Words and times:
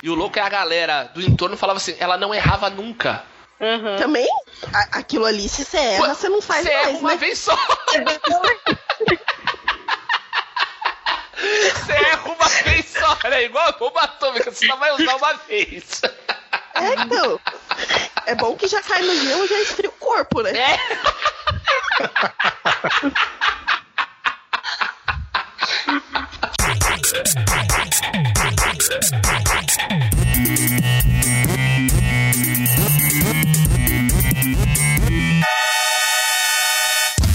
E 0.00 0.08
o 0.08 0.14
louco 0.14 0.38
é 0.38 0.42
a 0.42 0.48
galera 0.48 1.10
do 1.12 1.20
entorno 1.20 1.56
falava 1.56 1.78
assim, 1.78 1.96
ela 1.98 2.16
não 2.16 2.32
errava 2.32 2.70
nunca. 2.70 3.24
Uhum. 3.58 3.96
Também, 3.98 4.28
a, 4.72 4.98
aquilo 5.00 5.24
ali, 5.24 5.48
se 5.48 5.64
você 5.64 5.76
erra, 5.76 6.14
você 6.14 6.28
não 6.28 6.40
faz 6.40 6.64
você 6.64 6.72
mais, 6.72 6.86
erra 6.88 6.98
uma 6.98 7.10
né? 7.10 7.16
vez 7.16 7.38
só. 7.38 7.56
Você 11.38 11.92
erra 11.92 12.32
uma 12.32 12.48
vez 12.48 12.86
só, 12.86 13.16
né? 13.28 13.44
Igual 13.44 13.68
a 13.68 13.72
bomba 13.72 14.00
atômica, 14.02 14.50
você 14.50 14.66
só 14.66 14.76
vai 14.76 14.92
usar 14.92 15.16
uma 15.16 15.34
vez. 15.34 16.02
É, 16.74 16.94
então. 17.00 17.40
É 18.26 18.34
bom 18.34 18.56
que 18.56 18.66
já 18.66 18.82
cai 18.82 19.02
no 19.02 19.14
gelo 19.14 19.44
e 19.44 19.48
já 19.48 19.60
esfria 19.60 19.88
o 19.88 19.92
corpo, 19.92 20.42
né? 20.42 20.50
É. 20.50 20.78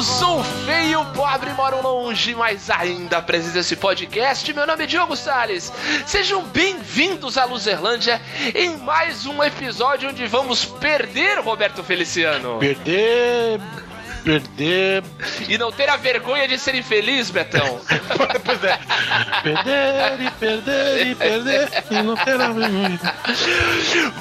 Sou 0.02 0.42
feio, 0.42 1.04
pobre, 1.14 1.50
moro 1.52 1.80
longe, 1.80 2.34
mas 2.34 2.68
ainda 2.68 3.18
apresento 3.18 3.58
esse 3.58 3.76
podcast. 3.76 4.52
Meu 4.52 4.66
nome 4.66 4.82
é 4.82 4.86
Diogo 4.88 5.14
Salles. 5.14 5.72
Sejam 6.06 6.42
bem-vindos 6.42 7.38
à 7.38 7.44
Luzerlândia 7.44 8.20
em 8.52 8.76
mais 8.78 9.26
um 9.26 9.40
episódio 9.44 10.08
onde 10.08 10.26
vamos 10.26 10.64
perder 10.64 11.38
Roberto 11.38 11.84
Feliciano. 11.84 12.58
Perder. 12.58 13.60
Perder. 14.24 15.04
E 15.48 15.56
não 15.56 15.70
ter 15.70 15.88
a 15.88 15.96
vergonha 15.96 16.48
de 16.48 16.58
ser 16.58 16.74
infeliz, 16.74 17.30
Betão. 17.30 17.80
pois 18.44 18.64
é. 18.64 18.78
Perder 19.44 20.20
e 20.20 20.30
perder 20.32 21.06
e 21.06 21.14
perder 21.14 21.68
e 21.90 22.02
não 22.02 22.16
terá 22.16 22.48
vergonha. 22.48 23.00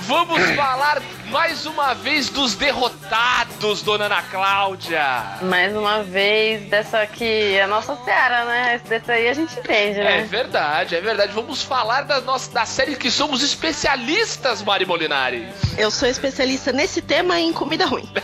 Vamos 0.08 0.42
falar 0.52 1.02
mais 1.32 1.66
uma 1.66 1.94
vez 1.94 2.30
dos 2.30 2.56
derrotados, 2.56 3.82
dona 3.82 4.06
Ana 4.06 4.22
Cláudia. 4.24 5.38
Mais 5.44 5.76
uma 5.76 6.04
vez, 6.04 6.70
dessa 6.70 7.00
aqui, 7.02 7.60
a 7.60 7.68
nossa 7.68 7.96
seara, 8.04 8.46
né? 8.46 8.82
Desse 8.88 9.12
aí 9.12 9.30
a 9.30 9.34
gente 9.34 9.58
entende, 9.58 10.00
É 10.00 10.04
né? 10.04 10.24
verdade, 10.24 10.96
é 10.96 11.02
verdade. 11.02 11.32
Vamos 11.32 11.64
falar 11.64 12.02
da 12.04 12.20
nossa 12.22 12.52
da 12.52 12.66
série 12.66 12.96
que 12.96 13.10
somos 13.10 13.42
especialistas, 13.42 14.62
Mari 14.62 14.86
Molinari. 14.86 15.48
Eu 15.78 15.90
sou 15.90 16.08
especialista 16.08 16.72
nesse 16.74 17.02
tema 17.02 17.40
em 17.40 17.54
comida 17.54 17.86
ruim. 17.86 18.10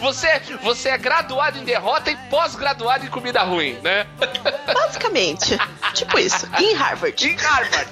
Você, 0.00 0.26
você 0.62 0.88
é 0.88 0.98
graduado 0.98 1.58
em 1.58 1.64
derrota 1.64 2.10
e 2.10 2.16
pós-graduado 2.28 3.04
em 3.06 3.08
comida 3.08 3.42
ruim, 3.42 3.78
né? 3.84 4.04
Basicamente. 4.74 5.56
tipo 5.94 6.18
isso. 6.18 6.48
Em 6.58 6.74
Harvard. 6.74 7.14
Em 7.24 7.36
Harvard. 7.36 7.86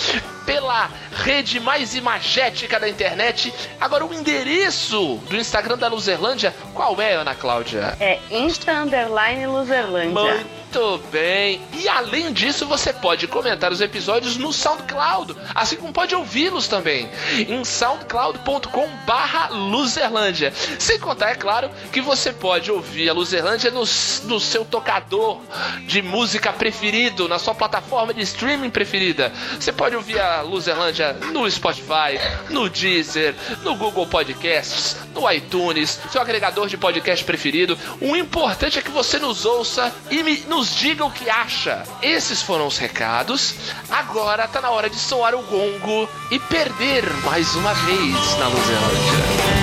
pela 0.46 0.90
rede 1.12 1.60
mais 1.60 1.96
imagética 1.96 2.80
da 2.80 2.90
internet. 2.90 3.54
Agora, 3.80 4.06
o 4.06 4.14
endereço 4.14 5.20
do 5.30 5.38
Instagram 5.38 5.78
da 5.78 5.88
Luzerlândia, 5.88 6.54
qual 6.74 7.00
é, 7.02 7.14
Ana 7.14 7.36
Cláudia? 7.36 7.96
É 8.00 8.20
Insta 8.30 8.72
Underline 8.72 9.48
Luzerlândia. 9.48 10.46
Muito 10.74 11.04
bem. 11.12 11.62
E 11.74 11.88
além 11.88 12.34
disso, 12.34 12.66
você 12.66 12.92
pode 12.92 13.28
comentar 13.28 13.72
os 13.72 13.80
episódios 13.80 14.38
no 14.38 14.52
SoundCloud, 14.52 15.36
assim 15.54 15.76
como 15.76 15.94
pode 15.94 16.16
ouvi-los 16.16 16.68
também 16.68 17.08
em 17.48 17.64
soundcloud.com 17.64 18.90
barra 19.06 19.50
Luzerlândia. 19.50 20.52
Sem 20.80 21.00
contar, 21.00 21.30
é 21.30 21.36
claro, 21.36 21.70
que 21.92 22.02
você 22.02 22.34
pode 22.34 22.72
ouvir 22.72 23.08
a 23.08 23.14
Luzerlândia 23.14 23.70
no, 23.70 23.82
no 23.82 24.40
seu 24.40 24.66
tocador 24.66 25.42
de 25.86 26.02
música 26.02 26.52
preferido, 26.52 27.28
na 27.28 27.38
sua 27.38 27.54
plataforma 27.54 28.12
de 28.12 28.22
streaming 28.22 28.72
preferida. 28.72 29.32
Você 29.60 29.72
pode 29.72 29.96
ouvir 29.96 30.20
a 30.20 30.33
Luzerlândia 30.42 31.14
no 31.32 31.50
Spotify, 31.50 32.20
no 32.50 32.70
Deezer, 32.70 33.36
no 33.64 33.76
Google 33.76 34.08
Podcasts, 34.08 34.98
no 35.14 35.30
iTunes, 35.32 36.00
seu 36.12 36.22
agregador 36.22 36.68
de 36.68 36.78
podcast 36.78 37.24
preferido. 37.24 37.78
O 38.02 38.16
importante 38.16 38.80
é 38.80 38.82
que 38.82 38.92
você 38.92 39.20
nos 39.20 39.46
ouça 39.46 39.94
e 40.10 40.24
me- 40.24 40.44
nos 40.48 40.76
diga 40.76 41.06
o 41.06 41.12
que 41.12 41.30
acha. 41.30 41.84
Esses 42.02 42.42
foram 42.42 42.68
os 42.68 42.78
recados. 42.78 43.56
Agora 43.90 44.48
tá 44.48 44.60
na 44.62 44.70
hora 44.72 44.90
de 44.90 44.98
soar 44.98 45.36
o 45.36 45.42
gongo 45.44 46.10
e 46.32 46.40
perder 46.40 47.04
mais 47.24 47.56
uma 47.56 47.74
vez 47.74 48.38
na 48.38 48.48
Luzerlândia. 48.48 49.63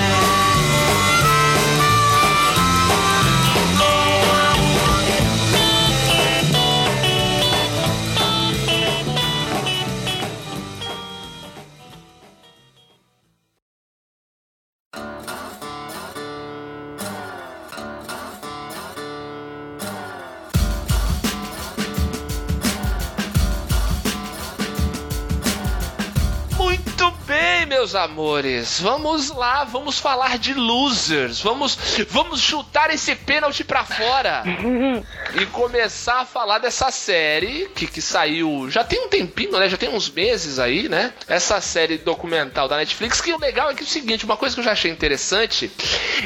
Meus 27.91 27.95
amores. 27.95 28.81
Vamos 28.81 29.31
lá, 29.31 29.65
vamos 29.65 29.99
falar 29.99 30.39
de 30.39 30.55
losers. 30.55 31.41
Vamos, 31.41 31.77
vamos 32.09 32.41
chutar 32.41 32.91
esse 32.91 33.15
pênalti 33.15 33.65
pra 33.65 33.85
fora 33.85 34.45
e 35.41 35.47
começar 35.47 36.21
a 36.21 36.25
falar 36.25 36.59
dessa 36.59 36.91
série 36.91 37.69
que, 37.75 37.87
que 37.87 38.01
saiu 38.01 38.71
já 38.71 38.85
tem 38.85 39.05
um 39.05 39.09
tempinho, 39.09 39.59
né? 39.59 39.69
Já 39.69 39.77
tem 39.77 39.89
uns 39.89 40.09
meses 40.11 40.59
aí, 40.59 40.89
né? 40.89 41.13
Essa 41.27 41.61
série 41.61 41.99
documental 41.99 42.69
da 42.69 42.77
Netflix. 42.77 43.21
Que 43.21 43.33
o 43.33 43.39
legal 43.39 43.71
é 43.71 43.75
que 43.75 43.81
é 43.81 43.85
o 43.85 43.89
seguinte, 43.89 44.25
uma 44.25 44.37
coisa 44.37 44.55
que 44.55 44.61
eu 44.61 44.65
já 44.65 44.73
achei 44.73 44.91
interessante 44.91 45.71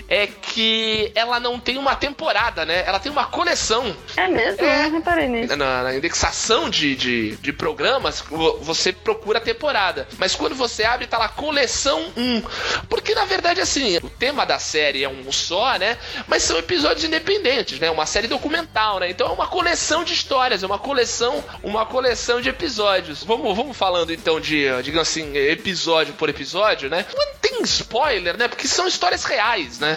é 0.09 0.27
que 0.27 1.11
ela 1.15 1.41
não 1.41 1.59
tem 1.59 1.79
uma 1.79 1.95
temporada, 1.97 2.65
né? 2.65 2.85
Ela 2.87 2.99
tem 3.01 3.11
uma 3.11 3.27
coleção. 3.27 3.95
É 4.17 4.29
mesmo? 4.29 4.65
É. 4.65 4.83
Não 4.85 4.99
reparei 4.99 5.29
nisso. 5.29 5.57
Na, 5.57 5.83
na 5.83 5.95
indexação 5.97 6.69
de, 6.69 6.95
de, 6.95 7.37
de 7.37 7.53
programas, 7.53 8.21
vo- 8.21 8.59
você 8.61 8.93
procura 8.93 9.39
a 9.39 9.43
temporada. 9.43 10.07
Mas 10.19 10.35
quando 10.35 10.55
você 10.55 10.85
abre, 10.85 11.07
tá 11.07 11.17
lá 11.19 11.29
coleção 11.29 11.54
1. 11.55 12.43
Porque 12.89 13.15
na 13.15 13.25
verdade, 13.25 13.61
assim, 13.61 13.97
o 13.99 14.11
tema 14.11 14.45
da 14.45 14.59
série 14.59 15.05
é 15.05 15.09
um 15.09 15.31
só, 15.33 15.77
né? 15.79 15.99
Mas 16.27 16.43
são 16.43 16.59
episódios 16.59 17.05
independentes, 17.05 17.79
né? 17.79 17.91
Uma 17.91 18.07
série 18.07 18.29
documental, 18.29 19.01
né? 19.01 19.11
Então 19.11 19.29
é 19.29 19.31
uma 19.31 19.47
coleção 19.47 20.05
de 20.05 20.13
histórias, 20.13 20.63
é 20.63 20.67
uma 20.67 20.79
coleção, 20.79 21.43
uma 21.63 21.87
coleção 21.87 22.41
de 22.41 22.49
episódios. 22.49 23.23
Vamos, 23.23 23.57
vamos 23.57 23.77
falando 23.77 24.13
então 24.13 24.41
de, 24.41 24.67
digamos 24.83 25.09
assim, 25.09 25.37
episódio 25.37 26.15
por 26.15 26.29
episódio, 26.29 26.89
né? 26.89 27.05
Não 27.15 27.35
tem 27.41 27.63
spoiler, 27.63 28.37
né? 28.37 28.49
Porque 28.49 28.67
são 28.67 28.87
histórias 28.87 29.25
reais, 29.25 29.79
né? 29.79 29.97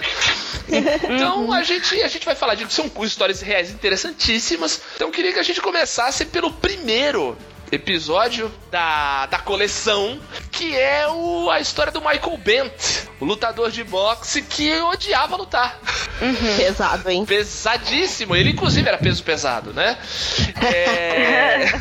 Então 1.09 1.51
a 1.51 1.63
gente, 1.63 2.01
a 2.01 2.07
gente 2.07 2.25
vai 2.25 2.35
falar 2.35 2.55
de 2.55 2.71
são 2.71 2.91
histórias 3.03 3.41
reais 3.41 3.71
interessantíssimas. 3.71 4.81
Então 4.95 5.11
queria 5.11 5.33
que 5.33 5.39
a 5.39 5.43
gente 5.43 5.61
começasse 5.61 6.25
pelo 6.25 6.51
primeiro 6.51 7.37
episódio 7.71 8.51
da, 8.71 9.25
da 9.27 9.39
coleção, 9.39 10.19
que 10.51 10.75
é 10.75 11.07
o, 11.07 11.49
a 11.49 11.59
história 11.59 11.91
do 11.91 11.99
Michael 11.99 12.37
Bent, 12.37 13.07
o 13.19 13.25
lutador 13.25 13.71
de 13.71 13.83
boxe 13.83 14.41
que 14.41 14.79
odiava 14.81 15.35
lutar. 15.35 15.79
Pesado, 16.57 17.09
hein? 17.09 17.25
Pesadíssimo. 17.25 18.35
Ele, 18.35 18.51
inclusive, 18.51 18.87
era 18.87 18.97
peso 18.97 19.23
pesado, 19.23 19.73
né? 19.73 19.97
É... 20.61 21.65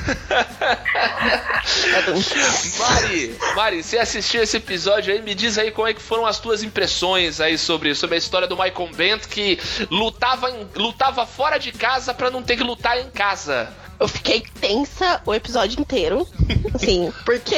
Mari, 2.79 3.37
Mari, 3.55 3.83
você 3.83 3.99
assistiu 3.99 4.43
esse 4.43 4.57
episódio 4.57 5.13
aí? 5.13 5.23
Me 5.23 5.35
diz 5.35 5.59
aí 5.59 5.71
como 5.71 5.87
é 5.89 5.95
que 5.95 6.03
foram 6.03 6.27
as 6.27 6.39
tuas 6.39 6.63
impressões 6.63 7.41
aí 7.41 7.57
sobre, 7.59 7.95
sobre 7.95 8.17
a 8.17 8.19
história 8.19 8.47
do 8.47 8.57
Michael 8.57 8.91
Bent 8.95 9.27
que 9.27 9.59
lutava, 9.91 10.51
em- 10.51 10.69
lutava 10.75 11.27
fora 11.27 11.59
de 11.59 11.73
casa 11.73 12.15
pra 12.15 12.31
não 12.31 12.43
ter 12.43 12.57
que 12.57 12.63
lutar 12.63 12.99
em 12.99 13.11
casa. 13.11 13.69
Eu 13.99 14.09
fiquei 14.09 14.43
tensa 14.61 15.21
o 15.25 15.35
episódio 15.35 15.81
inteiro. 15.81 16.27
Assim, 16.75 17.13
porque. 17.25 17.57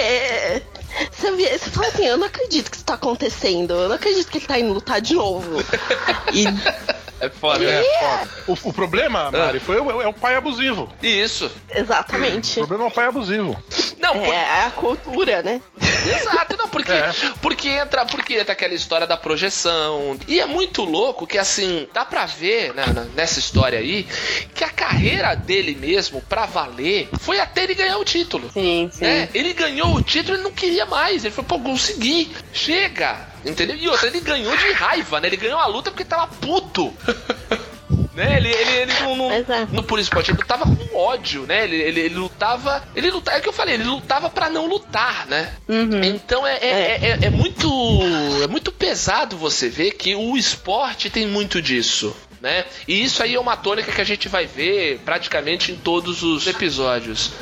Você, 1.13 1.31
você 1.31 1.71
fala 1.71 1.87
assim, 1.89 2.07
eu 2.07 2.17
não 2.17 2.27
acredito 2.27 2.71
que 2.71 2.77
isso 2.77 2.85
tá 2.85 2.95
acontecendo. 2.95 3.75
Eu 3.75 3.89
não 3.89 3.97
acredito 3.97 4.29
que 4.31 4.39
ele 4.39 4.47
tá 4.47 4.59
indo 4.59 4.73
lutar 4.73 5.01
de 5.01 5.15
novo. 5.15 5.63
E 6.33 6.45
É 7.21 7.29
foda, 7.29 7.65
É, 7.65 7.81
né? 7.81 7.85
foda. 8.01 8.31
O, 8.65 8.69
o 8.69 8.73
problema, 8.73 9.31
Mari, 9.33 9.59
foi 9.59 9.81
o, 9.81 10.01
é 10.01 10.07
o 10.07 10.13
pai 10.15 10.37
abusivo. 10.37 10.89
Isso. 11.03 11.51
exatamente. 11.75 12.53
O 12.61 12.67
problema 12.67 12.85
é 12.85 12.87
o 12.87 12.91
pai 12.95 13.07
abusivo. 13.07 13.61
Não, 13.99 14.13
por- 14.21 14.33
É 14.35 14.65
a 14.67 14.71
cultura, 14.71 15.43
né? 15.43 15.61
Exato, 15.81 16.57
não, 16.57 16.69
porque, 16.69 16.93
É. 16.93 17.11
porque 17.43 17.69
entra 17.69 18.07
porque 18.07 18.35
entra 18.35 18.53
aquela 18.53 18.73
história 18.73 19.05
da 19.07 19.17
projeção. 19.17 20.17
E 20.29 20.39
é 20.41 20.47
muito 20.47 20.85
louco 20.85 21.27
que, 21.27 21.37
assim, 21.37 21.89
dá 21.93 22.05
pra 22.05 22.25
ver 22.25 22.73
né, 22.73 22.85
nessa 23.17 23.41
história 23.41 23.81
aí 23.81 24.05
que 24.55 24.63
a 24.63 24.69
carreira 24.71 25.35
dele 25.35 25.75
mesmo, 25.75 26.23
pra 26.23 26.47
valer, 26.47 27.09
foi 27.21 27.41
até 27.41 27.65
ele 27.65 27.75
ganhar 27.75 27.99
o 27.99 28.05
título. 28.05 28.49
Sim, 28.53 28.89
sim. 28.93 29.05
né? 29.05 29.29
Ele 29.35 29.53
ganhou 29.53 29.93
o 29.95 30.03
título 30.03 30.39
e 30.39 30.43
não 30.43 30.53
queria 30.53 30.78
mais. 30.87 31.25
Ele 31.25 31.35
falou, 31.35 31.49
pô, 31.49 31.61
consegui, 31.61 32.31
chega. 32.53 33.29
Entendeu? 33.45 33.77
E 33.77 33.89
outra, 33.89 34.09
ele 34.09 34.21
ganhou 34.21 34.57
de 34.57 34.73
raiva, 34.73 35.21
né? 35.21 35.29
Ele 35.29 35.37
ganhou 35.37 35.59
a 35.59 35.67
luta 35.67 35.91
porque 35.91 36.05
tava 36.05 36.27
puto. 36.27 36.93
né? 38.19 38.37
Ele, 38.37 38.49
ele, 38.49 38.71
ele 38.73 38.93
não, 39.01 39.17
não, 39.17 39.33
é. 39.33 39.45
no 39.71 39.83
Por 39.83 39.99
Esporte, 40.01 40.33
ele 40.33 40.39
lutava 40.39 40.65
com 40.65 40.97
ódio, 40.97 41.47
né? 41.47 41.65
Ele, 41.65 41.77
ele, 41.77 42.01
ele 42.01 42.15
lutava. 42.17 42.83
Ele 42.95 43.11
lutava. 43.11 43.37
É 43.37 43.41
o 43.41 43.43
que 43.43 43.49
eu 43.49 43.53
falei, 43.53 43.75
ele 43.75 43.85
lutava 43.85 44.29
pra 44.29 44.51
não 44.51 44.67
lutar, 44.67 45.27
né? 45.27 45.55
Então 46.05 46.47
é, 46.47 46.57
é, 46.57 46.99
é, 47.01 47.19
é 47.23 47.31
muito. 47.31 47.71
É 48.43 48.49
muito 48.49 48.73
pesado 48.73 49.37
você 49.37 49.69
ver 49.69 49.93
que 49.93 50.15
o 50.15 50.37
esporte 50.37 51.09
tem 51.09 51.27
muito 51.27 51.63
disso. 51.63 52.15
Né? 52.41 52.65
E 52.87 53.03
isso 53.03 53.21
aí 53.21 53.35
é 53.35 53.41
uma 53.41 53.57
tônica 53.57 53.91
que 53.91 54.01
a 54.01 54.05
gente 54.05 54.29
vai 54.29 54.47
ver 54.47 55.01
praticamente 55.05 55.73
em 55.73 55.77
todos 55.77 56.23
os 56.23 56.47
episódios. 56.47 57.33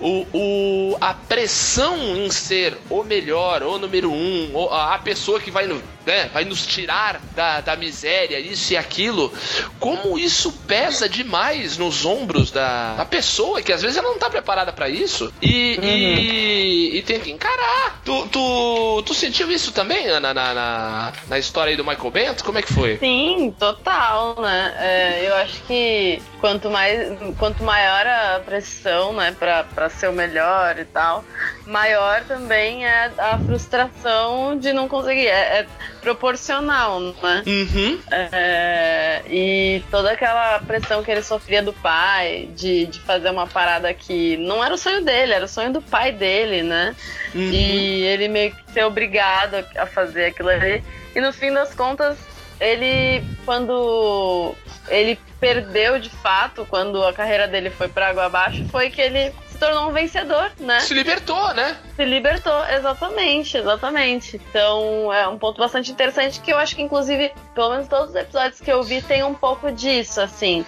O, 0.00 0.26
o- 0.32 0.96
a 1.00 1.12
pressão 1.12 2.16
em 2.16 2.30
ser 2.30 2.76
o 2.88 3.02
melhor, 3.04 3.62
o 3.62 3.78
número 3.78 4.10
um, 4.10 4.50
ou 4.54 4.72
a 4.72 4.98
pessoa 4.98 5.38
que 5.38 5.50
vai, 5.50 5.68
né, 6.08 6.30
vai 6.32 6.44
nos 6.46 6.66
tirar 6.66 7.20
da, 7.36 7.60
da 7.60 7.76
miséria, 7.76 8.40
isso 8.40 8.72
e 8.72 8.76
aquilo, 8.78 9.30
como 9.78 10.18
isso 10.18 10.50
pesa 10.66 11.06
demais 11.06 11.76
nos 11.76 12.06
ombros 12.06 12.50
da, 12.50 12.94
da 12.94 13.04
pessoa, 13.04 13.60
que 13.60 13.70
às 13.70 13.82
vezes 13.82 13.98
ela 13.98 14.08
não 14.08 14.18
tá 14.18 14.30
preparada 14.30 14.72
pra 14.72 14.88
isso 14.88 15.30
e, 15.42 15.78
e, 15.82 16.96
e 16.96 17.02
tem 17.02 17.20
que 17.20 17.30
encarar. 17.30 18.00
Tu, 18.06 18.26
tu, 18.28 19.02
tu 19.04 19.12
sentiu 19.12 19.52
isso 19.52 19.70
também, 19.70 20.06
Ana, 20.06 20.32
na, 20.32 20.54
na, 20.54 21.12
na 21.28 21.38
história 21.38 21.72
aí 21.72 21.76
do 21.76 21.84
Michael 21.84 22.10
Bento? 22.10 22.42
Como 22.42 22.58
é 22.58 22.62
que 22.62 22.72
foi? 22.72 22.96
Sim, 22.96 23.54
total, 23.58 24.40
né? 24.40 24.74
É, 24.78 25.28
eu 25.28 25.34
acho 25.36 25.62
que 25.64 26.22
quanto 26.40 26.70
mais, 26.70 27.18
quanto 27.38 27.62
maior 27.62 28.06
a 28.06 28.40
pressão, 28.40 29.12
né, 29.12 29.36
pra, 29.38 29.64
pra 29.64 29.90
ser 29.90 30.08
o 30.08 30.12
melhor 30.12 30.78
e 30.78 30.86
tal, 30.86 31.22
maior 31.66 32.22
também 32.24 32.86
é 32.86 33.12
a 33.18 33.38
frustração 33.38 34.58
de 34.58 34.72
não 34.72 34.88
conseguir. 34.88 35.26
É, 35.26 35.60
é 35.60 35.66
proporcional, 36.08 37.00
né? 37.00 37.42
Uhum. 37.46 38.00
É, 38.10 39.22
e 39.28 39.82
toda 39.90 40.12
aquela 40.12 40.58
pressão 40.60 41.02
que 41.02 41.10
ele 41.10 41.22
sofria 41.22 41.62
do 41.62 41.72
pai, 41.72 42.48
de, 42.54 42.86
de 42.86 42.98
fazer 43.00 43.30
uma 43.30 43.46
parada 43.46 43.92
que 43.92 44.38
não 44.38 44.64
era 44.64 44.74
o 44.74 44.78
sonho 44.78 45.04
dele, 45.04 45.34
era 45.34 45.44
o 45.44 45.48
sonho 45.48 45.70
do 45.70 45.82
pai 45.82 46.12
dele, 46.12 46.62
né? 46.62 46.96
Uhum. 47.34 47.50
E 47.52 48.04
ele 48.04 48.28
meio 48.28 48.52
que 48.52 48.72
ser 48.72 48.84
obrigado 48.84 49.56
a 49.76 49.84
fazer 49.84 50.26
aquilo 50.26 50.48
ali. 50.48 50.82
E 51.14 51.20
no 51.20 51.30
fim 51.32 51.52
das 51.52 51.74
contas, 51.74 52.16
ele, 52.58 53.22
quando 53.44 54.54
ele 54.88 55.18
perdeu 55.38 55.98
de 55.98 56.08
fato, 56.08 56.66
quando 56.70 57.04
a 57.04 57.12
carreira 57.12 57.46
dele 57.46 57.68
foi 57.68 57.88
pra 57.88 58.08
água 58.08 58.24
abaixo, 58.24 58.64
foi 58.70 58.88
que 58.88 59.00
ele 59.00 59.30
tornou 59.58 59.88
um 59.88 59.92
vencedor, 59.92 60.50
né? 60.58 60.80
Se 60.80 60.94
libertou, 60.94 61.52
né? 61.54 61.76
Se 61.96 62.04
libertou, 62.04 62.64
exatamente, 62.66 63.56
exatamente. 63.56 64.36
Então 64.36 65.12
é 65.12 65.26
um 65.28 65.38
ponto 65.38 65.58
bastante 65.58 65.90
interessante 65.90 66.40
que 66.40 66.52
eu 66.52 66.58
acho 66.58 66.76
que, 66.76 66.82
inclusive, 66.82 67.32
pelo 67.54 67.70
menos 67.70 67.88
todos 67.88 68.10
os 68.10 68.14
episódios 68.14 68.60
que 68.60 68.70
eu 68.70 68.82
vi 68.82 69.02
tem 69.02 69.22
um 69.24 69.34
pouco 69.34 69.70
disso, 69.72 70.20
assim. 70.20 70.64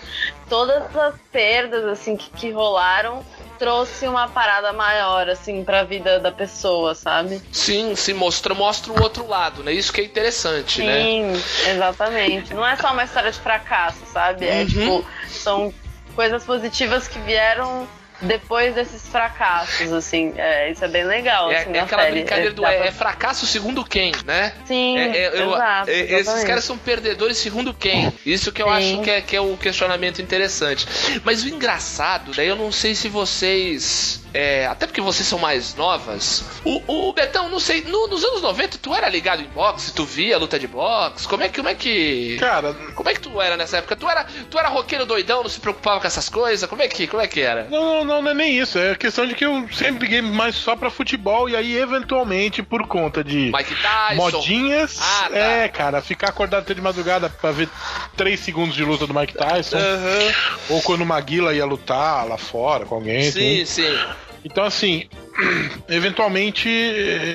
Todas 0.48 0.94
as 0.96 1.14
perdas, 1.31 1.84
assim, 1.84 2.16
que, 2.16 2.28
que 2.31 2.50
rolaram 2.50 3.25
trouxe 3.58 4.08
uma 4.08 4.26
parada 4.26 4.72
maior, 4.72 5.28
assim, 5.28 5.62
pra 5.62 5.84
vida 5.84 6.19
da 6.19 6.32
pessoa, 6.32 6.94
sabe? 6.94 7.40
Sim, 7.52 7.94
se 7.94 8.12
mostra, 8.14 8.54
mostra 8.54 8.90
o 8.92 9.00
outro 9.02 9.28
lado, 9.28 9.62
né? 9.62 9.70
Isso 9.72 9.92
que 9.92 10.00
é 10.00 10.04
interessante, 10.04 10.82
né? 10.82 11.02
Sim, 11.04 11.32
exatamente. 11.70 12.54
Não 12.54 12.66
é 12.66 12.75
só 12.76 12.90
uma 12.92 13.04
história 13.04 13.31
de 13.31 13.38
fracasso, 13.38 14.00
sabe? 14.06 14.46
É 14.46 14.60
Uhum. 14.62 14.66
tipo, 14.66 15.06
são 15.28 15.75
coisas 16.16 16.42
positivas 16.42 17.06
que 17.06 17.19
vieram 17.20 17.87
depois 18.22 18.75
desses 18.75 19.06
fracassos, 19.08 19.93
assim. 19.93 20.32
É, 20.37 20.70
isso 20.70 20.84
é 20.84 20.88
bem 20.88 21.05
legal, 21.05 21.50
É, 21.50 21.58
assim, 21.58 21.72
é 21.76 21.81
aquela 21.81 22.02
série. 22.02 22.14
brincadeira 22.20 22.52
do 22.52 22.64
é, 22.64 22.76
pra- 22.76 22.87
é 22.87 22.90
fracasso 22.93 23.46
segundo 23.46 23.84
quem, 23.84 24.12
né? 24.25 24.52
Sim, 24.67 24.99
É, 24.99 25.17
é, 25.17 25.40
eu- 25.43 25.55
exato, 25.55 25.90
é, 25.90 25.99
esses 26.20 26.44
caras 26.44 26.64
são 26.64 26.76
perdedores 26.78 27.38
segundo 27.38 27.72
quem? 27.72 28.12
Isso 28.26 28.52
que 28.52 28.62
eu 28.62 28.66
Sim. 28.66 28.73
acho 28.94 29.02
que 29.02 29.11
é, 29.11 29.21
que 29.21 29.37
é 29.37 29.40
o 29.40 29.56
questionamento 29.56 30.21
interessante. 30.21 30.87
Mas 31.25 31.42
o 31.44 31.49
engraçado, 31.49 32.33
daí 32.37 32.49
eu 32.49 32.56
não 32.56 32.71
sei 32.73 32.94
se 32.94 33.09
vocês. 33.09 34.21
É, 34.32 34.66
até 34.66 34.87
porque 34.87 35.00
vocês 35.00 35.26
são 35.26 35.38
mais 35.38 35.75
novas. 35.75 36.44
O, 36.64 37.08
o 37.08 37.12
Betão, 37.12 37.49
não 37.49 37.58
sei, 37.60 37.82
no- 37.82 38.06
nos 38.08 38.22
anos 38.25 38.42
90 38.42 38.78
tu 38.78 38.94
era 38.94 39.08
ligado 39.08 39.42
em 39.42 39.46
boxe? 39.46 39.92
Tu 39.92 40.04
via 40.04 40.38
luta 40.38 40.58
de 40.58 40.66
boxe? 40.66 41.26
Como 41.28 41.42
é 41.42 41.49
que. 41.49 41.56
Como 41.56 41.68
é 41.68 41.75
que. 41.75 42.37
Cara, 42.38 42.75
Como 42.94 43.08
é 43.08 43.14
que 43.14 43.20
tu 43.20 43.40
era 43.40 43.56
nessa 43.56 43.78
época? 43.78 43.96
Tu 43.96 44.08
era, 44.08 44.25
tu 44.50 44.58
era 44.58 44.68
roqueiro 44.68 45.04
doidão, 45.06 45.42
não 45.42 45.50
se 45.50 45.60
preocupava 45.60 46.00
com 46.00 46.06
essas 46.06 46.28
coisas? 46.28 46.68
Como 46.68 46.82
é 46.82 46.88
que, 46.88 47.06
como 47.06 47.22
é 47.22 47.26
que 47.26 47.40
era? 47.40 47.66
não, 47.70 48.04
não, 48.04 48.22
não 48.22 48.30
é 48.30 48.34
nem 48.34 48.58
isso. 48.58 48.78
É 48.78 48.94
questão 48.94 49.26
de 49.26 49.34
que 49.34 49.44
eu 49.44 49.68
sempre 49.72 50.04
liguei 50.06 50.22
mais 50.22 50.54
só 50.54 50.75
pra 50.76 50.90
futebol 50.90 51.49
e 51.49 51.56
aí, 51.56 51.76
eventualmente, 51.76 52.62
por 52.62 52.87
conta 52.87 53.22
de 53.25 53.50
Mike 53.54 53.75
Tyson. 53.75 54.14
modinhas, 54.14 54.99
Ah, 55.00 55.28
tá. 55.30 55.37
é, 55.37 55.68
cara, 55.68 56.00
ficar 56.02 56.28
acordado 56.28 56.62
até 56.62 56.75
de 56.75 56.80
madrugada 56.80 57.28
pra 57.28 57.50
ver 57.50 57.68
3 58.17 58.38
segundos 58.38 58.75
de 58.75 58.85
luta 58.85 59.07
do 59.07 59.14
Mike 59.14 59.35
Tyson, 59.35 59.79
Aham. 59.79 60.33
ou 60.69 60.83
quando 60.83 61.02
o 61.02 61.07
Maguila 61.07 61.55
ia 61.55 61.64
lutar 61.64 62.26
lá 62.26 62.37
fora 62.37 62.85
com 62.85 62.97
alguém. 62.97 63.31
Sim, 63.31 63.62
assim. 63.62 63.64
sim. 63.64 63.99
Então, 64.45 64.64
assim, 64.64 65.09
eventualmente 65.88 66.68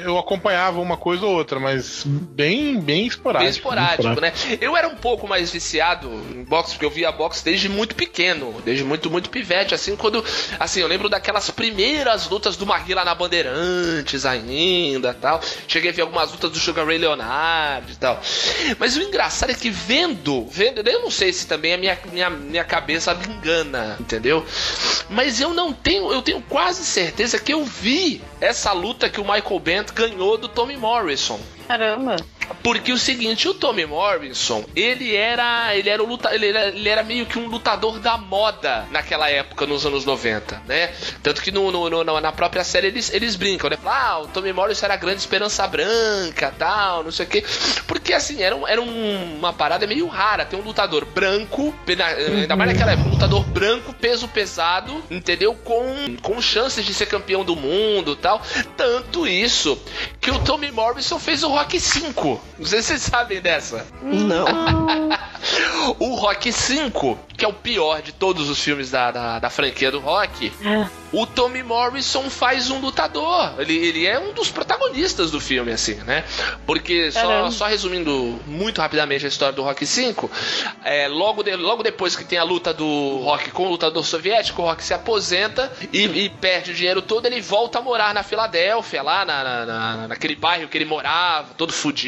eu 0.03 0.17
acompanhava 0.17 0.79
uma 0.79 0.97
coisa 0.97 1.25
ou 1.25 1.33
outra, 1.33 1.59
mas 1.59 2.03
bem, 2.05 2.79
bem 2.79 3.05
esporádico. 3.05 3.43
Bem 3.43 3.49
esporádico, 3.49 4.21
né? 4.21 4.33
Eu 4.61 4.75
era 4.75 4.87
um 4.87 4.95
pouco 4.95 5.27
mais 5.27 5.51
viciado 5.51 6.09
em 6.33 6.43
boxe, 6.43 6.71
porque 6.71 6.85
eu 6.85 6.89
via 6.89 7.11
boxe 7.11 7.43
desde 7.43 7.69
muito 7.69 7.95
pequeno, 7.95 8.61
desde 8.63 8.83
muito, 8.83 9.09
muito 9.09 9.29
pivete, 9.29 9.73
assim, 9.73 9.95
quando. 9.95 10.23
Assim, 10.59 10.81
eu 10.81 10.87
lembro 10.87 11.09
daquelas 11.09 11.49
primeiras 11.49 12.29
lutas 12.29 12.55
do 12.55 12.65
Maguila 12.65 13.03
na 13.03 13.15
Bandeirantes 13.15 14.25
ainda 14.25 15.13
tal. 15.13 15.41
Cheguei 15.67 15.91
a 15.91 15.93
ver 15.93 16.01
algumas 16.01 16.31
lutas 16.31 16.51
do 16.51 16.57
Sugar 16.57 16.85
Ray 16.85 16.97
Leonard 16.97 17.91
e 17.91 17.95
tal. 17.95 18.21
Mas 18.79 18.95
o 18.95 19.01
engraçado 19.01 19.51
é 19.51 19.53
que 19.53 19.69
vendo, 19.69 20.45
vendo, 20.47 20.87
eu 20.87 21.01
não 21.01 21.11
sei 21.11 21.31
se 21.33 21.47
também 21.47 21.73
a 21.73 21.77
minha, 21.77 21.97
minha, 22.11 22.29
minha 22.29 22.63
cabeça 22.63 23.13
me 23.13 23.33
engana, 23.33 23.97
entendeu? 23.99 24.45
Mas 25.09 25.39
eu 25.39 25.53
não 25.53 25.73
tenho, 25.73 26.11
eu 26.11 26.21
tenho 26.21 26.41
quase 26.41 26.83
certeza 26.85 27.39
que 27.39 27.53
eu 27.53 27.63
vi 27.63 27.94
essa 28.41 28.71
luta 28.71 29.09
que 29.09 29.21
o 29.21 29.23
Michael 29.23 29.59
Bent 29.59 29.91
ganhou 29.93 30.37
do 30.37 30.47
Tommy 30.47 30.77
Morrison. 30.77 31.39
Caramba. 31.67 32.17
Porque 32.63 32.91
o 32.91 32.97
seguinte, 32.97 33.47
o 33.47 33.53
Tommy 33.53 33.85
Morrison, 33.85 34.65
ele 34.75 35.15
era. 35.15 35.75
Ele 35.75 35.89
era, 35.89 36.03
um 36.03 36.07
luta, 36.07 36.33
ele 36.33 36.47
era, 36.47 36.67
ele 36.67 36.89
era 36.89 37.03
meio 37.03 37.25
que 37.25 37.37
um 37.37 37.47
lutador 37.47 37.99
da 37.99 38.17
moda 38.17 38.85
naquela 38.91 39.29
época, 39.29 39.65
nos 39.65 39.85
anos 39.85 40.05
90, 40.05 40.61
né? 40.67 40.93
Tanto 41.21 41.41
que 41.41 41.51
no, 41.51 41.71
no, 41.71 41.89
no 41.89 42.19
na 42.19 42.31
própria 42.31 42.63
série 42.63 42.87
eles, 42.87 43.13
eles 43.13 43.35
brincam, 43.35 43.69
né? 43.69 43.77
Ah, 43.85 44.19
o 44.19 44.27
Tommy 44.27 44.51
Morrison 44.51 44.85
era 44.85 44.95
a 44.95 44.97
grande 44.97 45.19
esperança 45.19 45.65
branca 45.67 46.53
tal, 46.57 47.03
não 47.03 47.11
sei 47.11 47.25
o 47.25 47.29
quê. 47.29 47.43
Porque 47.87 48.13
assim, 48.13 48.41
era, 48.41 48.55
um, 48.55 48.67
era 48.67 48.81
um, 48.81 49.37
uma 49.37 49.53
parada 49.53 49.85
meio 49.87 50.07
rara. 50.07 50.45
Tem 50.45 50.59
um 50.59 50.63
lutador 50.63 51.05
branco, 51.05 51.73
ainda 51.87 52.55
mais 52.55 52.71
naquela 52.71 52.91
época, 52.91 53.09
um 53.09 53.13
lutador 53.13 53.43
branco, 53.43 53.93
peso 53.93 54.27
pesado, 54.27 55.03
entendeu? 55.09 55.53
Com, 55.53 56.17
com 56.21 56.41
chances 56.41 56.85
de 56.85 56.93
ser 56.93 57.05
campeão 57.05 57.43
do 57.43 57.55
mundo 57.55 58.15
tal. 58.15 58.41
Tanto 58.75 59.27
isso 59.27 59.79
que 60.19 60.31
o 60.31 60.39
Tommy 60.39 60.71
Morrison 60.71 61.19
fez 61.19 61.43
o 61.43 61.49
Rock 61.49 61.79
5. 61.79 62.34
Não 62.57 62.65
sei 62.65 62.81
se 62.81 62.89
vocês 62.89 63.01
sabem 63.01 63.41
dessa. 63.41 63.85
Não. 64.01 64.45
o 65.99 66.15
Rock 66.15 66.51
5, 66.51 67.19
que 67.37 67.45
é 67.45 67.47
o 67.47 67.53
pior 67.53 68.01
de 68.01 68.11
todos 68.11 68.49
os 68.49 68.59
filmes 68.59 68.89
da, 68.89 69.11
da, 69.11 69.39
da 69.39 69.49
franquia 69.49 69.91
do 69.91 69.99
Rock, 69.99 70.51
o 71.11 71.25
Tommy 71.25 71.61
Morrison 71.61 72.29
faz 72.29 72.69
um 72.71 72.79
lutador. 72.79 73.53
Ele, 73.59 73.75
ele 73.75 74.05
é 74.05 74.19
um 74.19 74.33
dos 74.33 74.49
protagonistas 74.49 75.31
do 75.31 75.39
filme, 75.39 75.71
assim, 75.71 75.95
né? 75.95 76.23
Porque, 76.65 77.11
só, 77.11 77.51
só 77.51 77.65
resumindo 77.67 78.39
muito 78.47 78.81
rapidamente 78.81 79.25
a 79.25 79.29
história 79.29 79.53
do 79.53 79.63
Rock 79.63 79.85
5, 79.85 80.29
é, 80.83 81.07
logo, 81.07 81.43
de, 81.43 81.55
logo 81.55 81.83
depois 81.83 82.15
que 82.15 82.23
tem 82.23 82.39
a 82.39 82.43
luta 82.43 82.73
do 82.73 83.19
Rock 83.23 83.51
com 83.51 83.67
o 83.67 83.69
lutador 83.69 84.03
soviético, 84.05 84.61
o 84.61 84.65
Rock 84.65 84.83
se 84.83 84.93
aposenta 84.93 85.71
e, 85.93 86.03
e 86.03 86.29
perde 86.29 86.71
o 86.71 86.73
dinheiro 86.73 87.01
todo, 87.01 87.25
ele 87.25 87.41
volta 87.41 87.79
a 87.79 87.81
morar 87.81 88.13
na 88.13 88.23
Filadélfia, 88.23 89.03
lá 89.03 89.25
na, 89.25 89.43
na, 89.43 89.65
na 89.65 90.07
naquele 90.07 90.35
bairro 90.35 90.67
que 90.67 90.77
ele 90.77 90.85
morava, 90.85 91.53
todo 91.55 91.71
fudido 91.71 92.05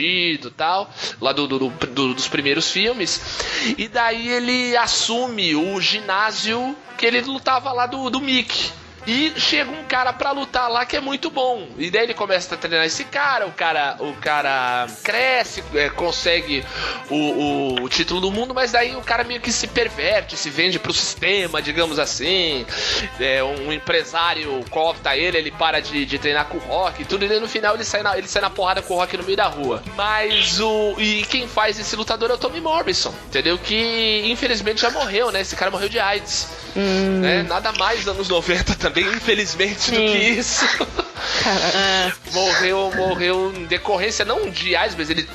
tal, 0.56 0.90
lá 1.22 1.32
do, 1.32 1.48
do, 1.48 1.70
do, 1.70 2.14
dos 2.14 2.28
primeiros 2.28 2.72
filmes. 2.72 3.22
E 3.78 3.88
daí 3.88 4.28
ele 4.30 4.76
assume 4.78 5.56
o 5.56 5.80
ginásio 5.80 6.76
que 6.98 7.06
ele 7.06 7.22
lutava 7.22 7.72
lá 7.72 7.86
do, 7.86 8.10
do 8.10 8.20
Mickey. 8.20 8.72
E 9.08 9.34
chega 9.40 9.72
um 9.72 9.86
cara 9.86 10.12
pra 10.12 10.32
lutar 10.32 10.70
lá 10.70 10.86
que 10.86 10.98
é 10.98 11.00
muito 11.00 11.30
bom. 11.30 11.66
E 11.78 11.90
daí 11.90 12.04
ele 12.04 12.14
começa 12.14 12.54
a 12.54 12.58
treinar 12.58 12.86
esse 12.86 13.06
cara, 13.06 13.48
o 13.48 13.54
cara, 13.54 13.96
o 14.00 14.12
cara 14.16 14.86
cresce, 15.02 15.64
é, 15.74 15.90
consegue 15.90 16.62
o, 17.10 17.16
o, 17.16 17.84
o, 17.84 17.90
título 17.90 18.20
do 18.20 18.30
mundo, 18.30 18.54
mas 18.54 18.74
daí 18.74 18.98
o 18.98 19.02
cara 19.02 19.24
meio 19.24 19.40
que 19.40 19.50
se 19.50 19.66
perverte, 19.66 20.36
se 20.36 20.50
vende 20.50 20.78
pro 20.78 20.92
sistema, 20.92 21.62
digamos 21.62 22.00
assim. 22.00 22.66
É, 23.18 23.42
um 23.42 23.72
empresário 23.72 24.62
copta 24.70 25.16
ele, 25.16 25.38
ele 25.38 25.52
para 25.52 25.80
de, 25.80 26.06
de 26.06 26.20
treinar 26.20 26.48
com 26.48 26.58
o 26.58 26.60
rock 26.60 27.02
e 27.02 27.06
tudo, 27.06 27.24
e 27.24 27.30
daí 27.30 27.40
no 27.40 27.48
final 27.48 27.76
ele 27.76 27.86
sai, 27.86 28.04
na, 28.04 28.18
ele 28.18 28.28
sai 28.28 28.42
na 28.42 28.50
porrada 28.50 28.82
com 28.82 28.94
o 28.94 28.98
rock 28.98 29.16
no 29.16 29.24
meio 29.24 29.38
da 29.38 29.48
rua. 29.48 29.82
Mas 29.96 30.60
o. 30.60 30.96
E 31.00 31.24
quem 31.30 31.48
faz 31.48 31.80
esse 31.80 31.96
lutador 31.96 32.30
é 32.30 32.34
o 32.34 32.38
Tommy 32.38 32.60
Morrison, 32.60 33.14
entendeu? 33.28 33.58
Que 33.58 34.24
infelizmente 34.26 34.82
já 34.82 34.90
morreu, 34.90 35.32
né? 35.32 35.40
Esse 35.40 35.56
cara 35.56 35.72
morreu 35.72 35.88
de 35.88 35.98
AIDS. 35.98 36.50
Hum. 36.76 37.22
Né? 37.22 37.44
Nada 37.44 37.72
mais 37.72 38.00
nos 38.00 38.08
anos 38.10 38.30
90 38.30 38.76
também 38.78 38.97
bem 38.98 39.14
infelizmente 39.14 39.82
Sim. 39.82 39.92
do 39.92 40.12
que 40.12 40.18
isso. 40.18 40.66
morreu, 42.34 42.92
morreu 42.96 43.54
em 43.56 43.66
decorrência 43.66 44.26
não 44.26 44.50
de 44.50 44.76
AIDS, 44.76 44.96
mas 44.98 45.10
ele 45.10 45.28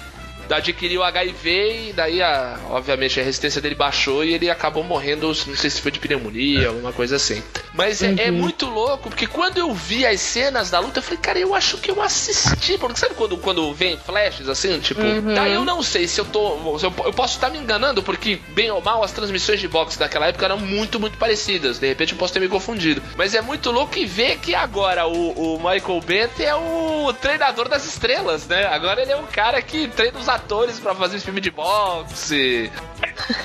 adquiriu 0.57 1.03
HIV 1.03 1.89
e 1.89 1.93
daí, 1.93 2.23
a, 2.23 2.59
obviamente, 2.71 3.21
a 3.21 3.23
resistência 3.23 3.61
dele 3.61 3.75
baixou 3.75 4.25
e 4.25 4.35
ele 4.35 4.51
acabou 4.51 4.83
morrendo, 4.83 5.27
não 5.27 5.35
sei 5.35 5.71
se 5.71 5.81
foi 5.81 5.91
de 5.91 5.99
pneumonia, 5.99 6.69
alguma 6.69 6.93
coisa 6.93 7.17
assim. 7.17 7.43
Mas 7.75 8.01
uhum. 8.01 8.15
é, 8.19 8.27
é, 8.27 8.31
uhum. 8.31 8.37
muito 8.37 8.67
louco, 8.67 9.09
porque 9.09 9.27
quando 9.27 9.59
eu 9.59 9.73
vi 9.73 10.07
as 10.07 10.21
cenas 10.21 10.71
da 10.71 10.79
luta, 10.79 10.99
eu 10.99 11.03
falei, 11.03 11.19
cara, 11.19 11.39
eu 11.39 11.55
acho 11.55 11.79
que 11.79 11.91
eu 11.91 12.03
assisti. 12.03 12.77
Porque 12.79 12.99
sabe 12.99 13.15
quando, 13.15 13.37
quando 13.39 13.73
vem 13.73 13.97
flashes 13.97 14.49
assim? 14.49 14.79
Tipo, 14.81 15.01
uhum. 15.01 15.35
daí 15.35 15.55
eu 15.55 15.65
não 15.65 15.83
sei 15.83 16.07
se 16.07 16.21
eu 16.21 16.25
tô. 16.25 16.79
Se 16.79 16.87
eu, 16.87 16.95
eu, 17.05 17.13
posso 17.13 17.35
estar 17.35 17.51
me 17.51 17.59
enganando, 17.59 18.03
porque, 18.03 18.39
bem 18.49 18.71
ou 18.71 18.83
mal, 18.83 19.03
as 19.03 19.13
transmissões 19.13 19.61
de 19.61 19.69
boxe 19.69 19.99
daquela 19.99 20.27
época 20.27 20.45
eram 20.45 20.59
muito, 20.59 21.01
muito 21.01 21.17
parecidas. 21.17 21.79
De 21.79 21.87
repente 21.87 22.13
eu 22.13 22.19
posso 22.19 22.33
ter 22.33 22.41
me 22.41 22.49
confundido. 22.49 23.03
Mas 23.17 23.35
é 23.35 23.41
muito 23.41 23.71
louco 23.71 23.99
e 23.99 24.05
ver 24.05 24.39
que 24.39 24.55
agora 24.55 25.07
o, 25.07 25.57
o 25.57 25.59
Michael 25.59 26.01
Bent 26.01 26.41
é 26.41 26.55
o 26.55 27.13
treinador 27.21 27.69
das 27.69 27.85
estrelas, 27.87 28.47
né? 28.47 28.67
Agora 28.67 29.01
ele 29.03 29.13
é 29.13 29.17
um 29.17 29.27
cara 29.27 29.61
que 29.63 29.89
treina 29.89 30.19
os 30.19 30.29
atores 30.43 30.79
para 30.79 30.95
fazer 30.95 31.21
filme 31.21 31.41
de 31.41 31.51
boxe. 31.51 32.71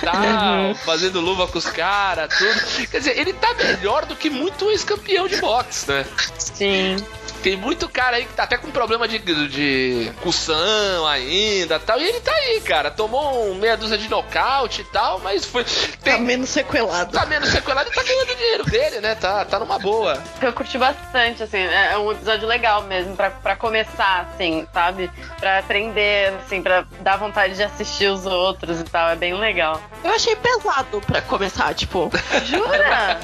Tal, 0.02 0.76
fazendo 0.84 1.20
luva 1.22 1.48
com 1.48 1.58
os 1.58 1.70
caras, 1.70 2.36
tudo. 2.38 2.88
Quer 2.88 2.98
dizer, 2.98 3.18
ele 3.18 3.34
tá 3.34 3.54
melhor 3.54 4.06
do 4.06 4.16
que 4.16 4.30
muito 4.30 4.70
ex-campeão 4.72 5.28
de 5.28 5.38
boxe, 5.38 5.90
né? 5.90 6.06
Sim. 6.38 6.98
Tem 7.42 7.56
muito 7.56 7.88
cara 7.88 8.18
aí 8.18 8.26
que 8.26 8.34
tá 8.34 8.44
até 8.44 8.58
com 8.58 8.70
problema 8.72 9.08
de, 9.08 9.20
de 9.20 10.12
cussão 10.22 11.06
ainda 11.08 11.80
tal. 11.80 12.00
E 12.00 12.08
ele 12.08 12.20
tá 12.20 12.32
aí, 12.32 12.62
cara. 12.62 12.92
Tomou 12.92 13.52
um 13.52 13.56
meia 13.56 13.78
dúzia 13.78 13.98
de 13.98 14.10
nocaute 14.10 14.82
e 14.82 14.86
tal, 14.86 15.20
mas 15.20 15.46
foi. 15.46 15.64
Tem, 16.04 16.14
tá 16.14 16.20
menos 16.20 16.50
sequelado. 16.50 17.12
Tá 17.12 17.26
menos 17.26 17.50
sequelado 17.50 17.90
e 17.90 17.94
tá 17.94 18.04
ganhando 18.04 18.36
dinheiro 18.36 18.66
dele, 18.66 19.00
né? 19.02 19.16
Tá, 19.16 19.46
tá 19.46 19.60
numa 19.60 19.80
boa. 19.80 20.22
Eu 20.42 20.54
curti 20.54 20.78
bastante, 20.78 21.44
assim. 21.44 21.58
É, 21.58 21.94
é 21.94 21.98
um 21.98 22.12
episódio 22.12 22.48
legal 22.48 22.84
mesmo, 22.84 23.16
pra, 23.16 23.30
pra 23.30 23.56
começar, 23.56 24.30
assim, 24.34 24.68
sabe? 24.74 25.10
Pra 25.40 25.60
aprender, 25.60 26.34
assim, 26.46 26.62
pra 26.62 26.86
dar 27.02 27.18
vontade 27.18 27.56
de 27.56 27.64
assistir 27.64 28.08
os 28.08 28.26
outros 28.26 28.80
e 28.80 28.84
tal. 28.84 29.10
É 29.10 29.16
bem 29.16 29.34
legal. 29.34 29.82
Eu 30.04 30.12
achei 30.12 30.36
pesado 30.36 31.02
pra 31.02 31.22
começar, 31.22 31.74
tipo. 31.74 32.10
Jura? 32.46 33.20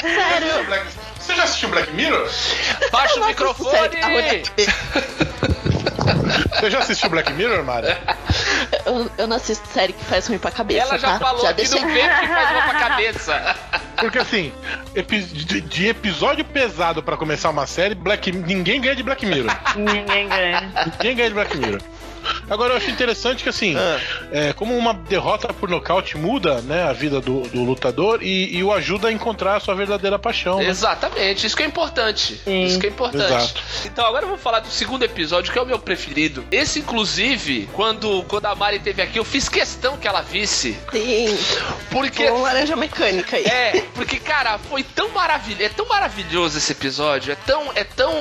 Sério. 0.00 1.07
Você 1.28 1.34
já 1.34 1.44
assistiu 1.44 1.68
Black 1.68 1.92
Mirror? 1.92 2.26
Baixa 2.90 3.20
o 3.20 3.26
microfone! 3.26 3.70
Você 6.54 6.70
já 6.70 6.78
assistiu 6.78 7.10
Black 7.10 7.30
Mirror, 7.34 7.62
Mara? 7.62 8.00
Eu, 8.86 9.10
eu, 9.18 9.26
não 9.26 9.36
assisto 9.36 9.68
série 9.68 9.92
que 9.92 10.02
faz 10.06 10.26
ruim 10.26 10.38
pra 10.38 10.50
cabeça. 10.50 10.86
Ela 10.88 10.98
já 10.98 11.12
tá? 11.12 11.18
falou 11.18 11.42
já 11.42 11.48
que 11.48 11.56
deixei... 11.56 11.80
não 11.80 11.88
vê 11.88 12.00
que 12.00 12.26
faz 12.28 12.50
ruim 12.50 12.62
pra 12.62 12.74
cabeça. 12.80 13.56
Porque 13.96 14.18
assim, 14.18 14.54
de, 15.34 15.60
de, 15.60 15.88
episódio 15.88 16.46
pesado 16.46 17.02
pra 17.02 17.14
começar 17.18 17.50
uma 17.50 17.66
série, 17.66 17.94
Black, 17.94 18.32
ninguém 18.32 18.80
ganha 18.80 18.96
de 18.96 19.02
Black 19.02 19.26
Mirror. 19.26 19.54
ninguém 19.76 20.28
ganha. 20.28 20.72
Ninguém 20.86 21.14
ganha 21.14 21.28
de 21.28 21.34
Black 21.34 21.56
Mirror. 21.58 21.82
Agora 22.48 22.72
eu 22.72 22.76
acho 22.76 22.90
interessante 22.90 23.42
que 23.42 23.48
assim, 23.48 23.76
ah. 23.76 24.00
é, 24.32 24.52
como 24.52 24.76
uma 24.76 24.94
derrota 24.94 25.52
por 25.52 25.68
nocaute 25.68 26.16
muda 26.16 26.60
né, 26.62 26.84
a 26.84 26.92
vida 26.92 27.20
do, 27.20 27.42
do 27.48 27.62
lutador 27.62 28.22
e, 28.22 28.56
e, 28.56 28.62
o 28.62 28.72
ajuda 28.72 29.08
a 29.08 29.12
encontrar 29.12 29.56
a 29.56 29.60
sua 29.60 29.74
verdadeira 29.74 30.18
paixão. 30.18 30.58
Né? 30.58 30.66
Exatamente, 30.66 31.46
isso 31.46 31.56
que 31.56 31.62
é 31.62 31.66
importante. 31.66 32.40
Sim. 32.44 32.64
Isso 32.64 32.78
que 32.78 32.86
é 32.86 32.90
importante. 32.90 33.24
Exato. 33.24 33.62
Então 33.84 34.06
agora 34.06 34.24
eu 34.24 34.28
vou 34.28 34.38
falar 34.38 34.60
do 34.60 34.70
segundo 34.70 35.02
episódio, 35.02 35.52
que 35.52 35.58
é 35.58 35.62
o 35.62 35.66
meu 35.66 35.78
preferido. 35.78 36.44
Esse, 36.50 36.80
inclusive, 36.80 37.68
quando, 37.72 38.22
quando 38.24 38.46
a 38.46 38.54
Mari 38.54 38.76
esteve 38.76 39.02
aqui, 39.02 39.18
eu 39.18 39.24
fiz 39.24 39.48
questão 39.48 39.96
que 39.96 40.08
ela 40.08 40.22
visse. 40.22 40.76
Sim. 40.90 41.38
Porque. 41.90 42.26
Com 42.26 42.42
laranja 42.42 42.76
mecânica 42.76 43.36
aí. 43.36 43.44
É, 43.44 43.84
porque, 43.94 44.18
cara, 44.18 44.58
foi 44.58 44.82
tão 44.82 45.10
maravilhoso. 45.10 45.62
É 45.62 45.68
tão 45.68 45.86
maravilhoso 45.86 46.58
esse 46.58 46.72
episódio. 46.72 47.32
É 47.32 47.36
tão. 47.36 47.72
É 47.74 47.84
tão 47.84 48.12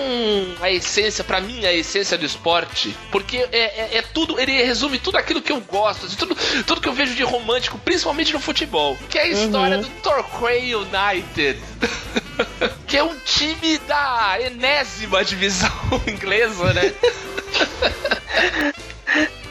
a 0.61 0.71
essência, 0.71 1.23
para 1.23 1.39
mim, 1.39 1.65
a 1.65 1.73
essência 1.73 2.17
do 2.17 2.25
esporte. 2.25 2.95
Porque 3.11 3.37
é, 3.51 3.96
é 3.96 3.96
é 3.97 4.01
tudo, 4.01 4.39
ele 4.39 4.51
resume 4.63 4.99
tudo 4.99 5.17
aquilo 5.17 5.41
que 5.41 5.51
eu 5.51 5.59
gosto, 5.61 6.07
tudo, 6.15 6.35
tudo 6.65 6.81
que 6.81 6.87
eu 6.87 6.93
vejo 6.93 7.15
de 7.15 7.23
romântico, 7.23 7.77
principalmente 7.79 8.33
no 8.33 8.39
futebol, 8.39 8.97
que 9.09 9.17
é 9.17 9.23
a 9.23 9.27
história 9.27 9.77
uhum. 9.77 9.83
do 9.83 9.89
Torquay 10.01 10.75
United. 10.75 11.59
que 12.85 12.97
é 12.97 13.03
um 13.03 13.15
time 13.25 13.77
da 13.87 14.37
enésima 14.39 15.23
divisão 15.25 15.71
inglesa, 16.07 16.73
né? 16.73 16.93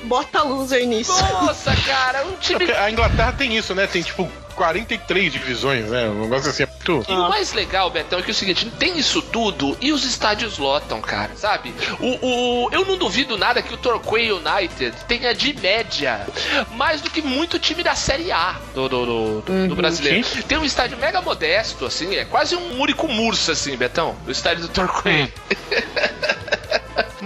Bota 0.05 0.43
loser 0.43 0.87
nisso. 0.87 1.13
Nossa, 1.13 1.75
cara, 1.85 2.25
um 2.27 2.37
time. 2.37 2.71
A 2.71 2.91
Inglaterra 2.91 3.33
tem 3.33 3.57
isso, 3.57 3.75
né? 3.75 3.87
Tem 3.87 4.03
tipo 4.03 4.31
43 4.57 5.33
divisões, 5.33 5.87
né? 5.91 6.09
Um 6.09 6.23
negócio 6.23 6.51
assim 6.51 6.63
é 6.63 6.67
muito. 6.67 7.05
E 7.09 7.13
o 7.13 7.29
mais 7.29 7.53
legal, 7.53 7.91
Betão, 7.91 8.19
é 8.19 8.23
que 8.23 8.31
é 8.31 8.33
o 8.33 8.35
seguinte: 8.35 8.69
tem 8.79 8.99
isso 8.99 9.21
tudo 9.21 9.77
e 9.81 9.93
os 9.93 10.05
estádios 10.05 10.59
lotam, 10.59 11.01
cara, 11.01 11.37
sabe? 11.37 11.75
O, 12.01 12.65
o, 12.67 12.69
eu 12.73 12.85
não 12.85 12.97
duvido 12.97 13.37
nada 13.37 13.63
que 13.63 13.75
o 13.75 13.77
Torquay 13.77 14.33
United 14.33 14.97
tenha 15.07 15.35
de 15.35 15.53
média 15.53 16.27
mais 16.73 17.01
do 17.01 17.11
que 17.11 17.21
muito 17.21 17.59
time 17.59 17.83
da 17.83 17.95
Série 17.95 18.33
A 18.33 18.57
do, 18.75 18.89
do, 18.89 19.07
do, 19.07 19.41
do, 19.43 19.53
uhum, 19.53 19.69
do 19.69 19.77
brasileiro. 19.77 20.27
Sim. 20.27 20.43
Tem 20.43 20.59
um 20.59 20.65
estádio 20.65 20.97
mega 20.99 21.21
modesto, 21.21 21.85
assim, 21.85 22.17
é 22.17 22.25
quase 22.25 22.57
um 22.57 22.81
único 22.81 23.07
murso, 23.07 23.53
assim, 23.53 23.77
Betão, 23.77 24.17
o 24.27 24.31
estádio 24.31 24.63
do 24.63 24.69
Torquay. 24.69 25.25
Hum. 25.25 26.37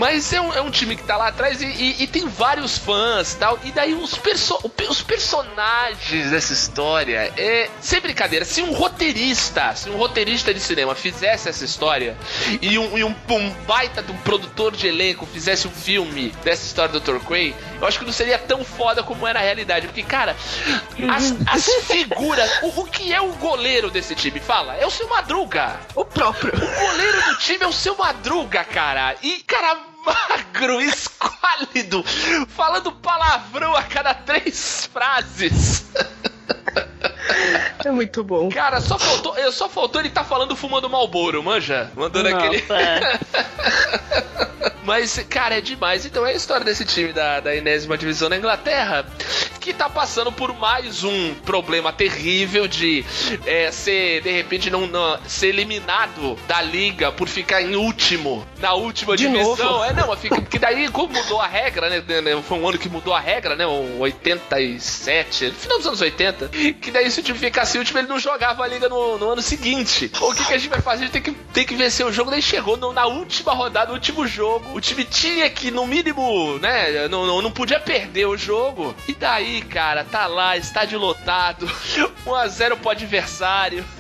Mas 0.01 0.33
é 0.33 0.41
um, 0.41 0.51
é 0.55 0.63
um, 0.63 0.71
time 0.71 0.97
que 0.97 1.03
tá 1.03 1.15
lá 1.15 1.29
atrás 1.29 1.61
e, 1.61 1.67
e, 1.67 2.05
e 2.05 2.07
tem 2.07 2.27
vários 2.27 2.79
fãs 2.79 3.35
tal. 3.35 3.59
E 3.63 3.71
daí 3.71 3.93
os, 3.93 4.17
perso 4.17 4.59
os 4.89 5.03
personagens 5.03 6.31
dessa 6.31 6.55
história 6.55 7.31
é. 7.37 7.69
Sem 7.83 8.01
brincadeira, 8.01 8.47
se 8.47 8.63
um 8.63 8.73
roteirista, 8.73 9.75
se 9.77 9.91
um 9.91 9.99
roteirista 9.99 10.55
de 10.55 10.61
cinema 10.61 10.95
fizesse 10.95 11.51
essa 11.51 11.67
história 11.67 12.17
e 12.63 12.79
um, 12.79 12.97
e 12.97 13.05
um, 13.05 13.15
um 13.29 13.51
baita 13.67 14.03
de 14.03 14.11
um 14.11 14.17
produtor 14.19 14.75
de 14.75 14.87
elenco 14.87 15.27
fizesse 15.27 15.69
um 15.69 15.71
filme 15.71 16.31
dessa 16.43 16.65
história 16.65 16.93
do 16.93 17.01
Torquay, 17.03 17.55
eu 17.79 17.87
acho 17.87 17.99
que 17.99 18.07
não 18.07 18.13
seria 18.13 18.39
tão 18.39 18.65
foda 18.65 19.03
como 19.03 19.27
é 19.27 19.35
na 19.35 19.41
realidade. 19.41 19.87
Porque, 19.87 20.03
cara, 20.03 20.35
as, 21.15 21.35
as 21.47 21.67
figuras. 21.85 22.51
O, 22.63 22.81
o, 22.81 22.85
que 22.87 23.13
é 23.13 23.21
o 23.21 23.33
goleiro 23.35 23.91
desse 23.91 24.15
time? 24.15 24.41
Fala, 24.41 24.77
é 24.77 24.87
o 24.87 24.91
seu 24.91 25.07
Madruga. 25.09 25.79
O 25.95 26.07
próprio. 26.07 26.55
O 26.55 26.89
goleiro 26.89 27.23
do 27.23 27.37
time 27.37 27.65
é 27.65 27.67
o 27.67 27.73
seu 27.73 27.95
Madruga, 27.97 28.65
cara. 28.65 29.15
E, 29.23 29.43
cara, 29.47 29.90
magro, 30.05 30.81
esquálido, 30.81 32.05
falando 32.49 32.93
palavrão 32.93 33.75
a 33.77 33.83
cada 33.83 34.15
três 34.15 34.89
frases. 34.93 35.85
É 37.85 37.91
muito 37.91 38.23
bom. 38.23 38.49
Cara, 38.51 38.81
só 38.81 38.99
faltou, 38.99 39.35
só 39.53 39.69
faltou 39.69 40.01
ele 40.01 40.11
tá 40.11 40.23
falando 40.23 40.55
fumando 40.55 40.91
Malboro, 40.91 41.43
manja? 41.43 41.91
Mandando 41.97 42.29
aquele. 42.29 42.61
Nossa, 42.61 42.77
é. 42.79 43.21
Mas, 44.85 45.25
cara, 45.29 45.59
é 45.59 45.61
demais. 45.61 46.05
Então 46.05 46.27
é 46.27 46.31
a 46.31 46.35
história 46.35 46.65
desse 46.65 46.85
time 46.85 47.13
da, 47.13 47.41
da 47.41 47.55
enésima 47.55 47.97
divisão 47.97 48.29
na 48.29 48.37
Inglaterra, 48.37 49.07
que 49.71 49.75
tá 49.79 49.89
passando 49.89 50.33
por 50.33 50.53
mais 50.59 51.05
um 51.05 51.33
problema 51.35 51.93
terrível 51.93 52.67
de 52.67 53.05
é, 53.47 53.71
ser, 53.71 54.21
de 54.23 54.31
repente, 54.31 54.69
não, 54.71 54.87
não- 54.87 55.19
ser 55.29 55.49
eliminado 55.49 56.37
da 56.49 56.61
liga 56.61 57.13
por 57.13 57.29
ficar 57.29 57.63
em 57.63 57.77
último, 57.77 58.45
na 58.59 58.75
última 58.75 59.17
De 59.17 59.29
divisão. 59.29 59.57
novo? 59.73 59.85
É, 59.85 59.93
não, 59.93 60.17
fica, 60.17 60.41
porque 60.41 60.59
daí, 60.59 60.89
como 60.89 61.13
mudou 61.15 61.41
a 61.41 61.47
regra, 61.47 61.89
né? 61.89 62.03
né, 62.21 62.43
Foi 62.47 62.59
um 62.59 62.69
ano 62.69 62.79
que 62.79 62.89
mudou 62.89 63.15
a 63.15 63.21
regra, 63.21 63.55
né? 63.55 63.65
O 63.67 63.99
87, 64.01 65.47
no 65.47 65.53
final 65.55 65.79
dos 65.79 65.87
anos 65.87 66.01
80, 66.01 66.49
que 66.81 66.91
daí 66.91 67.11
se 67.11 67.21
o 67.21 67.23
time 67.23 67.39
ficasse 67.39 67.79
último, 67.79 67.99
ele 67.99 68.09
não 68.09 68.19
jogava 68.19 68.65
a 68.65 68.67
liga 68.67 68.89
no, 68.89 69.19
no 69.19 69.31
ano 69.31 69.43
seguinte. 69.43 70.11
O 70.21 70.35
que, 70.35 70.45
que 70.45 70.55
a 70.55 70.59
gente 70.59 70.71
vai 70.71 70.81
fazer? 70.81 71.05
A 71.05 71.07
gente 71.07 71.13
tem 71.13 71.23
que, 71.23 71.33
tem 71.53 71.65
que 71.65 71.75
vencer 71.75 72.05
o 72.05 72.13
jogo. 72.13 72.31
Daí 72.31 72.43
chegou 72.43 72.77
no- 72.77 72.93
na 72.93 73.07
última 73.07 73.53
rodada, 73.53 73.89
no 73.89 73.95
último 73.95 74.27
jogo. 74.27 74.75
O 74.75 74.81
time 74.81 75.05
tinha 75.05 75.49
que, 75.49 75.71
no 75.71 75.87
mínimo, 75.87 76.59
né? 76.59 77.09
Não, 77.09 77.27
não, 77.27 77.41
não 77.43 77.51
podia 77.51 77.79
perder 77.81 78.27
o 78.27 78.37
jogo. 78.37 78.95
E 79.09 79.15
daí, 79.15 79.60
cara, 79.61 80.05
tá 80.05 80.27
lá, 80.27 80.57
estádio 80.57 80.99
lotado, 80.99 81.67
1x0 82.27 82.77
pro 82.77 82.91
adversário. 82.91 83.85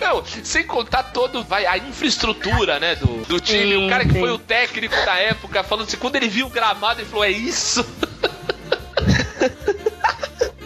Não, 0.00 0.24
sem 0.24 0.66
contar 0.66 1.04
todo 1.04 1.44
vai, 1.44 1.66
a 1.66 1.78
infraestrutura, 1.78 2.80
né, 2.80 2.96
do, 2.96 3.24
do 3.24 3.40
time. 3.40 3.74
Sim, 3.74 3.86
o 3.86 3.88
cara 3.88 4.04
que 4.04 4.12
sim. 4.12 4.20
foi 4.20 4.30
o 4.30 4.38
técnico 4.38 4.94
da 5.04 5.16
época, 5.16 5.62
falando 5.62 5.86
assim, 5.86 5.96
quando 5.96 6.16
ele 6.16 6.28
viu 6.28 6.46
o 6.46 6.50
gramado, 6.50 7.00
ele 7.00 7.08
falou: 7.08 7.24
É 7.24 7.30
isso? 7.30 7.86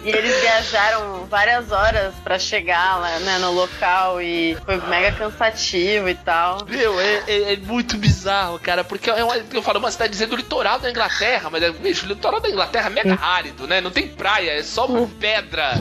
E 0.07 0.09
eles 0.09 0.39
viajaram 0.39 1.25
várias 1.25 1.69
horas 1.69 2.13
pra 2.23 2.39
chegar 2.39 2.95
lá, 2.97 3.19
né, 3.19 3.37
no 3.39 3.51
local 3.51 4.21
e 4.21 4.55
foi 4.63 4.77
mega 4.87 5.11
cansativo 5.17 6.07
e 6.07 6.15
tal. 6.15 6.65
Meu, 6.65 6.97
é, 6.97 7.23
é- 7.27 7.53
é 7.53 7.57
muito 7.57 7.97
bizarro, 7.97 8.57
cara, 8.57 8.85
porque 8.85 9.09
é 9.09 9.21
uma, 9.21 9.35
eu 9.35 9.61
falo 9.61 9.79
uma 9.79 9.91
cidadezinha 9.91 10.29
do 10.29 10.37
litoral 10.37 10.79
da 10.79 10.89
Inglaterra, 10.89 11.49
mas, 11.49 11.61
é, 11.61 11.71
bicho, 11.71 12.05
o 12.05 12.07
litoral 12.07 12.39
da 12.39 12.49
Inglaterra 12.49 12.87
é 12.87 12.89
mega 12.89 13.19
árido, 13.21 13.67
né? 13.67 13.81
Não 13.81 13.91
tem 13.91 14.07
praia, 14.07 14.51
é 14.51 14.63
só 14.63 14.87
pedra. 15.19 15.73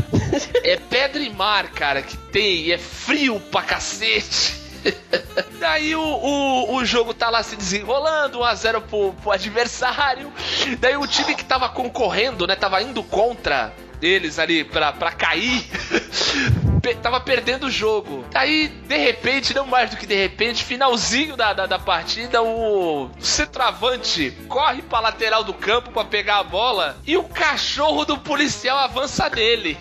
É 0.64 0.74
pedra 0.76 1.22
e 1.22 1.30
mar, 1.30 1.68
cara, 1.68 2.02
que 2.02 2.16
tem, 2.16 2.62
e 2.64 2.72
é 2.72 2.78
frio 2.78 3.38
pra 3.52 3.62
cacete. 3.62 4.60
Daí 5.60 5.94
o, 5.94 6.00
o, 6.00 6.74
o 6.76 6.84
jogo 6.84 7.14
tá 7.14 7.30
lá 7.30 7.44
se 7.44 7.54
desenrolando, 7.54 8.40
1x0 8.40 8.80
pro, 8.82 9.12
pro 9.22 9.30
adversário. 9.30 10.32
Daí 10.80 10.96
o 10.96 11.06
time 11.06 11.34
que 11.36 11.44
tava 11.44 11.68
concorrendo, 11.68 12.44
né? 12.46 12.56
Tava 12.56 12.82
indo 12.82 13.02
contra 13.04 13.72
eles 14.00 14.38
ali 14.38 14.64
pra, 14.64 14.92
pra 14.92 15.12
cair. 15.12 15.64
Tava 17.02 17.18
perdendo 17.20 17.66
o 17.66 17.70
jogo. 17.70 18.24
Aí, 18.32 18.68
de 18.68 18.96
repente, 18.96 19.52
não 19.52 19.66
mais 19.66 19.90
do 19.90 19.96
que 19.96 20.06
de 20.06 20.14
repente, 20.14 20.62
finalzinho 20.62 21.36
da, 21.36 21.52
da, 21.52 21.66
da 21.66 21.78
partida, 21.80 22.40
o 22.42 23.10
centroavante 23.18 24.30
corre 24.48 24.82
pra 24.82 25.00
lateral 25.00 25.42
do 25.42 25.52
campo 25.52 25.90
pra 25.90 26.04
pegar 26.04 26.38
a 26.38 26.44
bola 26.44 26.96
e 27.04 27.16
o 27.16 27.24
cachorro 27.24 28.04
do 28.04 28.16
policial 28.18 28.78
avança 28.78 29.28
nele. 29.28 29.76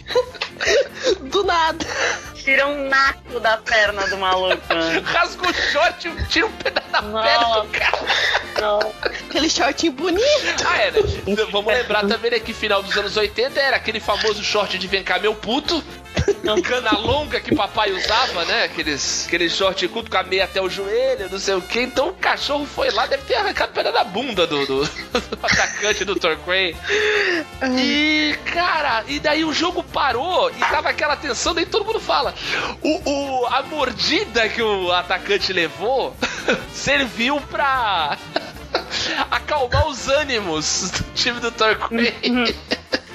Do 1.29 1.43
nada. 1.43 1.85
Tira 2.45 2.67
um 2.67 2.87
naco 2.87 3.39
da 3.39 3.57
perna 3.57 4.07
do 4.07 4.17
maluco. 4.17 4.73
né? 4.73 5.01
Rasga 5.03 5.49
o 5.49 5.53
short 5.53 6.07
e 6.07 6.25
tira 6.27 6.45
um 6.45 6.51
pedaço 6.51 6.87
da 6.91 7.01
perna 7.01 7.61
do 7.61 7.67
cara. 7.69 7.99
Não. 8.61 8.79
Aquele 9.01 9.49
shortinho 9.49 9.91
bonito. 9.93 10.63
Ah, 10.65 10.77
é, 10.77 10.91
né? 10.91 10.99
Vamos 11.51 11.73
lembrar 11.73 12.05
também 12.07 12.29
né, 12.31 12.39
que 12.39 12.53
final 12.53 12.83
dos 12.83 12.95
anos 12.95 13.17
80 13.17 13.59
era 13.59 13.75
aquele 13.77 13.99
famoso 13.99 14.43
short 14.43 14.77
de 14.77 14.87
vem 14.87 15.03
cá 15.03 15.17
meu 15.17 15.33
puto. 15.33 15.83
Cana 16.63 16.91
longa 16.97 17.39
que 17.41 17.53
papai 17.53 17.91
usava, 17.91 18.45
né? 18.45 18.63
Aqueles, 18.63 19.25
aquele 19.27 19.49
short 19.49 19.85
curto 19.89 20.09
com 20.09 20.17
a 20.17 20.23
meia 20.23 20.45
até 20.45 20.61
o 20.61 20.69
joelho, 20.69 21.27
não 21.29 21.37
sei 21.39 21.55
o 21.55 21.61
que. 21.61 21.81
Então 21.81 22.09
o 22.09 22.13
cachorro 22.13 22.65
foi 22.65 22.89
lá, 22.91 23.05
deve 23.07 23.23
ter 23.23 23.35
arrancado 23.35 23.73
pedra 23.73 23.91
da 23.91 24.03
bunda 24.03 24.45
do, 24.47 24.65
do- 24.65 24.85
do 25.11 25.39
atacante 25.43 26.05
do 26.05 26.15
Torquay. 26.15 26.75
E, 27.77 28.37
cara, 28.45 29.03
e 29.07 29.19
daí 29.19 29.43
o 29.43 29.51
jogo 29.53 29.83
parou 29.83 30.49
e 30.51 30.59
tava 30.59 30.89
aquela 30.89 31.15
tensão, 31.17 31.53
daí 31.53 31.65
todo 31.65 31.83
mundo 31.85 31.99
fala. 31.99 32.33
O, 32.81 33.09
o- 33.41 33.45
a 33.47 33.63
mordida 33.63 34.47
que 34.49 34.61
o 34.61 34.91
atacante 34.91 35.51
levou 35.53 36.15
serviu 36.73 37.39
pra 37.41 38.17
acalmar 39.31 39.87
os 39.87 40.07
ânimos 40.07 40.91
do 40.91 41.03
time 41.13 41.39
do 41.39 41.51
Torquay. 41.51 42.13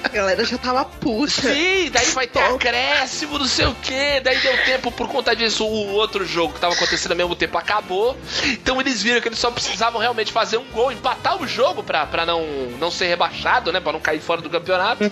A 0.03 0.07
galera 0.07 0.43
já 0.43 0.57
tava 0.57 0.83
puta. 0.85 1.31
Sim, 1.31 1.89
daí 1.91 2.05
vai 2.11 2.27
ter 2.27 2.39
acréscimo, 2.39 3.37
não 3.37 3.45
sei 3.45 3.65
o 3.65 3.75
que. 3.75 4.19
Daí 4.21 4.39
deu 4.39 4.57
tempo 4.65 4.91
por 4.91 5.07
conta 5.07 5.35
disso. 5.35 5.65
O 5.65 5.93
outro 5.93 6.25
jogo 6.25 6.53
que 6.53 6.59
tava 6.59 6.73
acontecendo 6.73 7.11
ao 7.11 7.17
mesmo 7.17 7.35
tempo 7.35 7.57
acabou. 7.57 8.17
Então 8.45 8.79
eles 8.81 9.01
viram 9.01 9.21
que 9.21 9.27
eles 9.27 9.39
só 9.39 9.51
precisavam 9.51 9.99
realmente 10.01 10.31
fazer 10.31 10.57
um 10.57 10.65
gol, 10.71 10.91
empatar 10.91 11.41
o 11.41 11.47
jogo 11.47 11.83
pra, 11.83 12.05
pra 12.05 12.25
não, 12.25 12.43
não 12.79 12.89
ser 12.91 13.07
rebaixado, 13.07 13.71
né? 13.71 13.79
Pra 13.79 13.91
não 13.93 13.99
cair 13.99 14.19
fora 14.19 14.41
do 14.41 14.49
campeonato. 14.49 15.11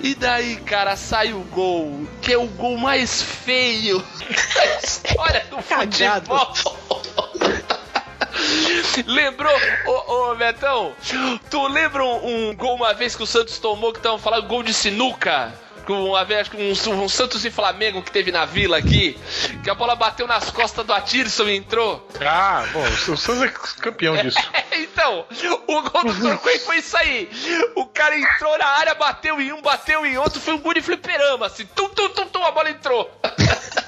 E 0.00 0.14
daí, 0.14 0.56
cara, 0.56 0.96
sai 0.96 1.32
o 1.32 1.40
gol, 1.40 2.06
que 2.22 2.32
é 2.32 2.38
o 2.38 2.46
gol 2.46 2.76
mais 2.78 3.22
feio 3.22 4.02
da 4.54 4.66
história 4.82 5.46
do 5.50 5.56
Cagado. 5.62 6.26
futebol. 6.54 7.25
Lembrou, 9.06 9.52
ô, 9.86 10.30
ô 10.30 10.34
Betão, 10.34 10.94
tu 11.50 11.66
lembra 11.68 12.04
um, 12.04 12.48
um 12.50 12.56
gol 12.56 12.74
uma 12.74 12.94
vez 12.94 13.14
que 13.14 13.22
o 13.22 13.26
Santos 13.26 13.58
tomou 13.58 13.92
que 13.92 13.98
estavam 13.98 14.18
falando 14.18 14.46
gol 14.46 14.62
de 14.62 14.74
sinuca? 14.74 15.52
Uma 15.88 16.24
vez, 16.24 16.40
acho 16.40 16.50
que 16.50 16.56
um, 16.56 17.04
um 17.04 17.08
Santos 17.08 17.44
e 17.44 17.50
Flamengo 17.50 18.02
que 18.02 18.10
teve 18.10 18.32
na 18.32 18.44
vila 18.44 18.76
aqui, 18.76 19.16
que 19.62 19.70
a 19.70 19.74
bola 19.74 19.94
bateu 19.94 20.26
nas 20.26 20.50
costas 20.50 20.84
do 20.84 20.92
Atirson 20.92 21.44
e 21.44 21.56
entrou. 21.56 22.08
Ah, 22.20 22.64
bom, 22.72 22.82
o 22.82 23.16
Santos 23.16 23.42
é 23.42 23.48
campeão 23.80 24.16
disso. 24.20 24.36
então, 24.72 25.24
o 25.68 25.82
gol 25.82 26.04
do 26.04 26.20
Torquay 26.20 26.58
foi 26.58 26.78
isso 26.78 26.96
aí. 26.96 27.30
O 27.76 27.86
cara 27.86 28.18
entrou 28.18 28.58
na 28.58 28.66
área, 28.66 28.94
bateu 28.96 29.40
em 29.40 29.52
um, 29.52 29.62
bateu 29.62 30.04
em 30.04 30.18
outro, 30.18 30.40
foi 30.40 30.54
um 30.54 30.58
gol 30.58 30.74
de 30.74 30.82
fliperama, 30.82 31.46
assim, 31.46 31.64
tum, 31.66 31.88
tum, 31.90 32.08
tum, 32.08 32.26
tum, 32.26 32.44
a 32.44 32.50
bola 32.50 32.68
entrou. 32.68 33.08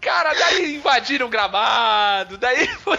Cara, 0.00 0.34
daí 0.34 0.76
invadiram 0.76 1.26
o 1.26 1.30
gramado, 1.30 2.38
daí 2.38 2.66
foi... 2.68 2.98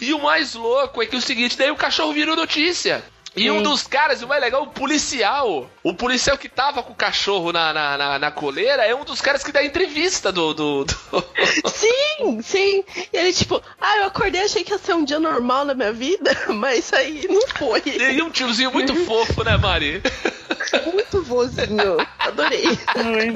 E 0.00 0.14
o 0.14 0.22
mais 0.22 0.54
louco 0.54 1.02
é 1.02 1.06
que 1.06 1.14
é 1.14 1.18
o 1.18 1.22
seguinte, 1.22 1.58
daí 1.58 1.70
o 1.70 1.76
cachorro 1.76 2.12
virou 2.12 2.34
notícia. 2.34 3.04
E 3.36 3.48
um 3.48 3.62
dos 3.62 3.86
caras, 3.86 4.22
o 4.22 4.28
mais 4.28 4.40
legal, 4.40 4.62
o 4.62 4.66
policial. 4.66 5.70
O 5.84 5.94
policial 5.94 6.36
que 6.36 6.48
tava 6.48 6.82
com 6.82 6.92
o 6.92 6.96
cachorro 6.96 7.52
na, 7.52 7.72
na, 7.72 7.96
na, 7.96 8.18
na 8.18 8.30
coleira 8.30 8.84
é 8.84 8.94
um 8.94 9.04
dos 9.04 9.20
caras 9.20 9.44
que 9.44 9.52
dá 9.52 9.64
entrevista 9.64 10.32
do. 10.32 10.52
do, 10.52 10.84
do... 10.84 11.24
Sim, 11.70 12.42
sim. 12.42 12.84
E 13.12 13.16
ele, 13.16 13.32
tipo, 13.32 13.62
ah, 13.80 13.98
eu 13.98 14.04
acordei 14.04 14.42
achei 14.42 14.64
que 14.64 14.72
ia 14.72 14.78
ser 14.78 14.94
um 14.94 15.04
dia 15.04 15.20
normal 15.20 15.64
na 15.64 15.74
minha 15.74 15.92
vida, 15.92 16.36
mas 16.52 16.92
aí 16.92 17.26
não 17.28 17.46
foi. 17.46 17.82
E 17.86 18.20
um 18.20 18.30
tiozinho 18.30 18.72
muito 18.72 18.94
fofo, 19.06 19.44
né, 19.44 19.56
Mari? 19.56 20.02
Muito 20.92 21.22
vozinho. 21.22 21.96
Adorei. 22.18 22.78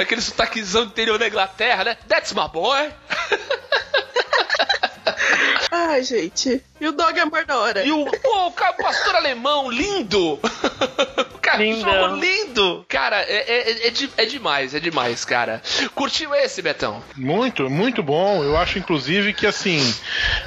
Aquele 0.01 0.21
sotaquezão 0.21 0.85
do 0.85 0.91
interior 0.91 1.19
da 1.19 1.29
Inglaterra, 1.29 1.85
né? 1.85 1.97
That's 2.09 2.33
my 2.33 2.49
boy. 2.49 2.91
Ai, 5.87 6.03
gente. 6.03 6.63
E 6.81 6.87
o 6.89 6.93
dog 6.93 7.19
amor 7.21 7.45
da 7.45 7.59
hora. 7.59 7.85
E 7.85 7.93
o, 7.93 8.05
pô, 8.05 8.47
o 8.47 8.53
pastor 8.53 9.15
alemão, 9.17 9.71
lindo! 9.71 10.39
O 11.35 11.47
cachorro 11.47 11.63
Lindão. 11.63 12.17
lindo! 12.17 12.87
Cara, 12.89 13.21
é, 13.21 13.37
é, 13.37 13.87
é, 13.89 13.91
de- 13.91 14.11
é 14.17 14.25
demais, 14.25 14.75
é 14.75 14.81
demais, 14.81 15.27
cara. 15.27 15.61
Curtiu 15.95 16.35
esse, 16.35 16.63
Betão? 16.63 17.03
Muito, 17.15 17.69
muito 17.69 18.03
bom. 18.03 18.43
Eu 18.43 18.57
acho, 18.57 18.79
inclusive, 18.79 19.35
que 19.35 19.47
assim. 19.47 19.79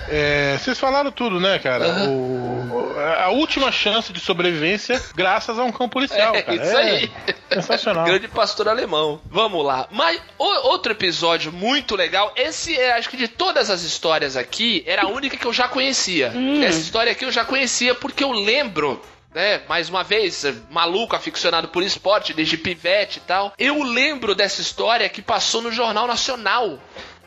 é, 0.10 0.58
vocês 0.58 0.78
falaram 0.80 1.12
tudo, 1.12 1.40
né, 1.40 1.60
cara? 1.60 1.88
O- 2.10 2.96
a 3.20 3.30
última 3.30 3.72
chance 3.72 4.12
de 4.12 4.20
sobrevivência 4.20 5.00
graças 5.16 5.60
a 5.60 5.64
um 5.64 5.72
cão 5.72 5.88
policial, 5.88 6.34
É, 6.36 6.42
cara. 6.42 6.66
isso 6.66 6.76
aí. 6.78 7.12
Sensacional. 7.54 8.06
Grande 8.06 8.28
pastor 8.28 8.68
alemão. 8.68 9.22
Vamos 9.30 9.64
lá. 9.64 9.88
Mas 9.92 10.20
o- 10.40 10.68
outro 10.70 10.92
episódio 10.94 11.52
muito 11.54 11.96
legal. 11.96 12.34
Esse 12.36 12.76
é, 12.76 12.94
acho 12.94 13.08
que 13.10 13.18
de 13.18 13.28
todas 13.28 13.70
as 13.70 13.84
histórias 13.84 14.36
aqui, 14.36 14.84
era 14.88 15.04
a 15.04 15.08
única 15.08 15.27
que 15.36 15.46
eu 15.46 15.52
já 15.52 15.68
conhecia. 15.68 16.32
Essa 16.64 16.80
história 16.80 17.12
aqui 17.12 17.26
eu 17.26 17.32
já 17.32 17.44
conhecia 17.44 17.96
porque 17.96 18.24
eu 18.24 18.32
lembro. 18.32 19.02
Né, 19.36 19.62
mais 19.68 19.88
uma 19.88 20.04
vez, 20.04 20.46
maluco, 20.72 21.16
aficionado 21.16 21.68
por 21.68 21.84
esporte, 21.84 22.34
desde 22.34 22.58
pivete 22.58 23.20
e 23.20 23.22
tal. 23.22 23.54
Eu 23.60 23.84
lembro 23.84 24.34
dessa 24.34 24.62
história 24.62 25.08
que 25.10 25.22
passou 25.22 25.62
no 25.62 25.72
Jornal 25.72 26.08
Nacional 26.08 26.80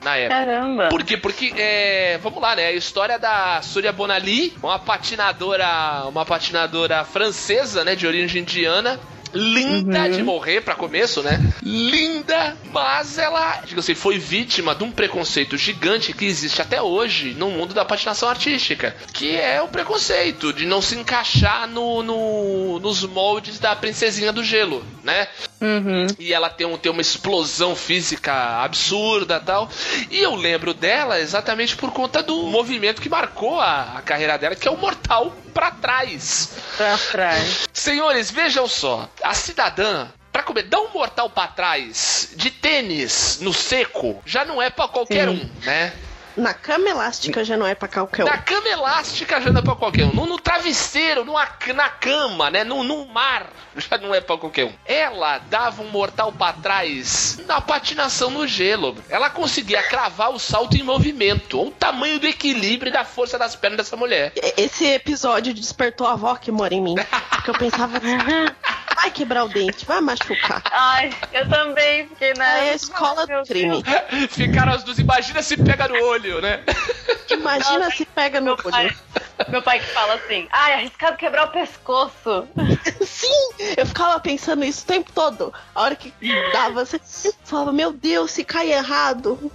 na 0.03 0.17
época. 0.17 0.35
Caramba. 0.35 0.89
Por 0.89 1.05
quê? 1.05 1.17
Porque, 1.17 1.53
é, 1.57 2.19
vamos 2.19 2.41
lá, 2.41 2.57
né? 2.57 2.67
A 2.67 2.73
história 2.73 3.19
da 3.19 3.61
Surya 3.63 3.93
Bonali, 3.93 4.53
uma 4.63 4.79
patinadora, 4.79 6.05
uma 6.07 6.25
patinadora 6.25 7.05
francesa, 7.05 7.85
né? 7.85 7.95
De 7.95 8.07
origem 8.07 8.43
indiana. 8.43 8.99
Linda 9.35 10.09
de 10.09 10.23
morrer 10.23 10.61
para 10.61 10.75
começo, 10.75 11.23
né? 11.23 11.41
Linda, 11.63 12.57
mas 12.73 13.19
ela, 13.19 13.63
digo 13.67 13.81
assim, 13.81 13.95
foi 13.95 14.19
vítima 14.19 14.75
de 14.75 14.85
um 14.85 14.91
preconceito 14.91 15.57
gigante 15.57 16.13
que 16.13 16.25
existe 16.25 16.61
até 16.63 16.81
hoje 16.81 17.35
no 17.35 17.51
mundo 17.51 17.75
da 17.75 17.85
patinação 17.85 18.29
artística, 18.29 18.95
que 19.13 19.37
é 19.37 19.61
o 19.63 19.69
preconceito 19.69 20.53
de 20.53 20.67
não 20.67 20.83
se 20.83 20.97
encaixar 20.97 21.69
no, 21.69 22.03
no 22.03 22.79
nos 22.81 23.05
moldes 23.05 23.59
da 23.59 23.75
princesinha 23.77 24.33
do 24.33 24.43
gelo, 24.43 24.85
né? 25.03 25.29
Uhum. 25.61 26.07
E 26.19 26.33
ela 26.33 26.49
tem, 26.49 26.67
um, 26.67 26.77
tem 26.77 26.91
uma 26.91 27.01
explosão 27.01 27.77
física 27.77 28.33
absurda 28.63 29.41
tal. 29.41 29.69
E 30.11 30.19
eu 30.19 30.35
lembro 30.35 30.73
dela 30.73 31.21
exatamente 31.21 31.77
por 31.77 31.93
conta 31.93 32.23
do 32.23 32.45
movimento 32.45 33.03
que 33.03 33.09
marcou 33.09 33.61
a, 33.61 33.99
a 33.99 34.03
carreira 34.03 34.39
dela, 34.39 34.57
que 34.57 34.67
é 34.67 34.71
o 34.71 34.77
mortal 34.77 35.35
pra 35.53 35.71
trás. 35.71 36.53
Pra 36.77 36.97
trás. 36.97 37.69
Senhores, 37.73 38.31
vejam 38.31 38.67
só. 38.67 39.09
A 39.23 39.35
cidadã 39.35 40.09
Pra 40.33 40.45
comer, 40.45 40.63
dar 40.63 40.81
um 40.81 40.93
mortal 40.93 41.29
pra 41.29 41.49
trás 41.49 42.31
de 42.37 42.53
tênis 42.53 43.41
no 43.41 43.53
seco 43.53 44.23
já 44.25 44.45
não 44.45 44.63
é 44.63 44.71
pra 44.71 44.87
qualquer 44.87 45.29
Sim. 45.29 45.35
um, 45.35 45.65
né? 45.67 45.93
Na 46.41 46.55
cama 46.55 46.89
elástica 46.89 47.45
já 47.45 47.57
não 47.57 47.67
é 47.67 47.75
pra 47.75 47.89
qualquer 47.89 48.25
um. 48.25 48.27
Na 48.29 48.39
cama 48.39 48.69
elástica 48.69 49.41
já 49.41 49.51
não 49.53 49.61
é 49.61 49.65
pra 49.65 49.75
qualquer 49.77 50.05
um. 50.05 50.13
No, 50.13 50.27
no 50.27 50.39
travesseiro, 50.39 51.37
ac- 51.37 51.73
na 51.73 51.89
cama, 51.89 52.51
né? 52.51 52.65
No, 52.65 52.83
no 52.83 53.07
mar, 53.07 53.47
já 53.77 53.99
não 53.99 54.15
é 54.15 54.21
pra 54.21 54.37
qualquer 54.39 54.65
um. 54.67 54.73
Ela 54.87 55.39
dava 55.39 55.83
um 55.83 55.89
mortal 55.91 56.33
pra 56.33 56.53
trás 56.53 57.39
na 57.47 57.61
patinação 57.61 58.31
no 58.31 58.47
gelo. 58.47 58.97
Ela 59.09 59.29
conseguia 59.31 59.83
cravar 59.83 60.31
o 60.31 60.39
salto 60.39 60.77
em 60.77 60.83
movimento. 60.83 61.59
Olha 61.61 61.69
o 61.69 61.73
tamanho 61.73 62.19
do 62.19 62.27
equilíbrio 62.27 62.91
e 62.91 62.93
da 62.93 63.05
força 63.05 63.39
das 63.39 63.55
pernas 63.55 63.79
dessa 63.79 63.97
mulher. 63.97 64.33
Esse 64.57 64.87
episódio 64.87 65.53
despertou 65.55 66.07
a 66.07 66.13
avó 66.13 66.35
que 66.37 66.51
mora 66.51 66.75
em 66.75 66.81
mim. 66.83 66.95
Porque 67.31 67.51
eu 67.51 67.55
pensava, 67.55 68.01
vai 68.97 69.11
quebrar 69.11 69.45
o 69.45 69.49
dente, 69.49 69.85
vai 69.87 70.01
machucar. 70.01 70.63
Ai, 70.71 71.11
eu 71.33 71.49
também 71.49 72.07
fiquei 72.09 72.35
na. 72.35 72.59
É 72.59 72.71
a 72.71 72.75
escola 72.75 73.27
do 73.27 73.43
crime. 73.47 73.83
Ficaram 74.31 74.73
as 74.73 74.83
duas, 74.85 74.99
imagina 74.99 75.43
se 75.43 75.57
pega 75.57 75.89
no 75.89 76.03
olho, 76.05 76.30
né? 76.39 76.63
Imagina 77.31 77.91
se 77.91 78.05
pega 78.05 78.41
no 78.41 78.47
Meu 78.47 78.57
pai, 78.57 78.91
meu 79.49 79.63
pai 79.63 79.79
que 79.81 79.87
fala 79.87 80.15
assim: 80.15 80.49
ai, 80.53 80.75
arriscado 80.75 81.17
quebrar 81.17 81.47
o 81.47 81.51
pescoço. 81.53 82.47
Sim, 83.07 83.51
eu 83.77 83.87
ficava 83.87 84.19
pensando 84.21 84.65
isso 84.65 84.83
o 84.83 84.87
tempo 84.87 85.11
todo. 85.13 85.53
A 85.75 85.83
hora 85.83 85.97
que 85.97 86.13
dava, 86.53 86.85
você 86.85 87.01
falava, 87.45 87.73
meu 87.73 87.93
Deus, 87.93 88.31
se 88.33 88.45
cai 88.45 88.73
errado. 88.73 89.51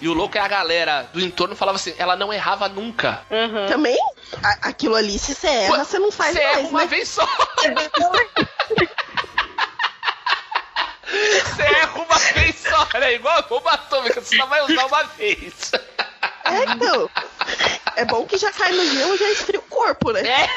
E 0.00 0.08
o 0.08 0.12
louco 0.12 0.36
é 0.38 0.40
a 0.40 0.48
galera 0.48 1.08
do 1.12 1.20
entorno 1.20 1.56
falava 1.56 1.76
assim: 1.76 1.94
ela 1.98 2.14
não 2.16 2.32
errava 2.32 2.68
nunca. 2.68 3.22
Uhum. 3.30 3.66
Também, 3.66 3.96
a- 4.42 4.68
aquilo 4.68 4.94
ali, 4.94 5.18
se 5.18 5.34
você 5.34 5.46
erra, 5.48 5.84
você 5.84 5.98
não 5.98 6.12
faz 6.12 6.34
Você 6.34 6.40
erra 6.42 6.54
mais, 6.60 6.70
uma 6.70 6.80
né? 6.82 6.86
vez 6.86 7.08
só. 7.08 7.26
Você 7.26 7.68
erra 11.62 11.94
uma 11.96 12.18
só, 12.94 13.00
né? 13.00 13.14
Igual 13.14 13.38
a 13.38 13.42
bomba 13.42 13.72
atômica, 13.72 14.20
você 14.20 14.36
só 14.36 14.46
vai 14.46 14.62
usar 14.62 14.86
uma 14.86 15.02
vez. 15.04 15.72
É, 16.44 16.64
então. 16.72 17.10
É 17.96 18.04
bom 18.04 18.26
que 18.26 18.38
já 18.38 18.52
cai 18.52 18.72
no 18.72 18.86
gelo, 18.86 19.16
já 19.16 19.28
esfria 19.30 19.58
o 19.58 19.62
corpo, 19.62 20.12
né? 20.12 20.22
É. 20.22 20.48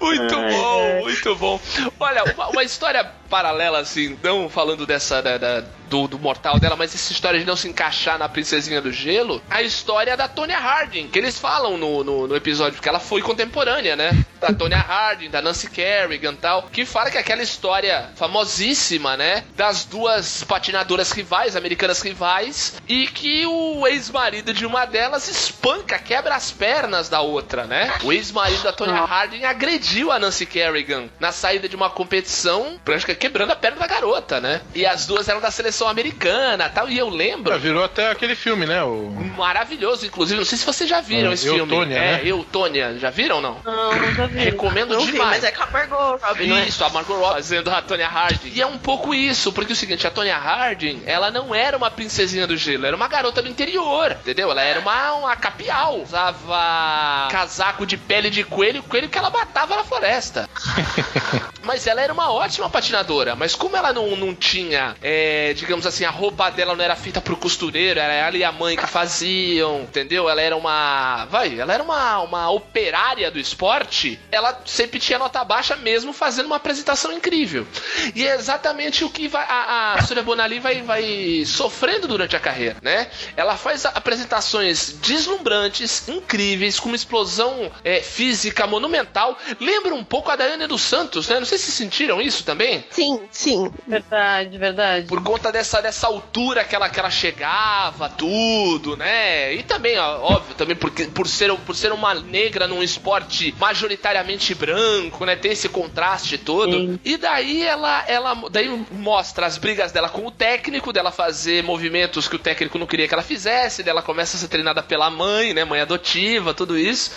Muito 0.00 0.34
bom, 0.34 1.02
muito 1.02 1.36
bom. 1.36 1.60
Olha, 1.98 2.24
uma, 2.34 2.48
uma 2.48 2.62
história 2.62 3.10
paralela, 3.38 3.80
assim, 3.80 4.16
não 4.22 4.48
falando 4.48 4.86
dessa 4.86 5.20
da- 5.20 5.36
da- 5.36 5.64
do, 5.88 6.06
do 6.08 6.18
mortal 6.18 6.58
dela, 6.58 6.76
mas 6.76 6.94
essa 6.94 7.12
história 7.12 7.38
de 7.38 7.44
não 7.44 7.56
se 7.56 7.68
encaixar 7.68 8.16
na 8.18 8.28
princesinha 8.28 8.80
do 8.80 8.90
gelo, 8.92 9.42
a 9.50 9.60
história 9.60 10.16
da 10.16 10.26
Tonya 10.28 10.58
Harding, 10.58 11.08
que 11.08 11.18
eles 11.18 11.38
falam 11.38 11.76
no, 11.76 12.02
no, 12.02 12.26
no 12.28 12.36
episódio, 12.36 12.74
porque 12.74 12.88
ela 12.88 12.98
foi 13.00 13.20
contemporânea, 13.22 13.94
né? 13.96 14.10
Da 14.40 14.52
Tonya 14.52 14.78
Harding, 14.78 15.30
da 15.30 15.42
Nancy 15.42 15.68
Kerrigan 15.68 16.32
e 16.32 16.36
tal, 16.36 16.62
que 16.72 16.84
fala 16.86 17.10
que 17.10 17.18
aquela 17.18 17.42
história 17.42 18.08
famosíssima, 18.14 19.16
né? 19.16 19.44
Das 19.56 19.84
duas 19.84 20.42
patinadoras 20.44 21.10
rivais, 21.12 21.56
americanas 21.56 22.00
rivais, 22.02 22.74
e 22.88 23.06
que 23.08 23.44
o 23.46 23.86
ex-marido 23.86 24.52
de 24.54 24.64
uma 24.64 24.84
delas 24.86 25.28
espanca, 25.28 25.98
quebra 25.98 26.34
as 26.36 26.50
pernas 26.50 27.08
da 27.08 27.20
outra, 27.20 27.64
né? 27.66 27.92
O 28.04 28.12
ex-marido 28.12 28.62
da 28.62 28.72
Tonya 28.72 28.94
Harding 29.04 29.44
agrediu 29.44 30.10
a 30.12 30.18
Nancy 30.18 30.46
Kerrigan 30.46 31.08
na 31.20 31.30
saída 31.32 31.68
de 31.68 31.76
uma 31.76 31.90
competição, 31.90 32.78
praticamente 32.84 33.20
quebrando 33.24 33.52
a 33.52 33.56
perna 33.56 33.78
da 33.78 33.86
garota, 33.86 34.38
né? 34.38 34.60
E 34.74 34.84
as 34.84 35.06
duas 35.06 35.26
eram 35.28 35.40
da 35.40 35.50
seleção 35.50 35.88
americana 35.88 36.68
tal, 36.68 36.90
e 36.90 36.98
eu 36.98 37.08
lembro. 37.08 37.52
Já 37.52 37.58
virou 37.58 37.82
até 37.82 38.10
aquele 38.10 38.34
filme, 38.34 38.66
né? 38.66 38.82
O... 38.82 39.10
Maravilhoso, 39.34 40.04
inclusive. 40.04 40.38
Não 40.38 40.44
sei 40.44 40.58
se 40.58 40.66
vocês 40.66 40.88
já 40.88 41.00
viram 41.00 41.30
É, 41.30 41.34
esse 41.34 41.46
Eu, 41.46 41.54
filme. 41.54 41.72
Tônia, 41.74 41.96
é, 41.96 42.00
né? 42.00 42.20
Eu, 42.22 42.44
Tônia. 42.44 42.98
Já 42.98 43.08
viram 43.08 43.36
ou 43.36 43.42
não? 43.42 43.58
Não, 43.64 43.94
nunca 43.98 44.26
vi. 44.26 44.38
Recomendo 44.40 44.92
Não 44.94 45.00
vi, 45.06 45.12
demais. 45.12 45.30
mas 45.30 45.44
é 45.44 45.52
com 45.52 45.62
a 45.62 45.66
Margot 45.66 46.18
Robbie, 46.22 46.46
não 46.46 46.56
é? 46.58 46.66
Isso, 46.66 46.84
a 46.84 46.90
Margot 46.90 47.14
Robbie 47.14 47.32
fazendo 47.34 47.70
a 47.70 47.80
Tonya 47.80 48.08
Harding. 48.08 48.52
E 48.54 48.60
é 48.60 48.66
um 48.66 48.76
pouco 48.76 49.14
isso, 49.14 49.52
porque 49.52 49.72
é 49.72 49.74
o 49.74 49.76
seguinte, 49.76 50.06
a 50.06 50.10
Tonya 50.10 50.36
Harding, 50.36 51.02
ela 51.06 51.30
não 51.30 51.54
era 51.54 51.76
uma 51.78 51.90
princesinha 51.90 52.46
do 52.46 52.56
gelo, 52.58 52.84
era 52.84 52.94
uma 52.94 53.08
garota 53.08 53.40
do 53.40 53.48
interior, 53.48 54.12
entendeu? 54.20 54.50
Ela 54.50 54.62
era 54.62 54.80
uma, 54.80 55.12
uma 55.14 55.36
capial, 55.36 55.98
usava 56.00 57.28
casaco 57.30 57.86
de 57.86 57.96
pele 57.96 58.28
de 58.28 58.44
coelho, 58.44 58.82
coelho 58.82 59.08
que 59.08 59.16
ela 59.16 59.30
matava 59.30 59.76
na 59.76 59.84
floresta. 59.84 60.48
Mas 61.64 61.86
ela 61.86 62.02
era 62.02 62.12
uma 62.12 62.30
ótima 62.30 62.68
patinadora, 62.68 63.03
mas 63.36 63.54
como 63.54 63.76
ela 63.76 63.92
não, 63.92 64.16
não 64.16 64.34
tinha, 64.34 64.96
é, 65.02 65.52
digamos 65.54 65.86
assim, 65.86 66.04
a 66.04 66.10
roupa 66.10 66.50
dela 66.50 66.74
não 66.74 66.84
era 66.84 66.96
feita 66.96 67.20
pro 67.20 67.36
costureiro, 67.36 68.00
era 68.00 68.12
ela 68.12 68.36
e 68.36 68.44
a 68.44 68.52
mãe 68.52 68.76
que 68.76 68.86
faziam, 68.86 69.82
entendeu? 69.82 70.28
Ela 70.28 70.40
era 70.40 70.56
uma. 70.56 71.26
Vai, 71.26 71.58
ela 71.58 71.72
era 71.72 71.82
uma, 71.82 72.20
uma 72.20 72.50
operária 72.50 73.30
do 73.30 73.38
esporte, 73.38 74.18
ela 74.30 74.60
sempre 74.64 74.98
tinha 74.98 75.18
nota 75.18 75.44
baixa, 75.44 75.76
mesmo 75.76 76.12
fazendo 76.12 76.46
uma 76.46 76.56
apresentação 76.56 77.12
incrível. 77.12 77.66
E 78.14 78.26
é 78.26 78.34
exatamente 78.34 79.04
o 79.04 79.10
que 79.10 79.28
vai, 79.28 79.44
a, 79.48 79.94
a 79.94 80.02
Surya 80.02 80.22
Bonali 80.22 80.58
vai, 80.58 80.82
vai 80.82 81.44
sofrendo 81.46 82.08
durante 82.08 82.36
a 82.36 82.40
carreira, 82.40 82.76
né? 82.82 83.08
Ela 83.36 83.56
faz 83.56 83.84
apresentações 83.84 84.96
deslumbrantes, 85.00 86.08
incríveis, 86.08 86.80
com 86.80 86.88
uma 86.88 86.96
explosão 86.96 87.70
é, 87.84 88.00
física 88.00 88.66
monumental. 88.66 89.38
Lembra 89.60 89.94
um 89.94 90.04
pouco 90.04 90.30
a 90.30 90.36
Daiane 90.36 90.66
dos 90.66 90.82
Santos, 90.82 91.28
né? 91.28 91.38
Não 91.38 91.46
sei 91.46 91.58
se 91.58 91.70
sentiram 91.70 92.20
isso 92.20 92.44
também. 92.44 92.84
Sim, 92.94 93.22
sim. 93.28 93.72
Verdade, 93.88 94.56
verdade. 94.56 95.08
Por 95.08 95.20
conta 95.20 95.50
dessa, 95.50 95.82
dessa 95.82 96.06
altura 96.06 96.62
que 96.62 96.76
ela, 96.76 96.88
que 96.88 97.00
ela 97.00 97.10
chegava, 97.10 98.08
tudo, 98.08 98.96
né? 98.96 99.52
E 99.52 99.64
também, 99.64 99.98
ó, 99.98 100.20
óbvio, 100.20 100.54
também 100.54 100.76
porque, 100.76 101.06
por, 101.06 101.26
ser, 101.26 101.52
por 101.66 101.74
ser 101.74 101.90
uma 101.90 102.14
negra 102.14 102.68
num 102.68 102.84
esporte 102.84 103.52
majoritariamente 103.58 104.54
branco, 104.54 105.24
né? 105.24 105.34
Tem 105.34 105.50
esse 105.50 105.68
contraste 105.68 106.38
todo. 106.38 106.70
Sim. 106.70 107.00
E 107.04 107.16
daí 107.16 107.64
ela, 107.64 108.04
ela 108.06 108.34
daí 108.48 108.68
mostra 108.92 109.44
as 109.44 109.58
brigas 109.58 109.90
dela 109.90 110.08
com 110.08 110.24
o 110.24 110.30
técnico, 110.30 110.92
dela 110.92 111.10
fazer 111.10 111.64
movimentos 111.64 112.28
que 112.28 112.36
o 112.36 112.38
técnico 112.38 112.78
não 112.78 112.86
queria 112.86 113.08
que 113.08 113.14
ela 113.14 113.24
fizesse, 113.24 113.82
dela 113.82 114.02
começa 114.02 114.36
a 114.36 114.40
ser 114.40 114.46
treinada 114.46 114.84
pela 114.84 115.10
mãe, 115.10 115.52
né? 115.52 115.64
Mãe 115.64 115.80
adotiva, 115.80 116.54
tudo 116.54 116.78
isso. 116.78 117.10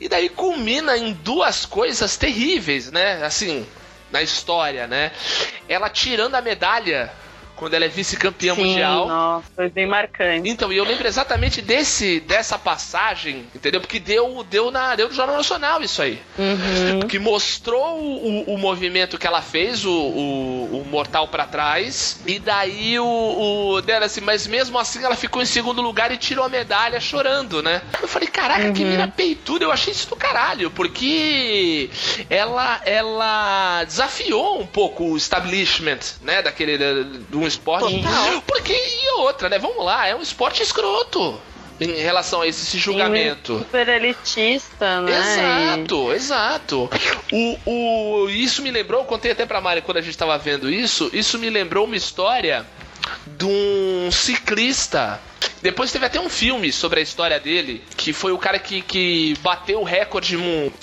E 0.00 0.08
daí 0.08 0.28
culmina 0.28 0.96
em 0.98 1.12
duas 1.12 1.64
coisas 1.64 2.16
terríveis, 2.16 2.90
né? 2.90 3.24
Assim, 3.24 3.64
na 4.10 4.22
história, 4.22 4.86
né? 4.86 5.12
Ela 5.68 5.88
tirando 5.88 6.34
a 6.34 6.42
medalha 6.42 7.12
quando 7.58 7.74
ela 7.74 7.84
é 7.84 7.88
vice-campeã 7.88 8.54
mundial. 8.54 9.08
Nossa, 9.08 9.46
foi 9.54 9.68
bem 9.68 9.86
marcante. 9.86 10.48
Então, 10.48 10.72
e 10.72 10.76
eu 10.76 10.84
lembro 10.84 11.06
exatamente 11.06 11.60
desse 11.60 12.20
dessa 12.20 12.56
passagem, 12.56 13.46
entendeu? 13.54 13.80
Porque 13.80 13.98
deu, 13.98 14.44
deu, 14.48 14.70
na, 14.70 14.94
deu 14.94 15.08
no 15.08 15.14
Jornal 15.14 15.36
Nacional 15.36 15.82
isso 15.82 16.00
aí. 16.00 16.22
Uhum. 16.38 17.00
Que 17.08 17.18
mostrou 17.18 17.98
o, 18.00 18.54
o 18.54 18.58
movimento 18.58 19.18
que 19.18 19.26
ela 19.26 19.42
fez, 19.42 19.84
o, 19.84 19.90
o, 19.90 20.80
o 20.80 20.86
mortal 20.88 21.26
pra 21.28 21.46
trás. 21.46 22.20
E 22.26 22.38
daí 22.38 22.98
o, 22.98 23.74
o 23.74 23.82
dela 23.82 24.06
assim, 24.06 24.20
mas 24.20 24.46
mesmo 24.46 24.78
assim 24.78 25.02
ela 25.04 25.16
ficou 25.16 25.42
em 25.42 25.46
segundo 25.46 25.82
lugar 25.82 26.12
e 26.12 26.16
tirou 26.16 26.44
a 26.44 26.48
medalha 26.48 27.00
chorando, 27.00 27.62
né? 27.62 27.82
Eu 28.00 28.06
falei, 28.06 28.28
caraca, 28.28 28.70
que 28.72 28.84
mina 28.84 29.08
peituda. 29.08 29.64
Eu 29.64 29.72
achei 29.72 29.92
isso 29.92 30.08
do 30.08 30.16
caralho, 30.16 30.70
porque 30.70 31.90
ela, 32.30 32.80
ela 32.84 33.82
desafiou 33.84 34.60
um 34.60 34.66
pouco 34.66 35.04
o 35.04 35.16
establishment, 35.16 35.98
né? 36.22 36.40
Daquele 36.40 36.78
um 37.32 37.47
esporte. 37.48 38.02
Total. 38.02 38.42
Porque, 38.42 38.72
e 38.72 39.20
outra, 39.20 39.48
né? 39.48 39.58
Vamos 39.58 39.84
lá, 39.84 40.06
é 40.06 40.14
um 40.14 40.22
esporte 40.22 40.62
escroto. 40.62 41.40
Em 41.80 41.92
relação 41.92 42.40
a 42.40 42.46
esse, 42.46 42.62
esse 42.62 42.78
julgamento. 42.78 43.58
Super 43.58 43.88
elitista, 43.88 45.00
né? 45.00 45.76
Exato, 45.76 46.12
exato. 46.12 46.90
O, 47.32 47.58
o, 48.24 48.28
isso 48.28 48.62
me 48.62 48.70
lembrou, 48.70 49.02
eu 49.02 49.06
contei 49.06 49.30
até 49.30 49.46
pra 49.46 49.60
Mari 49.60 49.80
quando 49.82 49.98
a 49.98 50.00
gente 50.00 50.18
tava 50.18 50.36
vendo 50.36 50.68
isso, 50.68 51.08
isso 51.12 51.38
me 51.38 51.48
lembrou 51.48 51.84
uma 51.84 51.94
história 51.94 52.66
de 53.26 53.44
um 53.44 54.10
ciclista. 54.10 55.20
Depois 55.62 55.90
teve 55.90 56.06
até 56.06 56.20
um 56.20 56.28
filme 56.28 56.72
sobre 56.72 57.00
a 57.00 57.02
história 57.02 57.38
dele, 57.38 57.82
que 57.96 58.12
foi 58.12 58.32
o 58.32 58.38
cara 58.38 58.58
que, 58.58 58.80
que 58.80 59.34
bateu 59.40 59.80
o 59.80 59.84
recorde 59.84 60.36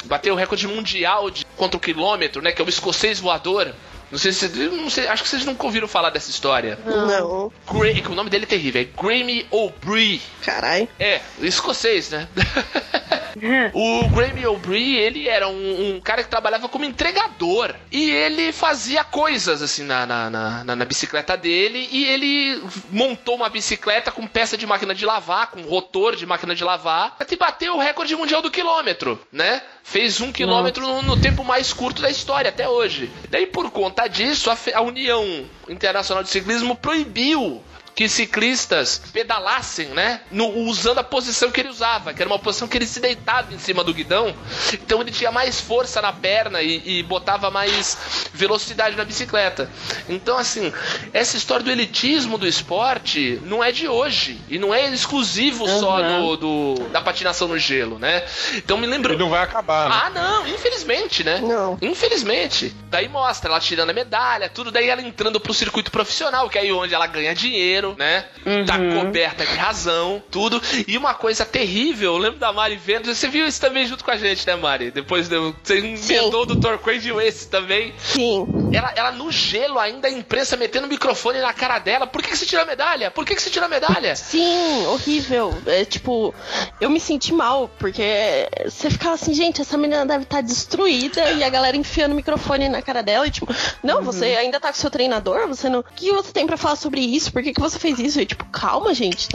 bateu 0.06 0.34
o 0.34 0.38
recorde 0.38 0.68
mundial 0.68 1.30
de, 1.30 1.46
contra 1.56 1.78
o 1.78 1.80
quilômetro, 1.80 2.42
né? 2.42 2.52
Que 2.52 2.62
é 2.62 2.66
o 2.66 2.70
escocês 2.70 3.20
voador. 3.20 3.74
Não 4.12 4.20
sei 4.20 4.32
se. 4.32 4.48
Não 4.48 4.90
sei, 4.90 5.08
acho 5.08 5.24
que 5.24 5.30
vocês 5.30 5.46
nunca 5.46 5.66
ouviram 5.66 5.88
falar 5.88 6.10
dessa 6.10 6.30
história. 6.30 6.78
Não. 6.86 7.52
Gra 7.68 8.12
o 8.12 8.16
nome 8.16 8.30
dele 8.30 8.44
é 8.44 8.48
terrível, 8.48 8.82
é 8.82 8.86
Grammy 8.86 9.46
O'Brien. 9.50 10.22
Carai. 10.44 10.88
É, 11.00 11.22
escocês, 11.42 12.10
né? 12.12 12.28
o 13.74 14.08
Grammy 14.10 14.46
O'Brien, 14.46 14.96
ele 14.96 15.28
era 15.28 15.48
um, 15.48 15.96
um, 15.96 16.02
cara 16.02 16.24
que 16.24 16.30
trabalhava 16.30 16.70
como 16.70 16.86
entregador. 16.86 17.76
E 17.92 18.10
ele 18.10 18.52
fazia 18.52 19.04
coisas, 19.04 19.62
assim, 19.62 19.84
na, 19.84 20.06
na, 20.06 20.30
na, 20.30 20.76
na, 20.76 20.86
bicicleta 20.86 21.36
dele. 21.36 21.88
E 21.92 22.06
ele 22.06 22.64
montou 22.90 23.36
uma 23.36 23.50
bicicleta 23.50 24.12
com 24.12 24.26
peça 24.26 24.58
de 24.58 24.66
máquina 24.66 24.96
de 24.96 25.06
lavar, 25.06 25.52
com 25.52 25.62
rotor 25.62 26.16
de 26.16 26.26
máquina 26.26 26.56
de 26.56 26.64
lavar. 26.64 27.18
E 27.30 27.36
bateu 27.36 27.76
o 27.76 27.80
recorde 27.80 28.16
mundial 28.16 28.42
do 28.42 28.52
quilômetro, 28.52 29.20
né? 29.32 29.62
Fez 29.84 30.22
um 30.22 30.32
quilômetro 30.32 30.86
no, 30.86 31.02
no, 31.02 31.22
tempo 31.22 31.44
mais 31.44 31.74
curto 31.74 32.02
da 32.02 32.10
história, 32.10 32.50
até 32.50 32.68
hoje. 32.68 33.12
Daí, 33.30 33.46
por 33.46 33.70
conta 33.72 34.08
disso, 34.08 34.50
a, 34.50 34.58
a 34.74 34.82
União 34.82 35.46
Internacional 35.68 36.24
de 36.24 36.30
Ciclismo 36.30 36.76
proibiu 36.76 37.62
que 37.96 38.10
ciclistas 38.10 39.02
pedalassem, 39.14 39.88
né? 39.88 40.20
No, 40.30 40.50
usando 40.50 41.00
a 41.00 41.04
posição 41.04 41.50
que 41.50 41.62
ele 41.62 41.70
usava, 41.70 42.14
que 42.14 42.22
era 42.22 42.30
uma 42.30 42.38
posição 42.38 42.68
que 42.68 42.78
ele 42.78 42.86
se 42.86 43.00
deitava 43.00 43.54
em 43.54 43.58
cima 43.58 43.86
do 43.86 43.94
guidão. 43.94 44.36
Então 44.74 45.00
ele 45.00 45.12
tinha 45.12 45.32
mais 45.32 45.62
força 45.62 46.02
na 46.02 46.12
perna 46.12 46.62
e, 46.62 47.00
e 47.00 47.04
botava 47.04 47.50
mais 47.50 47.98
velocidade 48.34 48.98
na 48.98 49.06
bicicleta. 49.06 49.70
Então, 50.10 50.38
assim, 50.38 50.74
essa 51.14 51.38
história 51.38 51.64
do 51.64 51.72
elitismo 51.72 52.38
do 52.38 52.46
esporte 52.46 53.40
não 53.46 53.64
é 53.64 53.72
de 53.72 53.88
hoje. 53.88 54.42
E 54.50 54.60
não 54.60 54.74
é 54.74 54.90
exclusivo 54.90 55.66
uhum. 55.66 55.80
só 55.80 56.02
do, 56.02 56.36
do, 56.36 56.90
da 56.90 57.00
patinação 57.00 57.48
no 57.48 57.58
gelo, 57.58 57.98
né? 57.98 58.26
Então 58.56 58.78
me 58.78 58.88
lembro. 58.88 59.14
Ele 59.14 59.24
não 59.24 59.30
vai 59.30 59.42
acabar, 59.42 59.90
né? 59.90 60.02
Ah, 60.04 60.10
não, 60.10 60.48
infelizmente, 60.48 61.24
né? 61.24 61.40
Não. 61.40 61.78
Infelizmente. 61.82 62.76
Daí 62.90 63.08
mostra 63.08 63.50
ela 63.50 63.60
tirando 63.62 63.92
a 63.92 63.94
medalha, 63.94 64.50
tudo, 64.50 64.70
daí 64.70 64.90
ela 64.90 65.02
entrando 65.02 65.40
pro 65.40 65.54
circuito 65.54 65.92
profissional, 65.92 66.50
que 66.50 66.58
é 66.58 66.62
aí 66.62 66.72
onde 66.74 66.94
ela 66.94 67.08
ganha 67.08 67.34
dinheiro 67.34 67.85
dinheiro, 67.94 67.96
né? 67.98 68.26
Uhum. 68.46 68.66
Tá 68.66 68.78
coberta 68.78 69.46
de 69.46 69.56
razão, 69.56 70.24
tudo. 70.32 70.62
E 70.88 70.98
uma 70.98 71.14
coisa 71.14 71.46
terrível, 71.46 72.14
eu 72.14 72.18
lembro 72.18 72.40
da 72.40 72.52
Mari 72.52 72.76
vendo, 72.76 73.14
você 73.14 73.28
viu 73.28 73.46
isso 73.48 73.62
também 73.62 73.86
junto 73.86 74.04
com 74.04 74.12
a 74.12 74.18
gente, 74.18 74.46
né, 74.48 74.56
Mari? 74.56 74.92
Depois 74.92 75.28
você 75.28 75.80
inventou 75.80 76.44
o 76.44 76.46
Dr. 76.46 76.78
Quay 76.84 77.00
viu 77.00 77.22
esse 77.22 77.48
também. 77.48 77.94
Sim. 77.98 78.48
Ela, 78.74 78.94
ela 78.96 79.12
no 79.12 79.32
gelo 79.32 79.80
ainda, 79.80 80.08
a 80.08 80.12
imprensa 80.12 80.58
metendo 80.58 80.88
o 80.88 80.90
microfone 80.90 81.40
na 81.40 81.54
cara 81.54 81.80
dela. 81.80 82.08
Por 82.08 82.22
que, 82.22 82.32
que 82.32 82.38
você 82.38 82.46
tira 82.46 82.64
a 82.64 82.66
medalha? 82.66 83.12
Por 83.12 83.26
que, 83.26 83.36
que 83.36 83.42
você 83.42 83.50
tira 83.50 83.66
a 83.66 83.70
medalha? 83.70 84.16
Sim, 84.16 84.86
horrível. 84.88 85.56
É 85.66 85.86
tipo, 85.86 86.34
eu 86.80 86.90
me 86.90 87.00
senti 87.00 87.34
mal, 87.34 87.70
porque 87.80 88.48
você 88.64 88.90
ficava 88.90 89.16
assim, 89.16 89.34
gente, 89.34 89.62
essa 89.62 89.78
menina 89.78 90.06
deve 90.06 90.24
estar 90.24 90.38
tá 90.38 90.42
destruída 90.42 91.32
e 91.32 91.44
a 91.44 91.50
galera 91.50 91.76
enfiando 91.78 92.14
o 92.14 92.16
microfone 92.16 92.70
na 92.70 92.82
cara 92.82 93.02
dela 93.02 93.28
e 93.28 93.32
tipo, 93.32 93.54
não, 93.84 93.98
uhum. 93.98 94.04
você 94.04 94.26
ainda 94.26 94.60
tá 94.60 94.70
com 94.70 94.80
seu 94.80 94.90
treinador? 94.90 95.48
Você 95.48 95.70
não. 95.70 95.80
O 95.80 95.84
que 95.84 96.12
você 96.12 96.32
tem 96.32 96.46
para 96.46 96.58
falar 96.58 96.76
sobre 96.76 97.02
isso? 97.02 97.32
Por 97.32 97.44
que, 97.44 97.54
que 97.54 97.60
você 97.60 97.75
você 97.76 97.80
fez 97.80 98.00
isso? 98.00 98.20
E, 98.20 98.26
tipo, 98.26 98.46
calma, 98.46 98.94
gente. 98.94 99.28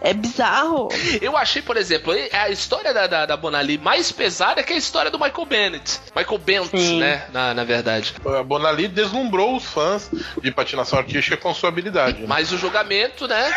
É 0.00 0.12
bizarro. 0.12 0.88
Eu 1.20 1.36
achei, 1.36 1.62
por 1.62 1.76
exemplo, 1.76 2.12
a 2.32 2.50
história 2.50 2.92
da, 2.92 3.06
da, 3.06 3.26
da 3.26 3.36
Bonali 3.36 3.78
mais 3.78 4.12
pesada 4.12 4.62
que 4.62 4.72
a 4.72 4.76
história 4.76 5.10
do 5.10 5.18
Michael 5.18 5.46
Bennett. 5.46 6.00
Michael 6.14 6.38
Bennett, 6.38 6.78
Sim. 6.78 7.00
né? 7.00 7.26
Na, 7.32 7.54
na 7.54 7.64
verdade. 7.64 8.14
A 8.38 8.42
Bonali 8.42 8.88
deslumbrou 8.88 9.56
os 9.56 9.64
fãs 9.64 10.10
de 10.40 10.50
patinação 10.50 10.98
artística 10.98 11.36
com 11.36 11.52
sua 11.54 11.68
habilidade. 11.68 12.20
Né? 12.20 12.26
Mas 12.28 12.52
o 12.52 12.58
julgamento, 12.58 13.26
né? 13.26 13.52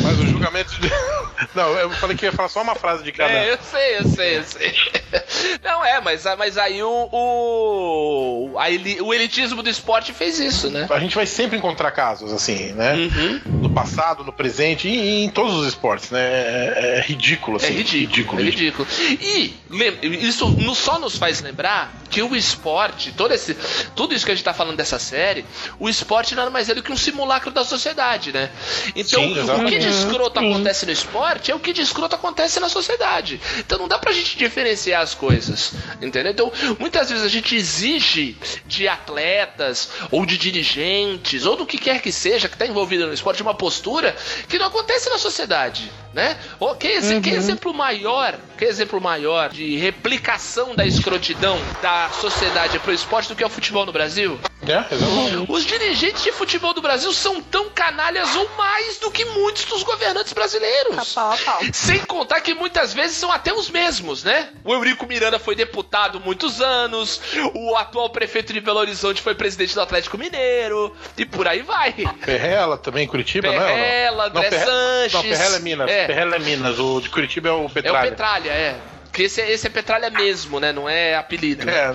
Mas 0.00 0.18
o 0.18 0.26
julgamento 0.40 0.80
de. 0.80 0.90
Não, 1.54 1.68
eu 1.74 1.90
falei 1.90 2.16
que 2.16 2.24
ia 2.24 2.32
falar 2.32 2.48
só 2.48 2.62
uma 2.62 2.74
frase 2.74 3.04
de 3.04 3.12
cada. 3.12 3.32
É, 3.32 3.52
eu 3.52 3.58
sei, 3.62 3.98
eu 3.98 4.08
sei, 4.08 4.38
eu 4.38 4.44
sei. 4.44 4.74
Não, 5.62 5.84
é, 5.84 6.00
mas, 6.00 6.24
mas 6.38 6.58
aí 6.58 6.82
o. 6.82 7.08
O, 7.12 8.58
a, 8.58 8.66
o 9.02 9.14
elitismo 9.14 9.62
do 9.62 9.68
esporte 9.68 10.12
fez 10.12 10.38
isso, 10.38 10.70
né? 10.70 10.86
A 10.90 10.98
gente 10.98 11.14
vai 11.14 11.26
sempre 11.26 11.56
encontrar 11.56 11.90
casos, 11.90 12.32
assim, 12.32 12.72
né? 12.72 12.94
Uhum. 12.94 13.40
No 13.62 13.70
passado, 13.70 14.24
no 14.24 14.32
presente 14.32 14.88
e, 14.88 15.24
em 15.24 15.30
todos 15.30 15.54
os 15.54 15.66
esportes, 15.66 16.10
né? 16.10 16.20
É, 16.20 16.98
é 16.98 17.00
ridículo, 17.00 17.56
assim. 17.56 17.68
É 17.68 17.70
ridículo. 17.70 18.40
ridículo 18.40 18.40
é 18.40 18.44
ridículo. 18.44 18.88
E 19.20 20.26
isso 20.26 20.74
só 20.74 20.98
nos 20.98 21.16
faz 21.16 21.40
lembrar 21.40 21.92
que 22.10 22.22
o 22.22 22.34
esporte, 22.34 23.12
todo 23.12 23.32
esse, 23.32 23.56
tudo 23.94 24.14
isso 24.14 24.24
que 24.24 24.32
a 24.32 24.34
gente 24.34 24.44
tá 24.44 24.52
falando 24.52 24.76
dessa 24.76 24.98
série, 24.98 25.44
o 25.78 25.88
esporte 25.88 26.34
nada 26.34 26.50
mais 26.50 26.68
é 26.68 26.74
do 26.74 26.82
que 26.82 26.92
um 26.92 26.96
simulacro 26.96 27.50
da 27.50 27.64
sociedade, 27.64 28.32
né? 28.32 28.50
Então, 28.96 29.22
Sim, 29.22 29.38
o 29.38 29.64
que 29.66 29.78
de 29.78 29.88
escroto 29.88 30.29
uhum. 30.38 30.52
acontece 30.52 30.86
no 30.86 30.92
esporte 30.92 31.50
é 31.50 31.54
o 31.54 31.58
que 31.58 31.72
de 31.72 31.82
escroto 31.82 32.14
acontece 32.14 32.60
na 32.60 32.68
sociedade. 32.68 33.40
Então 33.58 33.78
não 33.78 33.88
dá 33.88 33.98
pra 33.98 34.12
gente 34.12 34.36
diferenciar 34.36 35.02
as 35.02 35.14
coisas, 35.14 35.72
entendeu? 36.00 36.32
Então, 36.32 36.52
muitas 36.78 37.10
vezes 37.10 37.24
a 37.24 37.28
gente 37.28 37.56
exige 37.56 38.36
de 38.66 38.86
atletas, 38.86 39.90
ou 40.10 40.24
de 40.24 40.36
dirigentes, 40.36 41.46
ou 41.46 41.56
do 41.56 41.66
que 41.66 41.78
quer 41.78 42.00
que 42.00 42.12
seja 42.12 42.48
que 42.48 42.56
tá 42.56 42.66
envolvido 42.66 43.06
no 43.06 43.12
esporte, 43.12 43.42
uma 43.42 43.54
postura 43.54 44.14
que 44.48 44.58
não 44.58 44.66
acontece 44.66 45.08
na 45.10 45.18
sociedade, 45.18 45.90
né? 46.12 46.36
Ou 46.58 46.74
que, 46.74 46.98
uhum. 46.98 47.20
que 47.20 47.30
exemplo 47.30 47.72
maior, 47.72 48.38
que 48.56 48.64
exemplo 48.64 49.00
maior 49.00 49.50
de 49.50 49.76
replicação 49.76 50.74
da 50.74 50.86
escrotidão 50.86 51.58
da 51.82 52.10
sociedade 52.10 52.78
pro 52.78 52.92
esporte 52.92 53.28
do 53.28 53.36
que 53.36 53.42
é 53.42 53.46
o 53.46 53.50
futebol 53.50 53.86
no 53.86 53.92
Brasil? 53.92 54.38
É, 54.70 54.94
exatamente. 54.94 55.50
Os 55.50 55.64
dirigentes 55.64 56.22
de 56.22 56.32
futebol 56.32 56.72
do 56.72 56.80
Brasil 56.80 57.12
são 57.12 57.42
tão 57.42 57.70
canalhas 57.70 58.34
ou 58.36 58.48
mais 58.56 58.98
do 58.98 59.10
que 59.10 59.24
muitos 59.24 59.64
dos 59.64 59.82
governantes 59.82 60.32
brasileiros. 60.32 61.12
Pau, 61.12 61.36
pau. 61.44 61.60
Sem 61.72 62.00
contar 62.00 62.40
que 62.40 62.54
muitas 62.54 62.92
vezes 62.92 63.16
são 63.16 63.30
até 63.32 63.52
os 63.52 63.70
mesmos, 63.70 64.24
né? 64.24 64.50
O 64.64 64.72
Eurico 64.72 65.06
Miranda 65.06 65.38
foi 65.38 65.54
deputado 65.54 66.20
muitos 66.20 66.60
anos, 66.60 67.20
o 67.54 67.76
atual 67.76 68.10
prefeito 68.10 68.52
de 68.52 68.60
Belo 68.60 68.78
Horizonte 68.78 69.22
foi 69.22 69.34
presidente 69.34 69.74
do 69.74 69.80
Atlético 69.80 70.16
Mineiro, 70.18 70.94
e 71.16 71.24
por 71.24 71.48
aí 71.48 71.62
vai. 71.62 71.92
Perrela 72.24 72.76
também, 72.78 73.06
Curitiba, 73.06 73.48
Perrela, 73.48 73.64
não 73.64 73.70
é? 73.70 73.74
Perrela, 73.74 74.26
André 74.26 74.50
não, 74.50 74.66
Sanches. 74.66 75.12
Não, 75.12 75.22
Perrela 75.22 75.56
é 75.56 75.60
Minas. 75.60 75.90
É. 75.90 76.06
Perrela 76.06 76.36
é 76.36 76.38
Minas. 76.38 76.78
O 76.78 77.00
de 77.00 77.08
Curitiba 77.08 77.48
é 77.48 77.52
o 77.52 77.68
Petralha. 77.68 77.96
É 77.96 78.00
o 78.00 78.10
Petralha, 78.10 78.50
é. 78.50 78.76
Porque 79.10 79.24
esse, 79.24 79.40
é, 79.40 79.50
esse 79.50 79.66
é 79.66 79.70
Petralha 79.70 80.08
mesmo, 80.08 80.60
né? 80.60 80.72
Não 80.72 80.88
é 80.88 81.16
apelido. 81.16 81.68
É, 81.68 81.94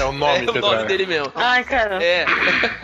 é 0.00 0.04
o 0.04 0.12
nome 0.12 0.46
É 0.48 0.50
o 0.50 0.60
nome 0.60 0.84
dele 0.86 1.04
mesmo. 1.04 1.30
Ai, 1.34 1.62
cara. 1.62 2.02
É. 2.02 2.24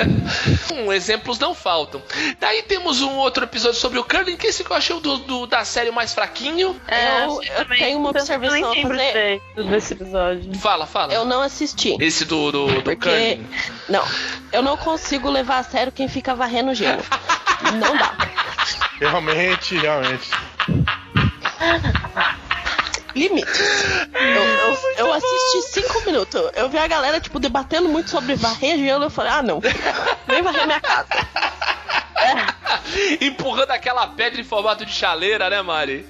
um, 0.75 0.93
exemplos 0.93 1.39
não 1.39 1.55
faltam. 1.55 2.03
Daí 2.39 2.63
temos 2.65 3.01
um 3.01 3.17
outro 3.17 3.45
episódio 3.45 3.81
sobre 3.81 3.99
o 3.99 4.05
Curling, 4.05 4.37
que 4.37 4.49
esse 4.49 4.63
que 4.63 4.71
eu 4.71 4.77
achei 4.77 4.95
o 4.95 5.01
do, 5.01 5.17
do, 5.19 5.47
da 5.47 5.65
série 5.65 5.91
mais 5.91 6.13
fraquinho. 6.13 6.79
É, 6.87 7.25
eu, 7.25 7.41
eu 7.43 7.69
tenho 7.69 7.99
uma 7.99 8.11
observação 8.11 8.73
a 8.73 8.83
fazer. 8.83 9.43
Desse 9.57 9.95
episódio. 9.95 10.55
Fala, 10.59 10.87
fala. 10.87 11.15
Eu 11.15 11.25
não 11.25 11.41
assisti. 11.41 11.97
Esse 12.01 12.27
do, 12.27 12.53
do, 12.53 12.67
do 12.67 12.83
Porque, 12.83 12.97
Curling. 13.09 13.47
Não, 13.89 14.05
eu 14.53 14.63
não 14.63 14.77
consigo 14.77 15.31
levar 15.31 15.59
a 15.59 15.63
sério 15.63 15.91
quem 15.91 16.07
fica 16.07 16.35
varrendo 16.35 16.75
gelo. 16.75 17.03
não 17.81 17.97
dá. 17.97 18.15
Realmente, 19.01 19.77
realmente 19.77 20.31
limites. 23.15 23.61
Eu, 24.13 24.45
eu, 24.45 25.07
eu 25.07 25.13
assisti 25.13 25.81
cinco 25.81 26.05
minutos. 26.07 26.51
Eu 26.55 26.69
vi 26.69 26.79
a 26.79 26.87
galera, 26.87 27.21
tipo, 27.21 27.39
debatendo 27.39 27.89
muito 27.89 28.11
sobre 28.11 28.35
varrer 28.35 28.79
gelo. 28.79 29.05
Eu 29.05 29.11
falei, 29.11 29.33
ah, 29.33 29.43
não. 29.43 29.61
Vem 29.61 30.43
varrer 30.43 30.67
minha 30.67 30.81
casa. 30.81 31.09
É. 32.17 32.55
Empurrando 33.21 33.71
aquela 33.71 34.07
pedra 34.07 34.41
em 34.41 34.45
formato 34.45 34.85
de 34.85 34.93
chaleira, 34.93 35.49
né, 35.51 35.63
Mari? 35.63 36.07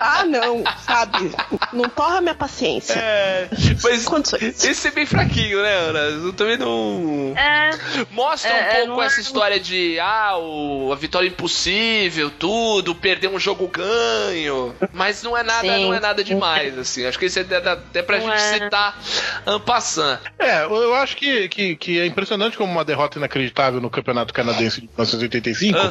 Ah, 0.00 0.24
não, 0.24 0.62
sabe? 0.86 1.32
Não 1.72 1.88
torra 1.88 2.20
minha 2.20 2.34
paciência. 2.34 2.94
É. 2.94 3.48
Mas 3.82 4.04
Condições. 4.04 4.62
esse 4.64 4.88
é 4.88 4.90
bem 4.90 5.06
fraquinho, 5.06 5.60
né, 5.62 5.74
Ana? 5.74 5.98
Eu 5.98 6.32
também 6.32 6.56
não. 6.56 7.34
É. 7.36 7.70
Mostra 8.10 8.50
é, 8.50 8.84
um 8.84 8.86
pouco 8.86 9.02
essa 9.02 9.18
é... 9.18 9.22
história 9.22 9.60
de 9.60 9.98
ah, 10.00 10.36
o, 10.38 10.92
a 10.92 10.96
vitória 10.96 11.26
impossível, 11.26 12.30
tudo, 12.30 12.94
perder 12.94 13.28
um 13.28 13.38
jogo 13.38 13.68
ganho. 13.68 14.74
Mas 14.92 15.22
não 15.22 15.36
é 15.36 15.42
nada, 15.42 15.66
Sim. 15.66 15.87
Não 15.88 15.96
é 15.96 16.00
nada 16.00 16.24
demais, 16.24 16.78
assim. 16.78 17.06
Acho 17.06 17.18
que 17.18 17.26
isso 17.26 17.38
é 17.38 17.42
até 17.42 18.02
pra 18.02 18.18
não 18.18 18.26
gente 18.26 18.40
é. 18.40 18.54
citar 18.54 18.98
Ampassan. 19.46 20.18
É, 20.38 20.64
eu 20.64 20.94
acho 20.94 21.16
que, 21.16 21.48
que, 21.48 21.76
que, 21.76 22.00
é 22.00 22.06
impressionante 22.06 22.56
como 22.56 22.72
uma 22.72 22.84
derrota 22.84 23.18
inacreditável 23.18 23.80
no 23.80 23.90
Campeonato 23.90 24.32
Canadense 24.32 24.80
de 24.80 24.86
1985 24.86 25.78
uhum. 25.78 25.84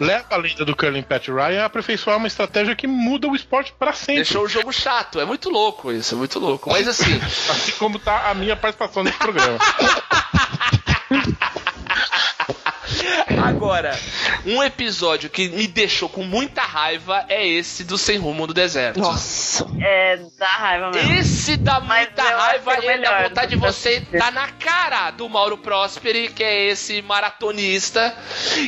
leva 0.00 0.26
a 0.30 0.36
lenda 0.36 0.64
do 0.64 0.76
Curling 0.76 1.02
Pat 1.02 1.28
Ryan 1.28 1.62
a 1.62 1.64
aperfeiçoar 1.66 2.16
uma 2.16 2.26
estratégia 2.26 2.74
que 2.74 2.86
muda 2.86 3.28
o 3.28 3.34
esporte 3.34 3.74
para 3.78 3.92
sempre. 3.92 4.16
Deixou 4.16 4.44
o 4.44 4.48
jogo 4.48 4.72
chato. 4.72 5.20
É 5.20 5.24
muito 5.24 5.50
louco 5.50 5.92
isso, 5.92 6.14
é 6.14 6.18
muito 6.18 6.38
louco. 6.38 6.70
Mas 6.70 6.88
assim. 6.88 7.18
assim 7.50 7.72
como 7.72 7.98
tá 7.98 8.30
a 8.30 8.34
minha 8.34 8.56
participação 8.56 9.02
nesse 9.02 9.18
programa. 9.18 9.58
Agora, 13.44 13.98
um 14.46 14.62
episódio 14.62 15.28
que 15.30 15.48
me 15.48 15.66
deixou 15.66 16.08
com 16.08 16.22
muita 16.22 16.62
raiva 16.62 17.24
é 17.28 17.46
esse 17.46 17.84
do 17.84 17.96
Sem 17.98 18.18
Rumo 18.18 18.46
no 18.46 18.54
Deserto. 18.54 19.00
Nossa. 19.00 19.66
É, 19.80 20.18
dá 20.38 20.46
raiva 20.46 20.90
mesmo. 20.90 21.12
Esse 21.14 21.56
dá 21.56 21.80
muita 21.80 22.22
raiva 22.22 22.78
e 22.84 22.98
dá 23.00 23.22
vontade 23.28 23.50
de 23.50 23.56
você 23.56 24.00
dar 24.12 24.32
na 24.32 24.48
cara 24.48 25.10
do 25.10 25.28
Mauro 25.28 25.58
Prosperi, 25.58 26.28
que 26.28 26.42
é 26.42 26.66
esse 26.68 27.02
maratonista. 27.02 28.14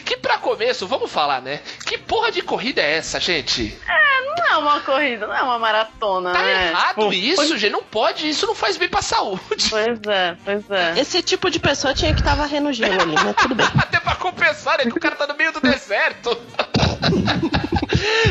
Que 0.04 0.16
pra 0.16 0.38
começo, 0.38 0.86
vamos 0.86 1.10
falar, 1.10 1.40
né? 1.42 1.60
Que 1.86 1.98
porra 1.98 2.30
de 2.32 2.42
corrida 2.42 2.80
é 2.80 2.96
essa, 2.96 3.20
gente? 3.20 3.76
É, 3.88 4.24
não 4.26 4.46
é 4.52 4.56
uma 4.58 4.80
corrida, 4.80 5.26
não 5.26 5.34
é 5.36 5.42
uma 5.42 5.58
maratona, 5.58 6.32
Tá 6.32 6.42
né? 6.42 6.68
errado 6.70 6.94
Pô, 6.94 7.12
isso, 7.12 7.56
gente. 7.58 7.72
Não 7.72 7.82
pode. 7.82 8.28
Isso 8.28 8.46
não 8.46 8.54
faz 8.54 8.76
bem 8.76 8.88
pra 8.88 9.02
saúde. 9.02 9.68
Pois 9.70 9.98
é, 10.08 10.36
pois 10.44 10.70
é. 10.70 10.94
Esse 11.00 11.22
tipo 11.22 11.50
de 11.50 11.58
pessoa 11.58 11.94
tinha 11.94 12.12
que 12.14 12.20
estar 12.20 12.34
varrendo 12.34 12.72
gelo 12.72 13.00
ali, 13.02 13.14
mas 13.14 13.36
tudo 13.36 13.54
bem. 13.54 13.66
Até 13.78 13.98
pra 14.00 14.14
compensar, 14.22 14.78
né? 14.78 14.84
Que 14.84 14.96
o 14.96 15.00
cara 15.00 15.16
tá 15.16 15.26
no 15.26 15.34
meio 15.34 15.52
do 15.52 15.60
deserto. 15.60 16.30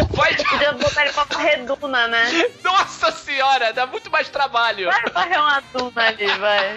Vai 0.10 0.34
de... 0.36 0.44
Podia 0.44 0.72
botar 0.74 1.04
ele 1.04 1.14
pra 1.14 1.24
varrer 1.26 1.66
duna, 1.66 2.08
né? 2.08 2.46
Nossa 2.64 3.12
senhora, 3.12 3.72
dá 3.74 3.86
muito 3.86 4.10
mais 4.10 4.28
trabalho. 4.30 4.88
Vai 4.88 5.04
varrer 5.14 5.40
uma 5.40 5.64
duna 5.74 6.08
ali, 6.08 6.28
vai. 6.40 6.76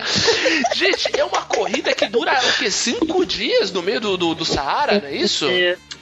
Gente, 0.75 1.19
é 1.19 1.25
uma 1.25 1.43
corrida 1.43 1.93
que 1.95 2.07
dura 2.07 2.33
o 2.33 2.53
quê? 2.59 2.71
Cinco 2.71 3.25
dias 3.25 3.73
no 3.73 3.83
meio 3.83 4.01
do, 4.01 4.17
do, 4.17 4.35
do 4.35 4.45
Saara, 4.45 5.01
não 5.01 5.09
é 5.09 5.15
isso? 5.15 5.47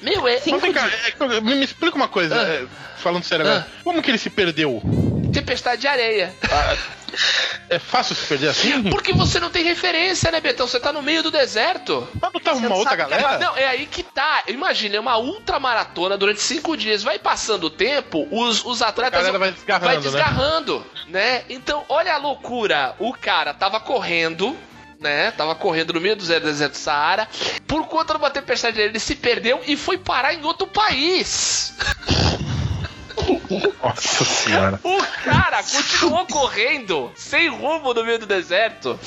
Meu, 0.02 0.26
é. 0.28 0.40
Mas 0.46 0.60
vem 0.62 0.72
cá, 0.72 0.88
é, 1.20 1.40
me, 1.40 1.54
me 1.56 1.64
explica 1.64 1.96
uma 1.96 2.08
coisa, 2.08 2.34
Ah. 2.40 2.48
é, 2.48 2.66
falando 2.96 3.24
sério 3.24 3.46
agora. 3.46 3.66
Como 3.84 4.02
que 4.02 4.10
ele 4.10 4.18
se 4.18 4.30
perdeu? 4.30 4.82
Tempestade 5.32 5.80
de 5.82 5.86
areia. 5.88 6.34
É 7.72 7.78
fácil 7.78 8.14
se 8.14 8.26
perder 8.26 8.48
assim? 8.48 8.82
Porque 8.90 9.14
você 9.14 9.40
não 9.40 9.48
tem 9.48 9.64
referência, 9.64 10.30
né, 10.30 10.42
Betão? 10.42 10.66
Você 10.66 10.78
tá 10.78 10.92
no 10.92 11.00
meio 11.00 11.22
do 11.22 11.30
deserto. 11.30 12.06
Mas 12.20 12.30
não 12.30 12.40
tá 12.40 12.52
uma 12.52 12.74
outra 12.74 12.90
sabe 12.90 13.10
galera? 13.10 13.38
Não, 13.38 13.56
é 13.56 13.66
aí 13.66 13.86
que 13.86 14.02
tá. 14.02 14.42
Imagina, 14.46 14.96
é 14.96 15.00
uma 15.00 15.16
ultramaratona 15.16 16.18
durante 16.18 16.42
cinco 16.42 16.76
dias. 16.76 17.02
Vai 17.02 17.18
passando 17.18 17.64
o 17.64 17.70
tempo, 17.70 18.28
os, 18.30 18.62
os 18.62 18.82
atletas. 18.82 19.14
A 19.14 19.22
galera 19.22 19.38
vai 19.38 19.52
desgarrando, 19.52 19.86
vai 19.86 19.96
né? 19.96 20.02
desgarrando, 20.02 20.86
né? 21.08 21.44
Então, 21.48 21.82
olha 21.88 22.12
a 22.12 22.18
loucura. 22.18 22.94
O 22.98 23.14
cara 23.14 23.54
tava 23.54 23.80
correndo. 23.80 24.54
Né? 25.00 25.32
Tava 25.32 25.56
correndo 25.56 25.94
no 25.94 26.00
meio 26.00 26.14
do 26.14 26.20
deserto 26.20 26.72
do 26.72 26.76
Saara. 26.76 27.26
Por 27.66 27.88
conta 27.88 28.12
de 28.12 28.20
uma 28.20 28.30
tempestade, 28.30 28.80
ele 28.80 29.00
se 29.00 29.16
perdeu 29.16 29.60
e 29.66 29.76
foi 29.76 29.98
parar 29.98 30.32
em 30.32 30.44
outro 30.44 30.64
país. 30.68 31.74
Nossa 33.82 34.24
senhora. 34.24 34.80
O 34.82 35.02
cara 35.24 35.62
continuou 35.62 36.26
correndo 36.26 37.12
sem 37.14 37.48
rumo 37.48 37.92
no 37.92 38.04
meio 38.04 38.18
do 38.18 38.26
deserto 38.26 38.98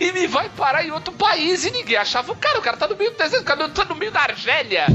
e 0.00 0.12
me 0.12 0.26
vai 0.26 0.48
parar 0.48 0.84
em 0.84 0.90
outro 0.90 1.12
país 1.12 1.64
e 1.64 1.70
ninguém 1.70 1.96
achava 1.96 2.32
o 2.32 2.36
cara. 2.36 2.58
O 2.58 2.62
cara 2.62 2.76
tá 2.76 2.88
no 2.88 2.96
meio 2.96 3.10
do 3.10 3.16
deserto, 3.16 3.42
o 3.42 3.46
cara 3.46 3.68
tá 3.68 3.84
no 3.84 3.94
meio 3.94 4.10
da 4.10 4.20
Argélia. 4.20 4.86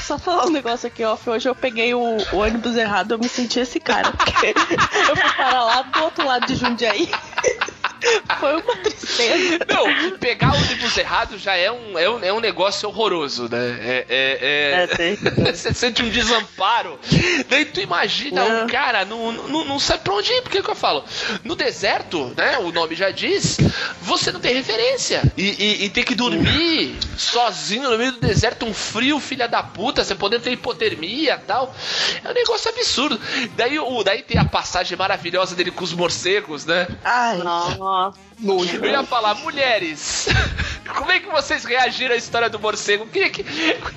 Só 0.00 0.18
falar 0.18 0.46
um 0.46 0.50
negócio 0.50 0.86
aqui, 0.86 1.04
off. 1.04 1.28
Hoje 1.30 1.48
eu 1.48 1.54
peguei 1.54 1.94
o, 1.94 1.98
o 2.00 2.36
ônibus 2.36 2.76
errado, 2.76 3.12
eu 3.12 3.18
me 3.18 3.28
senti 3.28 3.60
esse 3.60 3.80
cara. 3.80 4.12
Porque 4.12 4.48
eu 5.08 5.16
fui 5.16 5.32
para 5.36 5.64
lá 5.64 5.82
do 5.82 6.02
outro 6.02 6.26
lado 6.26 6.46
de 6.46 6.54
Jundiaí. 6.54 7.10
Foi 8.40 8.54
uma 8.60 8.76
tristeza. 8.76 9.58
Não, 9.68 10.18
pegar 10.18 10.52
o 10.52 10.56
ônibus 10.56 10.96
errado 10.96 11.38
já 11.38 11.56
é 11.56 11.70
um, 11.70 11.98
é 11.98 12.08
um, 12.08 12.24
é 12.24 12.32
um 12.32 12.40
negócio 12.40 12.88
horroroso, 12.88 13.48
né? 13.50 13.78
É, 13.80 14.06
é, 14.08 14.82
É, 14.82 14.86
tem. 14.86 15.16
Você 15.16 15.72
sente 15.74 16.02
um 16.02 16.08
desamparo. 16.08 16.98
Daí 17.48 17.64
tu 17.64 17.80
imagina 17.80 18.44
Não. 18.44 18.64
um 18.64 18.66
cara 18.66 19.04
não, 19.04 19.32
não, 19.32 19.64
não 19.64 19.78
sabe 19.78 20.02
pra 20.04 20.14
onde 20.14 20.32
ir. 20.32 20.42
Porque 20.42 20.58
é 20.58 20.62
que 20.62 20.70
eu 20.70 20.74
falo? 20.74 21.04
No 21.42 21.54
deserto, 21.54 22.32
né? 22.36 22.58
O 22.58 22.72
nome 22.72 22.94
já 22.94 23.10
diz, 23.10 23.58
você 24.00 24.32
não 24.32 24.40
tem 24.40 24.54
referência. 24.54 25.22
E, 25.36 25.42
e, 25.42 25.84
e 25.84 25.88
ter 25.90 26.04
que 26.04 26.14
dormir 26.14 26.96
sozinho 27.16 27.90
no 27.90 27.98
meio 27.98 28.12
do 28.12 28.20
deserto, 28.20 28.66
um 28.66 28.74
frio, 28.74 29.18
filha 29.20 29.48
da 29.48 29.62
puta, 29.62 30.04
você 30.04 30.14
podendo 30.14 30.42
ter 30.42 30.52
hipotermia 30.52 31.34
e 31.42 31.46
tal. 31.46 31.74
É 32.22 32.30
um 32.30 32.34
negócio 32.34 32.70
absurdo. 32.70 33.20
Daí, 33.56 33.78
o, 33.78 34.02
daí 34.02 34.22
tem 34.22 34.38
a 34.40 34.44
passagem 34.44 34.96
maravilhosa 34.96 35.54
dele 35.54 35.70
com 35.70 35.84
os 35.84 35.92
morcegos, 35.92 36.64
né? 36.64 36.86
Ai, 37.04 37.38
Nossa. 37.38 37.76
Nojo. 38.38 38.76
Eu 38.76 38.90
ia 38.90 39.02
falar, 39.04 39.34
mulheres, 39.36 40.26
como 40.96 41.10
é 41.12 41.20
que 41.20 41.28
vocês 41.28 41.64
reagiram 41.64 42.14
à 42.14 42.18
história 42.18 42.48
do 42.50 42.58
morcego? 42.58 43.06
Queria 43.06 43.30
que... 43.30 43.44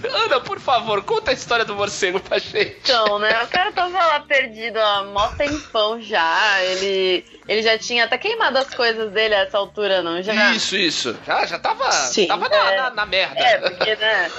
Ana, 0.07 0.39
por 0.39 0.59
favor, 0.59 1.03
conta 1.03 1.31
a 1.31 1.33
história 1.33 1.65
do 1.65 1.75
morcego 1.75 2.19
pra 2.19 2.37
gente. 2.39 2.77
Então, 2.83 3.19
né? 3.19 3.43
O 3.43 3.47
cara 3.47 3.71
tava 3.71 3.97
lá 3.97 4.19
perdido 4.21 4.77
há 4.77 5.03
mó 5.03 5.27
tempão 5.29 6.01
já. 6.01 6.61
Ele, 6.63 7.25
ele 7.47 7.61
já 7.61 7.77
tinha 7.77 8.05
até 8.05 8.17
queimado 8.17 8.57
as 8.57 8.73
coisas 8.73 9.11
dele 9.11 9.35
a 9.35 9.39
essa 9.39 9.57
altura, 9.57 10.01
não? 10.01 10.21
Já? 10.21 10.51
Isso, 10.53 10.75
isso. 10.75 11.17
Já, 11.25 11.45
já 11.45 11.59
tava, 11.59 11.91
Sim. 11.91 12.27
tava 12.27 12.47
na, 12.49 12.71
É. 12.73 12.77
na, 12.77 12.89
na 12.91 13.05
merda. 13.05 13.39
É, 13.39 13.57
porque, 13.57 13.95
né? 13.95 14.31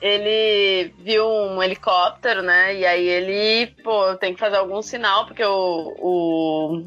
Ele 0.00 0.92
viu 0.98 1.26
um 1.26 1.62
helicóptero, 1.62 2.42
né? 2.42 2.76
E 2.76 2.84
aí 2.84 3.08
ele, 3.08 3.66
pô, 3.82 4.14
tem 4.16 4.34
que 4.34 4.38
fazer 4.40 4.56
algum 4.56 4.82
sinal, 4.82 5.24
porque 5.26 5.42
o. 5.44 5.96
o... 5.98 6.86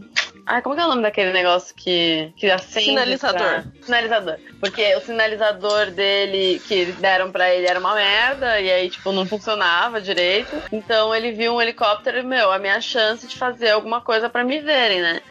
Ai, 0.51 0.63
como 0.63 0.73
que 0.75 0.81
é 0.81 0.85
o 0.85 0.89
nome 0.89 1.03
daquele 1.03 1.31
negócio 1.31 1.75
que, 1.75 2.33
que 2.35 2.49
acende? 2.49 2.85
Sinalizador. 2.87 3.39
pra- 3.39 3.63
Sinalizador. 3.83 4.37
Porque 4.59 4.95
o 4.95 5.01
sinalizador 5.01 5.91
dele 5.91 6.59
que 6.67 6.85
deram 6.93 7.31
pra 7.31 7.53
ele 7.53 7.67
era 7.67 7.79
uma 7.79 7.93
merda, 7.93 8.59
e 8.59 8.71
aí, 8.71 8.89
tipo, 8.89 9.11
não 9.11 9.27
funcionava 9.27 10.01
direito. 10.01 10.59
Então 10.71 11.13
ele 11.13 11.31
viu 11.33 11.53
um 11.53 11.61
helicóptero 11.61 12.17
e, 12.17 12.23
meu, 12.23 12.51
a 12.51 12.57
minha 12.57 12.81
chance 12.81 13.27
de 13.27 13.37
fazer 13.37 13.69
alguma 13.69 14.01
coisa 14.01 14.27
pra 14.27 14.43
me 14.43 14.59
verem, 14.59 15.01
né? 15.01 15.21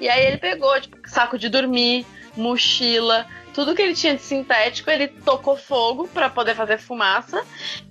E 0.00 0.08
aí 0.08 0.24
ele 0.24 0.38
pegou, 0.38 0.80
tipo, 0.80 0.96
saco 1.06 1.38
de 1.38 1.50
dormir, 1.50 2.06
mochila, 2.34 3.26
tudo 3.52 3.74
que 3.74 3.82
ele 3.82 3.94
tinha 3.94 4.14
de 4.16 4.22
sintético, 4.22 4.90
ele 4.90 5.08
tocou 5.08 5.54
fogo 5.54 6.08
pra 6.08 6.30
poder 6.30 6.54
fazer 6.54 6.78
fumaça. 6.78 7.44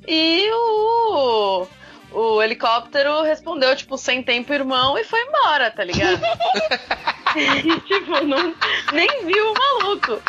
E 0.07 0.49
o, 0.51 1.67
o 2.11 2.41
helicóptero 2.41 3.21
respondeu, 3.21 3.75
tipo, 3.75 3.97
sem 3.97 4.21
tempo, 4.21 4.51
irmão, 4.53 4.97
e 4.97 5.03
foi 5.03 5.19
embora, 5.21 5.71
tá 5.71 5.83
ligado? 5.83 6.21
e, 7.35 7.79
tipo, 7.87 8.23
não, 8.25 8.53
nem 8.91 9.25
viu 9.25 9.51
o 9.51 9.53
maluco. 9.53 10.21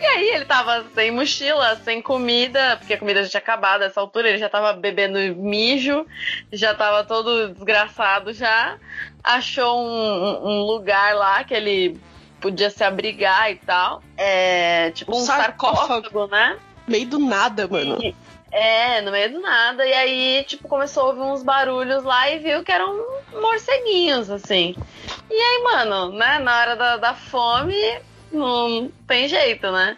E 0.00 0.04
aí 0.06 0.28
ele 0.30 0.44
tava 0.44 0.84
sem 0.94 1.10
mochila, 1.10 1.76
sem 1.84 2.00
comida, 2.00 2.76
porque 2.78 2.94
a 2.94 2.98
comida 2.98 3.22
já 3.24 3.28
tinha 3.30 3.40
acabado 3.40 3.80
nessa 3.80 4.00
altura, 4.00 4.28
ele 4.28 4.38
já 4.38 4.48
tava 4.48 4.72
bebendo 4.72 5.18
mijo, 5.36 6.06
já 6.52 6.74
tava 6.74 7.04
todo 7.04 7.48
desgraçado 7.48 8.32
já. 8.32 8.76
Achou 9.22 9.80
um, 9.80 10.46
um 10.48 10.60
lugar 10.62 11.14
lá 11.14 11.42
que 11.44 11.54
ele 11.54 11.98
podia 12.40 12.68
se 12.70 12.84
abrigar 12.84 13.50
e 13.50 13.56
tal. 13.56 14.02
É, 14.16 14.90
tipo 14.90 15.12
Um 15.16 15.20
um 15.20 15.24
sarcófago. 15.24 15.86
sarcófago, 15.86 16.26
né? 16.26 16.58
Meio 16.86 17.06
do 17.06 17.18
nada, 17.18 17.66
mano. 17.66 17.98
E- 18.02 18.14
É, 18.56 19.00
no 19.00 19.10
meio 19.10 19.32
do 19.32 19.40
nada. 19.40 19.84
E 19.84 19.92
aí, 19.92 20.44
tipo, 20.46 20.68
começou 20.68 21.02
a 21.02 21.06
ouvir 21.08 21.20
uns 21.22 21.42
barulhos 21.42 22.04
lá 22.04 22.30
e 22.30 22.38
viu 22.38 22.62
que 22.62 22.70
eram 22.70 23.04
morceguinhos, 23.32 24.30
assim. 24.30 24.76
E 25.30 25.34
aí, 25.34 25.62
mano, 25.64 26.12
né, 26.12 26.38
na 26.38 26.60
hora 26.60 26.76
da, 26.76 26.96
da 26.98 27.14
fome, 27.14 27.74
não 28.30 28.90
tem 29.08 29.26
jeito, 29.28 29.70
né? 29.72 29.96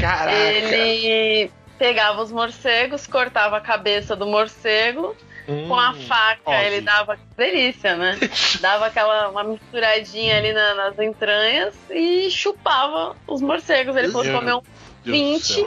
Caraca. 0.00 0.30
Ele 0.36 1.50
pegava 1.78 2.22
os 2.22 2.30
morcegos, 2.30 3.06
cortava 3.06 3.56
a 3.56 3.60
cabeça 3.60 4.14
do 4.14 4.26
morcego, 4.26 5.16
Hum, 5.48 5.68
com 5.68 5.76
a 5.78 5.92
faca 5.94 6.40
óbvio. 6.50 6.66
ele 6.66 6.80
dava. 6.80 7.16
Delícia, 7.36 7.94
né? 7.96 8.18
Dava 8.60 8.86
aquela 8.86 9.28
uma 9.28 9.44
misturadinha 9.44 10.38
ali 10.38 10.52
na- 10.52 10.74
nas 10.74 10.98
entranhas 10.98 11.72
e 11.88 12.28
chupava 12.30 13.14
os 13.28 13.40
morcegos. 13.40 13.94
Ele 13.94 14.10
comeu 14.10 14.60
Deus 14.60 14.64
do 15.04 15.12
20 15.12 15.42
céu. 15.44 15.66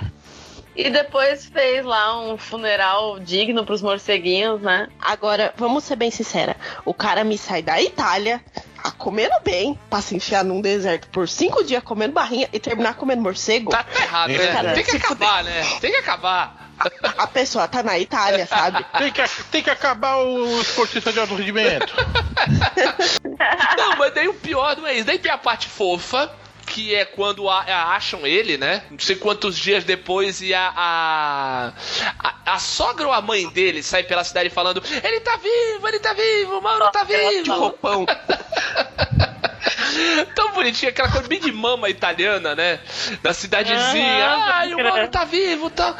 E 0.79 0.89
depois 0.89 1.45
fez 1.45 1.83
lá 1.83 2.17
um 2.21 2.37
funeral 2.37 3.19
digno 3.19 3.65
pros 3.65 3.81
morceguinhos, 3.81 4.61
né? 4.61 4.87
Agora, 5.01 5.53
vamos 5.57 5.83
ser 5.83 5.97
bem 5.97 6.09
sincera. 6.09 6.55
O 6.85 6.93
cara 6.93 7.23
me 7.25 7.37
sai 7.37 7.61
da 7.61 7.81
Itália, 7.81 8.41
tá 8.81 8.89
comendo 8.91 9.35
bem, 9.43 9.77
pra 9.89 9.99
se 9.99 10.15
enfiar 10.15 10.45
num 10.45 10.61
deserto 10.61 11.09
por 11.09 11.27
cinco 11.27 11.65
dias 11.65 11.83
comendo 11.83 12.13
barrinha 12.13 12.47
e 12.53 12.59
terminar 12.61 12.93
comendo 12.93 13.21
morcego. 13.21 13.71
Tá, 13.71 13.83
tá 13.83 14.01
errado, 14.01 14.29
né? 14.29 14.47
Cara, 14.47 14.73
tem 14.73 14.83
que 14.85 14.95
acabar, 14.95 15.43
né? 15.43 15.63
Tem 15.81 15.91
que 15.91 15.97
acabar. 15.97 16.69
A 17.17 17.27
pessoa 17.27 17.67
tá 17.67 17.83
na 17.83 17.99
Itália, 17.99 18.47
sabe? 18.47 18.85
Tem 18.97 19.11
que, 19.11 19.21
tem 19.51 19.61
que 19.61 19.69
acabar 19.69 20.15
o 20.15 20.61
esportista 20.61 21.11
de 21.11 21.19
alto 21.19 21.35
rendimento. 21.35 21.93
Não, 23.77 23.97
mas 23.97 24.13
daí 24.13 24.29
o 24.29 24.33
pior 24.33 24.77
não 24.77 24.87
é 24.87 24.93
isso. 24.93 25.05
Daí 25.05 25.19
tem 25.19 25.31
a 25.31 25.37
parte 25.37 25.67
fofa, 25.67 26.31
que 26.69 26.93
é 26.95 27.03
quando 27.03 27.49
a- 27.49 27.61
a- 27.63 27.95
acham 27.95 28.25
ele, 28.27 28.57
né? 28.57 28.83
Não 28.91 28.99
sei 28.99 29.15
quantos 29.15 29.57
dias 29.57 29.83
depois 29.83 30.39
e 30.41 30.53
a, 30.53 30.71
a, 30.75 31.71
a. 32.19 32.53
a 32.53 32.59
sogra 32.59 33.07
ou 33.07 33.13
a 33.13 33.21
mãe 33.21 33.49
dele 33.49 33.81
sai 33.83 34.03
pela 34.03 34.23
cidade 34.23 34.49
falando: 34.49 34.81
Ele 35.03 35.19
tá 35.21 35.35
vivo, 35.37 35.87
ele 35.87 35.99
tá 35.99 36.13
vivo, 36.13 36.61
mano, 36.61 36.89
tá 36.91 37.03
De 37.03 37.17
vivo. 37.17 37.53
roupão. 37.53 38.05
Tão 40.35 40.51
bonitinho, 40.53 40.91
aquela 40.91 41.09
coisa 41.11 41.27
bem 41.27 41.39
de 41.39 41.51
mama 41.51 41.89
italiana, 41.89 42.55
né? 42.55 42.79
Da 43.21 43.33
cidadezinha. 43.33 44.25
Ah, 44.27 44.57
Ai, 44.59 44.73
o 44.73 44.77
mano 44.77 45.07
tá 45.09 45.25
vivo, 45.25 45.69
tá. 45.69 45.95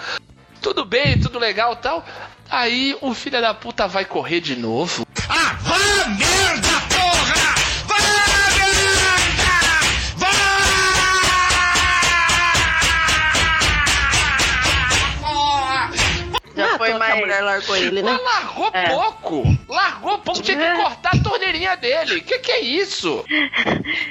Tudo 0.62 0.86
bem, 0.86 1.20
tudo 1.20 1.40
legal 1.40 1.76
tal. 1.76 2.06
Aí 2.50 2.96
o 3.02 3.14
filho 3.14 3.42
da 3.42 3.54
puta 3.54 3.88
vai 3.88 4.06
correr 4.06 4.40
de 4.42 4.56
novo. 4.56 5.06
Ah, 5.28 5.58
foi 16.92 17.00
tô 17.00 17.00
que 17.00 17.06
a 17.06 17.10
mais. 17.10 17.20
mulher 17.20 17.42
largou 17.44 17.76
ele, 17.78 18.02
né? 18.02 18.12
Mas 18.12 18.22
largou 18.36 18.70
É. 18.74 18.90
pouco. 18.90 19.44
Largou 19.68 20.18
pouco. 20.20 20.42
Tinha 20.42 20.58
que 20.58 20.64
É. 20.64 20.76
cortar 20.76 21.16
a 21.16 21.24
torneirinha 21.24 21.76
dele. 21.78 22.22
Que 22.22 22.40
que 22.40 22.52
é 22.52 22.60
isso? 22.62 23.24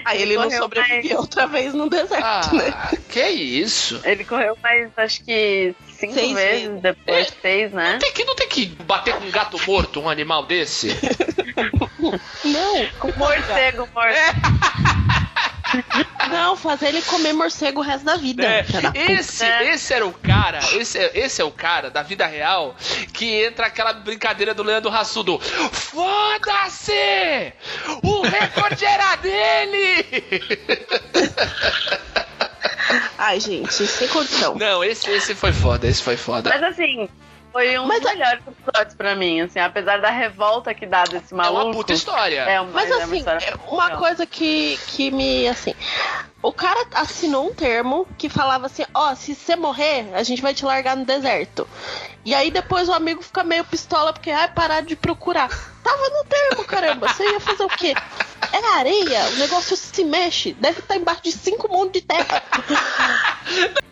Aí 0.04 0.22
ele 0.22 0.36
não 0.36 0.44
correu 0.44 0.62
sobreviveu 0.62 1.18
outra 1.18 1.46
vez 1.46 1.74
no 1.74 1.88
deserto, 1.88 2.22
Ah, 2.24 2.50
né? 2.52 2.98
que 3.08 3.28
isso? 3.28 4.00
Ele 4.04 4.24
correu 4.24 4.56
mais, 4.62 4.90
acho 4.96 5.24
que 5.24 5.74
cinco 5.98 6.14
Seis 6.14 6.32
vezes 6.34 6.62
vezes. 6.68 6.80
depois, 6.82 7.32
seis, 7.42 7.72
né? 7.72 7.98
Tem 8.00 8.12
que, 8.12 8.24
não 8.24 8.34
tem 8.34 8.48
que 8.48 8.66
bater 8.66 9.14
com 9.14 9.24
um 9.24 9.30
gato 9.30 9.60
morto, 9.66 10.00
um 10.00 10.08
animal 10.08 10.44
desse? 10.44 10.88
Não, 12.44 12.86
com 13.00 13.12
Morcego 13.18 13.88
morto. 13.94 14.14
Não, 16.30 16.56
fazer 16.56 16.88
ele 16.88 17.02
comer 17.02 17.32
morcego 17.32 17.80
o 17.80 17.82
resto 17.82 18.04
da 18.04 18.16
vida. 18.16 18.44
É, 18.44 18.62
da 18.62 18.92
puta. 18.92 18.98
esse, 19.12 19.44
esse 19.44 19.94
era 19.94 20.06
o 20.06 20.12
cara, 20.12 20.58
esse, 20.74 20.98
é- 20.98 21.10
esse 21.14 21.40
é 21.40 21.44
o 21.44 21.50
cara 21.50 21.90
da 21.90 22.02
vida 22.02 22.26
real 22.26 22.76
que 23.12 23.44
entra 23.44 23.66
aquela 23.66 23.92
brincadeira 23.92 24.54
do 24.54 24.62
Leandro 24.62 24.90
Rassudo. 24.90 25.38
Foda-se! 25.38 26.92
O 28.02 28.22
recorde 28.22 28.84
era 28.84 29.16
dele! 29.16 30.06
Ai, 33.18 33.40
gente, 33.40 33.86
sem 33.86 34.08
condição. 34.08 34.54
Não, 34.54 34.82
esse, 34.82 35.10
esse 35.10 35.34
foi 35.34 35.52
foda, 35.52 35.86
esse 35.86 36.02
foi 36.02 36.16
foda. 36.16 36.48
Mas 36.50 36.62
assim, 36.62 37.08
foi 37.52 37.78
um 37.78 37.86
Mas 37.86 38.00
dos 38.00 38.12
melhores 38.12 38.40
episódios 38.46 38.94
pra 38.94 39.14
mim, 39.14 39.40
assim, 39.40 39.58
apesar 39.58 40.00
da 40.00 40.10
revolta 40.10 40.72
que 40.74 40.86
dá 40.86 41.04
desse 41.04 41.32
É 41.32 41.36
maluco. 41.36 41.64
uma 41.66 41.72
puta 41.72 41.92
história. 41.92 42.40
É 42.42 42.60
uma, 42.60 42.70
Mas 42.72 42.90
é 42.90 42.94
uma 42.96 43.04
assim, 43.04 43.16
história 43.18 43.44
é 43.46 43.54
uma 43.70 43.84
legal. 43.84 43.98
coisa 43.98 44.26
que, 44.26 44.78
que 44.88 45.10
me, 45.10 45.48
assim... 45.48 45.74
O 46.40 46.52
cara 46.52 46.86
assinou 46.94 47.48
um 47.48 47.54
termo 47.54 48.06
que 48.16 48.28
falava 48.28 48.66
assim, 48.66 48.84
ó, 48.94 49.12
se 49.14 49.34
você 49.34 49.56
morrer, 49.56 50.08
a 50.14 50.22
gente 50.22 50.40
vai 50.40 50.54
te 50.54 50.64
largar 50.64 50.96
no 50.96 51.04
deserto. 51.04 51.66
E 52.24 52.32
aí 52.34 52.50
depois 52.50 52.88
o 52.88 52.92
amigo 52.92 53.22
fica 53.22 53.42
meio 53.42 53.64
pistola 53.64 54.12
porque, 54.12 54.30
ai, 54.30 54.48
parar 54.52 54.82
de 54.82 54.94
procurar. 54.94 55.48
Tava 55.82 56.08
no 56.10 56.24
termo, 56.24 56.64
caramba, 56.64 57.08
você 57.08 57.24
ia 57.28 57.40
fazer 57.40 57.64
o 57.64 57.68
quê? 57.68 57.94
É 58.52 58.78
areia, 58.78 59.26
o 59.30 59.36
negócio 59.36 59.76
se 59.76 60.04
mexe, 60.04 60.52
deve 60.54 60.78
estar 60.80 60.96
embaixo 60.96 61.22
de 61.22 61.32
cinco 61.32 61.68
mundos 61.68 61.92
de 61.92 62.02
terra. 62.02 62.42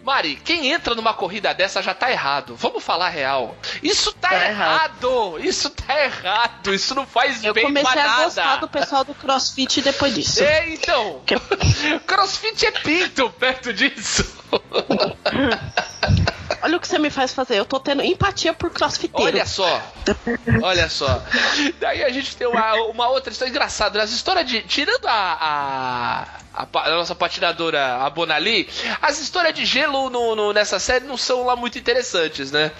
Mari, 0.04 0.36
quem 0.36 0.70
entra 0.70 0.94
numa 0.94 1.12
corrida 1.12 1.52
dessa 1.52 1.82
já 1.82 1.92
tá 1.92 2.08
errado. 2.10 2.54
Vamos 2.54 2.84
falar 2.84 3.06
a 3.06 3.10
real. 3.10 3.56
Isso 3.82 4.12
tá, 4.12 4.28
Tá 4.28 4.48
errado. 4.48 5.36
Isso 5.40 5.68
tá 5.70 6.00
errado. 6.04 6.72
Isso 6.72 6.94
não 6.94 7.04
faz 7.04 7.42
Eu 7.42 7.52
bem 7.52 7.64
comecei 7.64 7.90
pra 7.92 8.02
a 8.04 8.06
nada. 8.06 8.24
gostar 8.24 8.56
do 8.56 8.68
pessoal 8.68 9.04
do 9.04 9.14
crossfit 9.14 9.80
depois 9.82 10.14
disso. 10.14 10.44
É, 10.44 10.68
então. 10.72 11.22
Crossfit 12.40 12.66
é 12.66 12.70
pinto 12.70 13.30
perto 13.30 13.72
disso. 13.72 14.24
Olha 16.62 16.78
o 16.78 16.80
que 16.80 16.88
você 16.88 16.98
me 16.98 17.10
faz 17.10 17.32
fazer, 17.32 17.58
eu 17.58 17.64
tô 17.64 17.78
tendo 17.78 18.02
empatia 18.02 18.52
por 18.52 18.70
crossfiteiro. 18.70 19.36
Olha 19.36 19.46
só. 19.46 19.82
Olha 20.62 20.88
só. 20.88 21.22
Daí 21.78 22.02
a 22.02 22.10
gente 22.10 22.36
tem 22.36 22.46
uma, 22.46 22.74
uma 22.86 23.08
outra 23.08 23.30
história 23.32 23.50
engraçada. 23.50 24.02
As 24.02 24.10
histórias 24.10 24.46
de. 24.46 24.62
Tirando 24.62 25.06
a. 25.06 25.38
a 25.40 26.26
a, 26.58 26.66
a 26.86 26.90
nossa 26.94 27.14
patinadora, 27.14 27.96
a 27.96 28.08
Bonali, 28.08 28.66
as 29.02 29.20
histórias 29.20 29.52
de 29.52 29.66
gelo 29.66 30.08
no, 30.08 30.34
no- 30.34 30.54
nessa 30.54 30.78
série 30.78 31.04
não 31.04 31.18
são 31.18 31.44
lá 31.44 31.54
muito 31.54 31.78
interessantes, 31.78 32.50
né? 32.50 32.72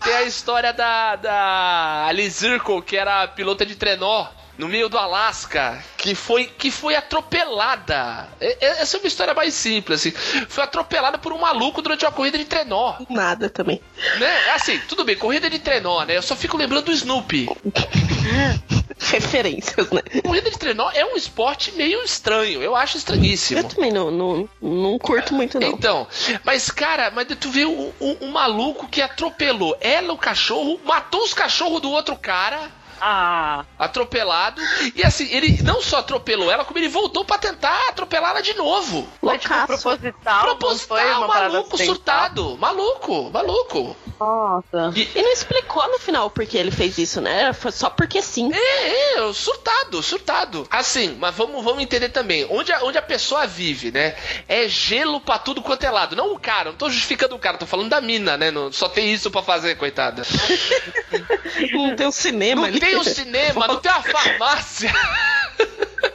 Tem 0.00 0.14
a 0.14 0.22
história 0.22 0.72
da, 0.72 1.16
da 1.16 2.06
Alice 2.06 2.38
Zirkle, 2.38 2.80
que 2.82 2.96
era 2.96 3.26
pilota 3.26 3.66
de 3.66 3.74
trenó 3.74 4.28
no 4.58 4.68
meio 4.68 4.88
do 4.88 4.96
Alasca, 4.98 5.82
que 5.96 6.14
foi, 6.14 6.44
que 6.46 6.70
foi 6.70 6.94
atropelada. 6.94 8.28
E- 8.40 8.46
e- 8.60 8.64
Essa 8.64 8.96
é 8.96 9.00
uma 9.00 9.06
história 9.08 9.34
mais 9.34 9.54
simples, 9.54 10.00
assim. 10.00 10.10
Foi 10.48 10.64
atropelada 10.64 11.18
por 11.18 11.32
um 11.32 11.38
maluco 11.38 11.82
durante 11.82 12.04
uma 12.04 12.12
corrida 12.12 12.38
de 12.38 12.44
trenó. 12.44 12.94
Nada 13.10 13.48
também. 13.50 13.80
Né? 14.18 14.50
Assim, 14.54 14.78
tudo 14.88 15.04
bem, 15.04 15.16
corrida 15.16 15.48
de 15.50 15.58
trenó, 15.58 16.02
né? 16.04 16.16
Eu 16.16 16.22
só 16.22 16.34
fico 16.36 16.56
lembrando 16.56 16.86
do 16.86 16.92
Snoopy. 16.92 17.48
Referências, 18.98 19.90
né? 19.90 20.00
Corrida 20.24 20.50
de 20.50 20.58
trenó 20.58 20.90
é 20.92 21.04
um 21.04 21.16
esporte 21.16 21.72
meio 21.72 22.02
estranho, 22.02 22.62
eu 22.62 22.74
acho 22.74 22.96
estranhíssimo. 22.96 23.60
Eu 23.60 23.64
também 23.64 23.92
não, 23.92 24.10
não, 24.10 24.48
não 24.60 24.98
curto 24.98 25.34
muito, 25.34 25.60
não. 25.60 25.68
Então, 25.68 26.06
mas 26.44 26.70
cara, 26.70 27.10
mas 27.10 27.26
tu 27.38 27.50
vê 27.50 27.64
um, 27.66 27.92
um- 28.00 28.16
um 28.22 28.30
maluco 28.30 28.88
que 28.88 29.02
atropelou 29.02 29.76
ela, 29.80 30.12
o 30.12 30.18
cachorro, 30.18 30.80
matou 30.84 31.22
os 31.22 31.34
cachorros 31.34 31.80
do 31.82 31.90
outro 31.90 32.16
cara, 32.16 32.70
Ah, 33.00 33.64
atropelado, 33.78 34.60
e 34.94 35.02
assim, 35.04 35.28
ele 35.30 35.62
não 35.62 35.82
só 35.82 35.98
atropelou 35.98 36.50
ela, 36.50 36.64
como 36.64 36.78
ele 36.78 36.88
voltou 36.88 37.24
pra 37.24 37.38
tentar 37.38 37.78
atropelá-la 37.88 38.40
de 38.40 38.54
novo. 38.54 39.06
foi 39.20 39.38
tipo 39.38 39.54
proposital, 39.66 40.42
Proposital, 40.44 40.96
foi 40.98 41.12
uma 41.12 41.26
parada 41.26 41.52
maluco, 41.52 41.74
acidental? 41.74 41.94
surtado, 41.94 42.58
maluco, 42.58 43.30
maluco. 43.30 43.96
Nossa. 44.18 44.92
E 44.94 45.22
não 45.22 45.32
explicou 45.32 45.86
no 45.90 45.98
final 45.98 46.30
por 46.30 46.46
que 46.46 46.56
ele 46.56 46.70
fez 46.70 46.96
isso, 46.96 47.20
né? 47.20 47.52
Foi 47.52 47.70
só 47.70 47.90
porque 47.90 48.22
sim. 48.22 48.50
É, 48.54 49.18
é, 49.18 49.32
surtado, 49.34 50.02
surtado. 50.02 50.66
Assim, 50.70 51.16
mas 51.20 51.34
vamos, 51.34 51.62
vamos 51.62 51.82
entender 51.82 52.08
também. 52.08 52.46
Onde 52.50 52.72
a, 52.72 52.82
onde 52.84 52.96
a 52.96 53.02
pessoa 53.02 53.46
vive, 53.46 53.90
né? 53.90 54.16
É 54.48 54.66
gelo 54.68 55.20
pra 55.20 55.38
tudo 55.38 55.60
quanto 55.60 55.84
é 55.84 55.90
lado. 55.90 56.16
Não 56.16 56.32
o 56.32 56.38
cara, 56.38 56.70
não 56.70 56.78
tô 56.78 56.88
justificando 56.88 57.34
o 57.34 57.38
cara, 57.38 57.58
tô 57.58 57.66
falando 57.66 57.90
da 57.90 58.00
mina, 58.00 58.36
né? 58.38 58.50
Não- 58.50 58.72
só 58.72 58.88
tem 58.88 59.12
isso 59.12 59.30
pra 59.30 59.42
fazer, 59.42 59.76
coitada. 59.76 60.22
Não 61.72 61.96
tem 61.96 62.06
um 62.06 62.10
cinema 62.12 62.62
Não 62.62 62.68
ali. 62.68 62.80
tem 62.80 62.95
o 63.00 63.04
cinema, 63.04 63.66
não 63.68 63.76
tem 63.76 63.90
a 63.90 64.02
farmácia. 64.02 64.92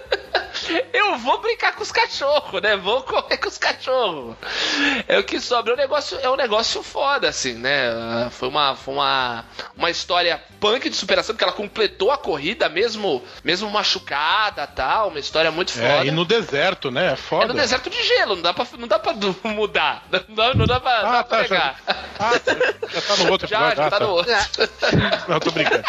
Eu 0.93 1.17
vou 1.17 1.39
brincar 1.41 1.73
com 1.75 1.83
os 1.83 1.91
cachorros, 1.91 2.61
né? 2.61 2.75
Vou 2.77 3.01
correr 3.03 3.37
com 3.37 3.47
os 3.47 3.57
cachorros. 3.57 4.35
É 5.07 5.17
o 5.17 5.23
que 5.23 5.39
sobra. 5.39 5.73
É 5.73 5.75
um 5.75 5.77
negócio, 5.77 6.19
é 6.21 6.29
um 6.29 6.35
negócio 6.35 6.81
foda, 6.83 7.29
assim, 7.29 7.53
né? 7.53 7.89
Ah, 7.89 8.29
Foi 8.31 8.47
uma, 8.49 8.75
foi 8.75 8.93
uma, 8.93 9.45
uma 9.75 9.89
história 9.89 10.41
punk 10.59 10.89
de 10.89 10.95
superação, 10.95 11.33
porque 11.35 11.43
ela 11.43 11.53
completou 11.53 12.11
a 12.11 12.17
corrida 12.17 12.69
mesmo, 12.69 13.23
mesmo 13.43 13.69
machucada 13.69 14.65
tal. 14.67 15.09
Uma 15.09 15.19
história 15.19 15.51
muito 15.51 15.71
foda. 15.71 15.85
É, 15.87 16.05
e 16.05 16.11
no 16.11 16.25
deserto, 16.25 16.91
né? 16.91 17.09
É 17.09 17.13
É 17.13 17.15
foda. 17.15 17.47
no 17.47 17.53
deserto 17.53 17.89
de 17.89 18.03
gelo, 18.03 18.35
não 18.35 18.41
dá 18.43 18.53
pra, 18.53 18.65
não 18.77 18.87
dá 18.87 18.99
pra 18.99 19.13
mudar. 19.43 20.03
Não 20.11 20.35
dá, 20.35 20.53
não 20.53 20.65
dá 20.65 20.79
pra, 20.79 20.91
Ah, 20.99 21.01
dá 21.01 21.23
pra 21.23 21.37
tá, 21.39 21.43
já, 21.43 21.47
pegar. 21.49 21.75
ah, 22.19 22.31
já 22.93 23.01
tá 23.01 23.17
no 23.17 23.31
outro 23.31 23.47
Já, 23.49 23.57
episódio. 23.69 23.77
já 23.77 23.87
ah, 23.87 23.89
tá 23.91 23.99
no 23.99 24.09
outro. 24.09 24.31
Não, 25.27 25.39
tô 25.39 25.51
brincando. 25.51 25.83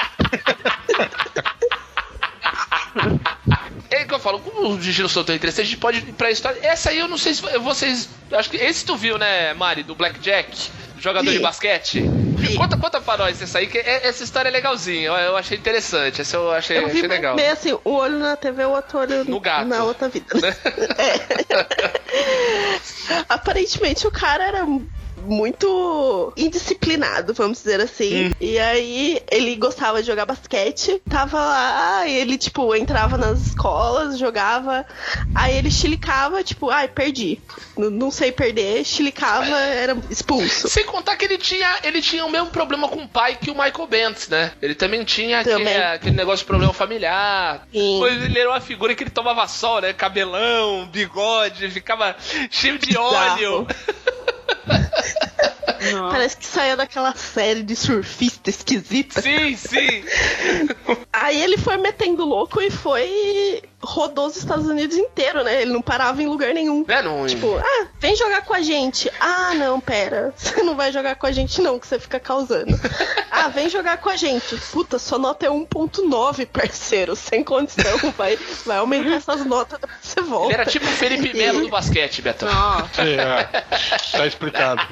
Falo, 4.23 4.41
como 4.41 4.75
o 4.75 5.09
sou 5.09 5.25
tão 5.25 5.35
interessante, 5.35 5.67
a 5.67 5.71
gente 5.71 5.79
pode 5.79 5.99
ir 5.99 6.13
pra 6.13 6.31
história. 6.31 6.59
Essa 6.63 6.91
aí 6.91 6.99
eu 6.99 7.09
não 7.09 7.19
sei 7.19 7.35
se 7.35 7.43
vocês. 7.59 8.09
Acho 8.33 8.51
que 8.51 8.57
esse 8.57 8.85
tu 8.85 8.97
viu, 8.97 9.19
né, 9.19 9.53
Mari, 9.55 9.83
do 9.83 9.95
Blackjack? 9.95 10.71
Jogador 10.99 11.31
de 11.33 11.41
basquete? 11.41 12.05
Conta, 12.57 12.77
conta 12.77 13.01
pra 13.01 13.17
nós 13.17 13.43
essa 13.43 13.59
aí, 13.59 13.67
que 13.67 13.77
é- 13.79 14.07
essa 14.07 14.23
história 14.23 14.49
é 14.49 14.53
legalzinha. 14.53 15.09
Eu, 15.09 15.37
achei 15.37 15.59
interessante. 15.59 16.21
Essa 16.21 16.37
eu 16.37 16.53
achei, 16.53 16.79
Eu 16.79 16.87
vi 16.89 16.99
achei 16.99 17.09
legal. 17.09 17.35
meio 17.35 17.53
assim, 17.53 17.73
o 17.73 17.81
olho 17.91 18.19
na 18.21 18.37
TV, 18.37 18.65
o 18.65 18.71
outro 18.71 19.01
olho 19.01 19.25
No 19.25 19.41
gato. 19.41 19.67
na 19.67 19.83
outra 19.83 20.09
vida. 20.09 20.27
É. 20.99 21.13
Aparentemente 23.29 24.07
o 24.07 24.11
cara 24.11 24.45
era 24.45 24.65
muito 25.25 26.33
indisciplinado, 26.37 27.35
vamos 27.35 27.59
dizer 27.59 27.81
assim. 27.81 28.27
Hum. 28.27 28.33
E 28.41 28.59
aí 28.59 29.21
ele 29.31 29.57
gostava 29.57 30.01
de 30.01 30.07
jogar 30.07 30.27
basquete, 30.27 31.01
tava 31.09 31.39
lá, 31.39 32.09
ele 32.09 32.37
tipo 32.39 32.75
entrava 32.75 33.17
nas 33.17 33.41
escolas, 33.47 34.19
jogava, 34.19 34.85
aí 35.35 35.57
ele 35.57 35.71
chilicava, 35.71 36.43
tipo, 36.43 36.71
ai, 36.71 36.89
perdi. 36.89 37.41
N- 37.77 37.91
não 37.91 38.11
sei 38.11 38.33
perder, 38.33 38.85
chilicava, 38.85 39.57
era 39.57 39.97
expulso. 40.11 40.69
Sem 40.69 40.85
contar 40.85 41.17
que 41.17 41.25
ele 41.25 41.39
tinha, 41.39 41.77
ele 41.83 42.01
tinha 42.03 42.25
o 42.25 42.31
mesmo 42.31 42.49
problema 42.49 42.89
com 42.89 43.03
o 43.03 43.09
pai 43.09 43.37
que 43.41 43.51
o 43.51 43.55
Michael 43.55 43.87
Bentz, 43.87 44.29
né? 44.29 44.53
Ele 44.61 44.75
também 44.75 45.05
tinha 45.05 45.41
aquele, 45.41 45.57
Também. 45.59 45.77
aquele 45.77 46.17
negócio 46.17 46.39
de 46.39 46.47
problema 46.47 46.73
familiar. 46.73 47.67
Sim. 47.73 47.97
Pois 47.99 48.23
ele 48.23 48.39
era 48.39 48.51
uma 48.51 48.61
figura 48.61 48.95
que 48.95 49.03
ele 49.03 49.11
tomava 49.11 49.47
sol, 49.49 49.81
né? 49.81 49.93
Cabelão, 49.93 50.87
bigode, 50.87 51.69
ficava 51.71 52.17
cheio 52.51 52.79
de 52.79 52.97
óleo. 52.97 53.67
Parece 56.11 56.37
que 56.37 56.47
saía 56.47 56.77
daquela 56.77 57.15
série 57.15 57.63
de 57.63 57.75
surfista 57.75 58.51
esquisita. 58.51 59.21
Sim, 59.21 59.57
sim. 59.57 60.05
Aí 61.13 61.43
ele 61.43 61.59
foi 61.59 61.77
metendo 61.77 62.25
louco 62.25 62.61
e 62.61 62.71
foi. 62.71 63.63
Rodou 63.83 64.27
os 64.27 64.37
Estados 64.37 64.67
Unidos 64.67 64.97
inteiro, 64.97 65.43
né? 65.43 65.63
Ele 65.63 65.73
não 65.73 65.83
parava 65.83 66.23
em 66.23 66.27
lugar 66.27 66.55
nenhum. 66.55 66.85
Né, 66.87 67.03
não, 67.03 67.27
Tipo, 67.27 67.57
ah, 67.57 67.87
vem 67.99 68.15
jogar 68.15 68.43
com 68.43 68.55
a 68.55 68.61
gente. 68.61 69.11
Ah, 69.21 69.55
não, 69.55 69.81
pera. 69.81 70.33
Você 70.37 70.63
não 70.63 70.77
vai 70.77 70.93
jogar 70.93 71.17
com 71.17 71.27
a 71.27 71.33
gente, 71.33 71.61
não, 71.61 71.79
que 71.79 71.87
você 71.87 71.99
fica 71.99 72.21
causando. 72.21 72.79
Ah, 73.35 73.49
vem 73.49 73.69
jogar 73.69 73.97
com 73.97 74.11
a 74.11 74.15
gente. 74.15 74.57
Puta, 74.71 74.99
sua 74.99 75.19
nota 75.19 75.47
é 75.47 75.49
1,9, 75.49 76.47
parceiro. 76.47 77.17
Sem 77.17 77.43
condição. 77.43 77.99
Vai, 78.17 78.39
vai 78.67 78.77
aumentar 78.77 79.15
essas 79.15 79.45
notas 79.47 79.81
depois 79.81 79.99
você 80.03 80.21
volta. 80.21 80.47
Ele 80.47 80.55
era 80.55 80.67
tipo 80.67 80.85
o 80.85 80.91
Felipe 80.91 81.37
Melo 81.37 81.63
do 81.63 81.69
basquete, 81.71 82.21
Betão. 82.21 82.49
É, 82.99 83.63
tá 84.13 84.27
explicado. 84.27 84.83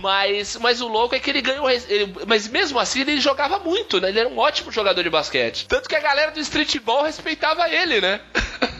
Mas, 0.00 0.56
mas 0.56 0.80
o 0.80 0.88
louco 0.88 1.14
é 1.14 1.20
que 1.20 1.28
ele 1.30 1.40
ganhou. 1.42 1.68
ele- 1.70 2.12
mas 2.26 2.48
mesmo 2.48 2.78
assim 2.78 3.00
ele 3.02 3.20
jogava 3.20 3.58
muito, 3.58 4.00
né? 4.00 4.08
Ele 4.08 4.20
era 4.20 4.28
um 4.28 4.38
ótimo 4.38 4.72
jogador 4.72 5.02
de 5.02 5.10
basquete. 5.10 5.66
Tanto 5.68 5.88
que 5.88 5.94
a 5.96 6.00
galera 6.00 6.30
do 6.30 6.40
streetball 6.40 7.02
respeitava 7.04 7.68
ele, 7.68 8.00
né? 8.00 8.20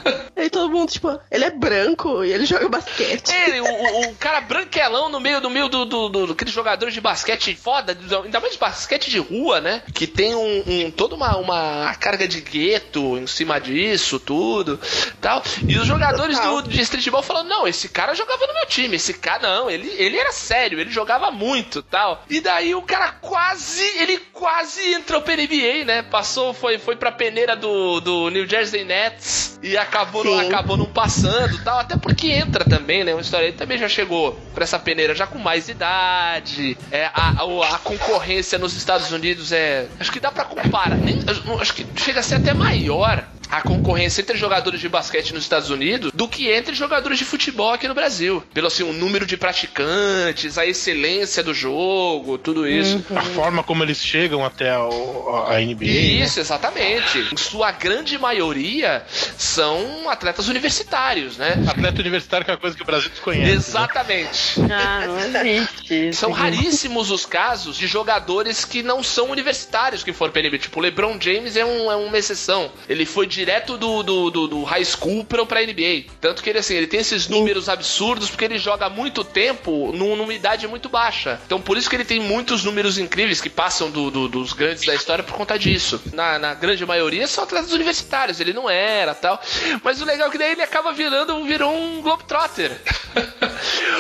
Aí 0.36 0.48
todo 0.48 0.70
mundo, 0.70 0.90
tipo, 0.90 1.18
ele 1.30 1.44
é 1.44 1.51
branco 1.51 2.24
e 2.24 2.32
ele 2.32 2.46
joga 2.46 2.68
basquete. 2.68 3.30
Ele, 3.46 3.61
o, 3.61 4.11
o- 4.11 4.14
cara 4.16 4.40
branquelão 4.40 5.09
no 5.09 5.20
meio 5.20 5.40
do 5.40 5.51
meio 5.51 5.68
do, 5.68 5.84
do, 5.84 6.09
do, 6.09 6.26
daqueles 6.28 6.53
jogadores 6.53 6.92
de 6.94 7.01
basquete 7.01 7.55
foda, 7.55 7.96
ainda 8.24 8.40
mais 8.40 8.53
de 8.55 8.59
basquete 8.59 9.11
de 9.11 9.18
rua, 9.18 9.61
né? 9.61 9.82
Que 9.94 10.07
tem 10.07 10.34
um, 10.34 10.62
um- 10.66 10.90
toda 10.90 11.14
uma, 11.14 11.36
uma 11.36 11.94
carga 12.01 12.26
de 12.28 12.40
gueto 12.40 13.16
em 13.18 13.26
cima 13.26 13.61
disso, 13.61 14.18
tudo, 14.20 14.80
tal. 15.20 15.42
E 15.66 15.76
os 15.78 15.86
jogadores 15.86 16.38
do, 16.40 16.62
de 16.62 16.80
streetball 16.82 17.22
falando, 17.22 17.48
não, 17.48 17.66
esse 17.68 17.88
cara 17.88 18.14
jogava 18.14 18.46
no 18.46 18.55
meu 18.55 18.66
time, 18.66 18.96
esse 18.96 19.14
cara 19.14 19.40
não, 19.42 19.70
ele, 19.70 19.88
ele 19.96 20.18
era 20.18 20.32
sério, 20.32 20.78
ele 20.80 20.90
jogava 20.90 21.30
muito, 21.30 21.82
tal. 21.82 22.24
E 22.28 22.40
daí 22.40 22.74
o 22.74 22.82
cara 22.82 23.12
quase, 23.12 23.82
ele 23.98 24.18
quase 24.32 24.80
entrou 24.94 25.20
pra 25.22 25.36
NBA, 25.36 25.84
né? 25.84 26.03
Passou, 26.03 26.53
foi, 26.55 26.78
foi 26.78 26.96
pra 26.96 27.12
peneira 27.12 27.55
do, 27.57 28.01
do 28.01 28.30
New 28.30 28.46
Jersey 28.48 28.84
Nets 28.84 29.59
e 29.62 29.76
acabou, 29.91 30.24
não, 30.24 30.38
acabou 30.38 30.76
não 30.76 30.86
passando, 30.86 31.62
tal. 31.62 31.80
Até 31.80 31.97
porque 31.97 32.28
entra 32.28 32.64
também, 32.64 33.05
né? 33.05 33.12
Uma 33.12 33.20
história, 33.20 33.47
ele 33.47 33.57
também 33.57 33.76
já 33.76 33.88
chegou 33.88 34.38
pra 34.55 34.64
essa 34.64 34.78
peneira 34.78 35.14
já 35.14 35.26
com 35.26 35.38
mais 35.38 35.68
idade. 35.68 36.78
É, 36.91 37.07
a, 37.07 37.43
a, 37.43 37.74
a 37.74 37.78
concorrência 37.78 38.59
nos 38.59 38.76
Estados 38.76 39.11
Unidos 39.11 39.53
é. 39.53 39.88
Acho 39.99 40.12
que 40.12 40.20
dá 40.20 40.30
pra 40.30 40.45
comparar. 40.45 40.97
Nem, 40.97 41.20
acho 41.61 41.74
que 41.74 41.86
chega 41.97 42.20
a 42.20 42.22
ser 42.22 42.36
até 42.36 42.55
maior 42.55 43.24
a 43.51 43.61
concorrência 43.62 44.20
entre 44.20 44.36
jogadores 44.38 44.80
de 44.80 44.88
basquete 44.88 45.32
nos 45.34 45.42
Estados 45.42 45.70
Unidos 45.70 46.11
do 46.14 46.28
que 46.28 46.51
entre 46.51 46.74
jogadores 46.74 47.18
de 47.18 47.24
futebol 47.24 47.72
aqui 47.72 47.88
no 47.88 47.94
Brasil. 47.94 48.42
Pelo 48.55 48.66
assim, 48.68 48.82
o 48.82 48.92
número 48.92 49.26
de 49.26 49.36
praticantes, 49.36 50.59
a 50.59 50.66
excelência 50.66 51.42
do 51.42 51.53
jogo, 51.55 52.38
tudo 52.38 52.66
isso. 52.68 53.05
A 53.14 53.22
forma 53.22 53.62
como 53.62 53.82
eles 53.82 53.98
chegam 53.98 54.44
até 54.44 54.76
o- 54.78 55.44
a 55.48 55.61
NBA. 55.61 55.84
né? 55.86 55.90
Isso, 56.24 56.40
exatamente. 56.40 57.28
Em 57.32 57.36
sua 57.36 57.70
grande 57.72 58.18
maioria 58.18 59.05
são 59.36 60.09
atletas 60.09 60.48
universitários, 60.48 61.36
né? 61.36 61.62
Atleta 61.66 62.01
universitário 62.01 62.44
que 62.44 62.51
é 62.51 62.55
uma 62.55 62.61
coisa 62.61 62.76
que 62.76 62.82
o 62.82 62.86
Brasil 62.86 63.11
desconhece. 63.11 63.51
né? 63.51 63.55
Exatamente. 63.55 64.61
Ah, 64.70 65.07
não 65.07 65.18
existe. 65.18 66.12
São 66.12 66.30
raríssimos 66.30 67.11
os 67.11 67.26
casos 67.26 67.76
de 67.76 67.86
jogadores 67.86 68.64
que 68.64 68.82
não 68.82 69.03
são 69.03 69.30
universitários 69.30 70.03
que 70.05 70.12
foram 70.12 70.32
pra 70.32 70.42
NBA. 70.42 70.59
Tipo, 70.59 70.78
o 70.78 70.82
LeBron 70.82 71.18
James 71.20 71.57
é, 71.57 71.64
um- 71.64 71.90
é 71.90 71.96
uma 71.96 72.18
exceção. 72.18 72.70
Ele 72.88 73.05
foi 73.07 73.26
direto 73.41 73.78
do, 73.78 74.03
do, 74.03 74.30
do- 74.30 74.47
do 74.49 74.62
high 74.64 74.84
school 74.84 75.24
pra, 75.24 75.45
pra 75.47 75.62
NBA. 75.62 76.05
Tanto 76.20 76.43
que 76.43 76.51
ele, 76.51 76.59
assim, 76.59 76.74
ele 76.74 76.86
tem 76.86 77.01
esses 77.01 77.26
números 77.28 77.68
absurdos 77.68 78.28
porque 78.28 78.45
ele 78.45 78.59
joga 78.59 78.88
muito 78.91 79.24
tempo 79.24 79.93
num- 79.95 80.14
numa 80.14 80.34
idade 80.34 80.66
muito 80.68 80.88
baixa. 80.88 81.41
Então, 81.47 81.61
por 81.61 81.78
isso 81.78 81.88
que 81.88 81.97
ele 81.97 82.05
tem 82.05 82.20
muitos 82.20 82.64
números 82.64 82.99
incríveis 82.99 83.41
que 83.41 83.49
passam 83.49 83.91
do- 83.91 84.11
do- 84.11 84.28
dos 84.28 84.53
grandes 84.53 84.84
da 84.84 84.95
história 84.95 85.24
por 85.24 85.34
conta 85.34 85.59
disso. 85.59 86.01
Na, 86.12 86.38
na 86.38 86.53
grande 86.55 86.84
maioria 86.84 87.26
são 87.26 87.45
atletas 87.45 87.72
universitários. 87.72 88.41
Ele 88.41 88.53
não 88.53 88.68
era 88.68 89.14
tal. 89.14 89.41
Mas 89.82 90.01
o 90.03 90.05
legal 90.05 90.28
é 90.28 90.30
que 90.30 90.38
daí 90.38 90.53
ele 90.53 90.62
acaba 90.62 90.93
virando 90.93 91.43
virou 91.45 91.74
um 91.74 92.03
Globetrotter. 92.03 92.72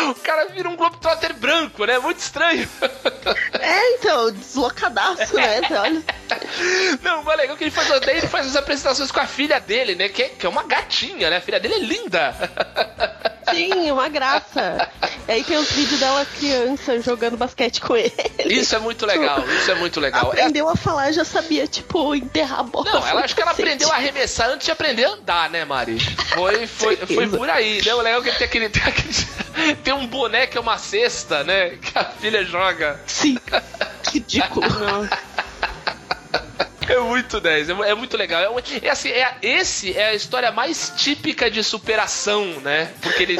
o 0.08 0.14
cara 0.14 0.46
vira 0.46 0.68
um 0.68 0.76
Globetrotter 0.76 1.34
branco, 1.34 1.84
né? 1.84 1.98
Muito 1.98 2.18
estranho. 2.18 2.68
É, 3.60 3.94
então, 3.94 4.30
deslocadaço, 4.32 5.34
né? 5.34 5.60
Olha, 5.70 6.02
Não, 7.02 7.22
mas 7.22 7.36
legal 7.36 7.56
que 7.56 7.64
ele 7.64 7.70
faz, 7.70 7.88
daí 8.00 8.18
ele 8.18 8.26
faz 8.26 8.46
as 8.46 8.56
apresentações 8.56 9.10
com 9.10 9.20
a 9.20 9.26
filha 9.26 9.60
dele, 9.60 9.94
né? 9.94 10.08
Que 10.08 10.22
é, 10.22 10.28
que 10.28 10.46
é 10.46 10.48
uma 10.48 10.62
gatinha, 10.62 11.30
né? 11.30 11.36
A 11.36 11.40
filha 11.40 11.60
dele 11.60 11.74
é 11.74 11.78
linda. 11.78 12.34
sim, 13.68 13.90
uma 13.90 14.08
graça. 14.08 14.88
E 15.28 15.32
aí 15.32 15.44
tem 15.44 15.56
os 15.58 15.70
vídeos 15.72 16.00
dela 16.00 16.24
criança 16.38 17.00
jogando 17.00 17.36
basquete 17.36 17.80
com 17.80 17.96
ele. 17.96 18.12
Isso 18.46 18.74
é 18.74 18.78
muito 18.78 19.04
legal, 19.06 19.44
isso 19.48 19.70
é 19.70 19.74
muito 19.74 20.00
legal. 20.00 20.32
É- 20.34 20.40
Aprendeu 20.40 20.68
a 20.68 20.76
falar, 20.76 21.12
já 21.12 21.24
sabia, 21.24 21.66
tipo, 21.66 22.14
enterrar 22.14 22.60
a 22.60 22.62
bola. 22.62 22.90
não, 22.92 23.06
ela 23.06 23.22
acho 23.22 23.34
que 23.34 23.42
ela 23.42 23.50
aprendeu 23.52 23.90
a 23.92 23.96
arremessar 23.96 24.48
antes 24.50 24.64
de 24.66 24.72
aprender 24.72 25.04
a 25.04 25.10
andar, 25.10 25.50
né, 25.50 25.64
Mari? 25.64 25.98
Foi, 26.00 26.66
foi, 26.66 26.96
Certeza. 26.96 27.14
foi 27.14 27.28
por 27.38 27.48
aí, 27.50 27.80
né? 27.84 27.94
O 27.94 28.00
legal 28.00 28.20
é 28.20 28.22
que 28.22 28.28
ele 28.30 28.36
tem 28.38 28.46
aquele. 28.46 28.68
Tem, 28.70 28.82
aquele- 28.82 29.76
tem 29.84 29.92
um 29.94 30.06
boneco, 30.06 30.56
é 30.56 30.60
uma 30.60 30.78
cesta, 30.78 31.44
né? 31.44 31.70
Que 31.76 31.98
a 31.98 32.04
filha 32.04 32.44
joga. 32.44 33.00
Sim. 33.06 33.36
Ridículo. 34.12 34.66
É 36.90 36.98
muito 36.98 37.40
10, 37.40 37.68
é, 37.70 37.72
é 37.90 37.94
muito 37.94 38.16
legal. 38.16 38.40
É, 38.58 38.86
é 38.86 38.90
assim, 38.90 39.10
é, 39.10 39.36
esse 39.42 39.96
é 39.96 40.08
a 40.08 40.14
história 40.14 40.50
mais 40.50 40.92
típica 40.96 41.48
de 41.50 41.62
superação, 41.62 42.44
né? 42.62 42.90
Porque 43.00 43.22
ele, 43.22 43.36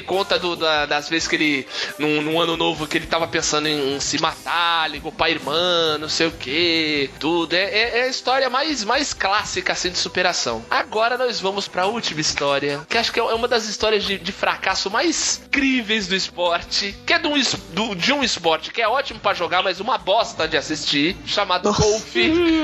conta 0.00 0.38
do- 0.38 0.56
da- 0.56 0.84
das 0.84 1.08
vezes 1.08 1.28
que 1.28 1.36
ele, 1.36 1.68
num, 1.98 2.20
num 2.20 2.40
ano 2.40 2.56
novo, 2.56 2.86
que 2.88 2.98
ele 2.98 3.06
tava 3.06 3.26
pensando 3.28 3.68
em, 3.68 4.00
se 4.00 4.20
matar, 4.20 4.90
ligou 4.90 5.12
pra 5.12 5.30
irmã, 5.30 5.98
não 5.98 6.08
sei 6.08 6.26
o 6.26 6.32
que, 6.32 7.10
tudo. 7.20 7.54
É, 7.54 7.62
é- 7.62 7.98
é 7.98 8.02
a 8.02 8.08
história 8.08 8.50
mais, 8.50 8.82
mais 8.82 9.14
clássica, 9.14 9.72
assim, 9.72 9.90
de 9.90 9.98
superação. 9.98 10.64
Agora 10.68 11.16
nós 11.16 11.40
vamos 11.40 11.68
pra 11.68 11.86
última 11.86 12.20
história, 12.20 12.80
que 12.88 12.98
acho 12.98 13.12
que 13.12 13.20
é 13.20 13.22
uma 13.22 13.46
das 13.46 13.66
histórias 13.68 14.02
de, 14.04 14.18
de 14.18 14.32
fracasso 14.32 14.90
mais 14.90 15.40
incríveis 15.46 16.08
do 16.08 16.16
esporte, 16.16 16.94
que 17.06 17.12
é 17.12 17.18
de 17.20 17.28
um, 17.28 17.40
do- 17.70 17.94
de 17.94 18.12
um 18.12 18.24
esporte 18.24 18.70
que 18.72 18.82
é 18.82 18.88
ótimo 18.88 19.20
pra 19.20 19.32
jogar, 19.32 19.62
mas 19.62 19.78
uma 19.78 19.96
bosta 19.96 20.48
de 20.48 20.56
assistir, 20.56 21.16
chamado 21.24 21.68
Nossa. 21.68 21.80
golfe. 21.82 22.32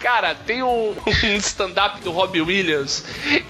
Cara, 0.00 0.34
tem 0.34 0.62
um, 0.62 0.94
um 1.24 1.36
stand-up 1.36 2.00
do 2.00 2.10
Robbie 2.10 2.42
Williams 2.42 3.04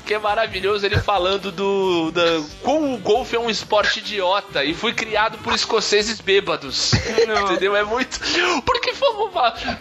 que 0.06 0.14
é 0.14 0.18
maravilhoso, 0.18 0.84
ele 0.84 0.98
falando 0.98 1.50
do. 1.50 2.10
Da, 2.10 2.22
como 2.62 2.94
o 2.94 2.98
golfe 2.98 3.34
é 3.34 3.40
um 3.40 3.48
esporte 3.50 4.00
idiota 4.00 4.64
e 4.64 4.74
foi 4.74 4.92
criado 4.92 5.38
por 5.38 5.54
escoceses 5.54 6.20
bêbados. 6.20 6.92
Entendeu? 6.94 7.74
É 7.74 7.82
muito. 7.82 8.20
Porque 8.64 8.92
vamos 8.92 9.32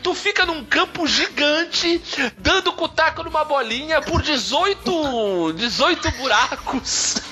tu 0.01 0.13
fica 0.13 0.45
num 0.45 0.63
campo 0.63 1.05
gigante, 1.05 2.01
dando 2.37 2.71
com 2.71 2.85
o 2.85 2.89
taco 2.89 3.23
numa 3.23 3.43
bolinha 3.43 4.01
por 4.01 4.21
18. 4.21 5.53
18 5.53 6.11
buracos. 6.11 7.30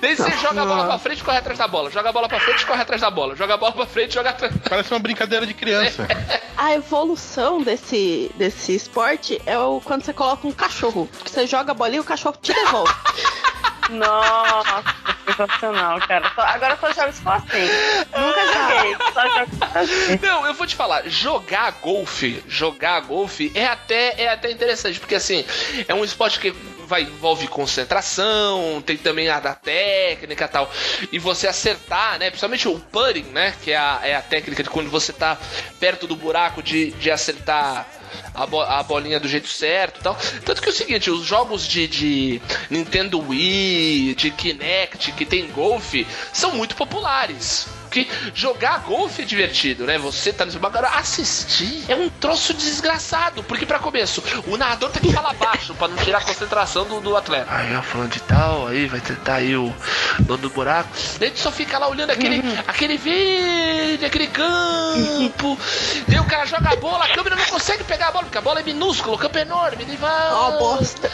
Daí 0.00 0.14
você 0.16 0.30
joga 0.38 0.62
a 0.62 0.66
bola 0.66 0.86
pra 0.86 0.98
frente 0.98 1.20
e 1.20 1.24
corre 1.24 1.38
atrás 1.38 1.58
da 1.58 1.68
bola. 1.68 1.90
Joga 1.90 2.10
a 2.10 2.12
bola 2.12 2.28
pra 2.28 2.40
frente 2.40 2.62
e 2.62 2.66
corre 2.66 2.82
atrás 2.82 3.00
da 3.00 3.10
bola. 3.10 3.34
Joga 3.36 3.54
a 3.54 3.56
bola 3.56 3.72
pra 3.72 3.86
frente 3.86 4.10
e 4.10 4.14
joga 4.14 4.30
atrás. 4.30 4.52
Parece 4.68 4.92
uma 4.92 5.00
brincadeira 5.00 5.46
de 5.46 5.54
criança. 5.54 6.06
A 6.58 6.74
evolução 6.74 7.62
desse, 7.62 8.30
desse 8.34 8.74
esporte 8.74 9.40
é 9.46 9.56
o 9.56 9.80
quando 9.80 10.04
você 10.04 10.12
coloca 10.12 10.44
um 10.46 10.50
cachorro. 10.50 11.08
Você 11.24 11.46
joga 11.46 11.70
a 11.70 11.74
bolinha 11.74 11.98
e 11.98 12.00
o 12.00 12.04
cachorro 12.04 12.36
te 12.42 12.52
devolve. 12.52 12.92
Nossa, 13.90 14.84
sensacional, 15.24 15.98
cara. 16.00 16.30
Só- 16.34 16.42
agora 16.42 16.76
só 16.80 16.92
jogo 16.92 17.12
só 17.12 17.30
assim. 17.30 17.68
Nunca 18.16 18.52
joguei, 18.52 18.96
só 19.14 19.28
jogo 19.28 19.50
assim. 19.74 20.18
Não, 20.20 20.46
eu 20.46 20.54
vou 20.54 20.66
te 20.66 20.74
falar, 20.76 21.08
jogar 21.08 21.70
golfe, 21.80 22.42
jogar 22.48 23.00
golfe 23.02 23.50
é 23.54 23.66
até, 23.66 24.20
é 24.20 24.28
até 24.28 24.50
interessante, 24.50 24.98
porque 25.00 25.14
assim, 25.14 25.44
é 25.86 25.94
um 25.94 26.04
esporte 26.04 26.38
que 26.38 26.52
vai 26.88 27.02
envolve 27.02 27.46
concentração, 27.46 28.82
tem 28.84 28.96
também 28.96 29.28
a 29.28 29.38
da 29.38 29.54
técnica 29.54 30.46
e 30.46 30.48
tal. 30.48 30.70
E 31.12 31.18
você 31.18 31.46
acertar, 31.46 32.18
né? 32.18 32.30
Principalmente 32.30 32.66
o 32.66 32.78
putting, 32.80 33.24
né? 33.32 33.54
Que 33.62 33.72
é 33.72 33.76
a, 33.76 34.00
é 34.02 34.16
a 34.16 34.22
técnica 34.22 34.62
de 34.62 34.70
quando 34.70 34.90
você 34.90 35.12
tá 35.12 35.38
perto 35.78 36.06
do 36.06 36.16
buraco 36.16 36.62
de, 36.62 36.90
de 36.92 37.10
acertar 37.10 37.86
a, 38.34 38.46
bo- 38.46 38.62
a 38.62 38.82
bolinha 38.82 39.20
do 39.20 39.28
jeito 39.28 39.48
certo 39.48 40.00
tal. 40.02 40.16
Tanto 40.44 40.62
que 40.62 40.68
é 40.68 40.72
o 40.72 40.74
seguinte, 40.74 41.10
os 41.10 41.24
jogos 41.24 41.66
de, 41.66 41.86
de 41.86 42.42
Nintendo 42.70 43.20
Wii, 43.20 44.14
de 44.14 44.30
Kinect, 44.30 45.12
que 45.12 45.26
tem 45.26 45.46
golfe, 45.50 46.06
são 46.32 46.52
muito 46.52 46.74
populares. 46.74 47.66
Porque 47.88 48.06
jogar 48.34 48.80
golfe 48.80 49.22
é 49.22 49.24
divertido, 49.24 49.86
né? 49.86 49.98
Você 49.98 50.32
tá 50.32 50.44
nesse 50.44 50.58
bagulho. 50.58 50.78
Agora, 50.78 50.98
assistir 50.98 51.84
é 51.88 51.96
um 51.96 52.10
troço 52.10 52.52
desgraçado. 52.52 53.42
Porque, 53.42 53.64
pra 53.64 53.78
começo, 53.78 54.22
o 54.46 54.56
narrador 54.56 54.90
tem 54.90 55.02
que 55.02 55.12
falar 55.12 55.32
baixo 55.34 55.74
pra 55.74 55.88
não 55.88 55.96
tirar 55.96 56.18
a 56.18 56.20
concentração 56.20 56.84
do, 56.84 57.00
do 57.00 57.16
atleta. 57.16 57.46
Aí, 57.50 57.74
ó, 57.74 57.82
falando 57.82 58.10
de 58.10 58.20
tal, 58.20 58.66
aí 58.66 58.86
vai 58.86 59.00
tentar 59.00 59.36
aí 59.36 59.56
o 59.56 59.74
dono 60.20 60.42
do 60.42 60.50
buraco. 60.50 60.90
Daí 61.18 61.30
tu 61.30 61.40
só 61.40 61.50
fica 61.50 61.78
lá 61.78 61.88
olhando 61.88 62.10
aquele, 62.10 62.42
aquele 62.66 62.98
verde, 62.98 64.04
aquele 64.04 64.26
campo. 64.26 65.58
Daí 66.06 66.20
o 66.20 66.24
cara 66.24 66.44
joga 66.44 66.72
a 66.72 66.76
bola, 66.76 67.06
a 67.06 67.14
câmera 67.14 67.36
não 67.36 67.44
consegue 67.46 67.84
pegar 67.84 68.08
a 68.08 68.12
bola, 68.12 68.24
porque 68.24 68.38
a 68.38 68.42
bola 68.42 68.60
é 68.60 68.62
minúscula, 68.62 69.16
o 69.16 69.18
campo 69.18 69.38
é 69.38 69.42
enorme. 69.42 69.84
Daí 69.84 69.96
vai. 69.96 70.32
Ó, 70.32 70.50
bosta. 70.58 71.10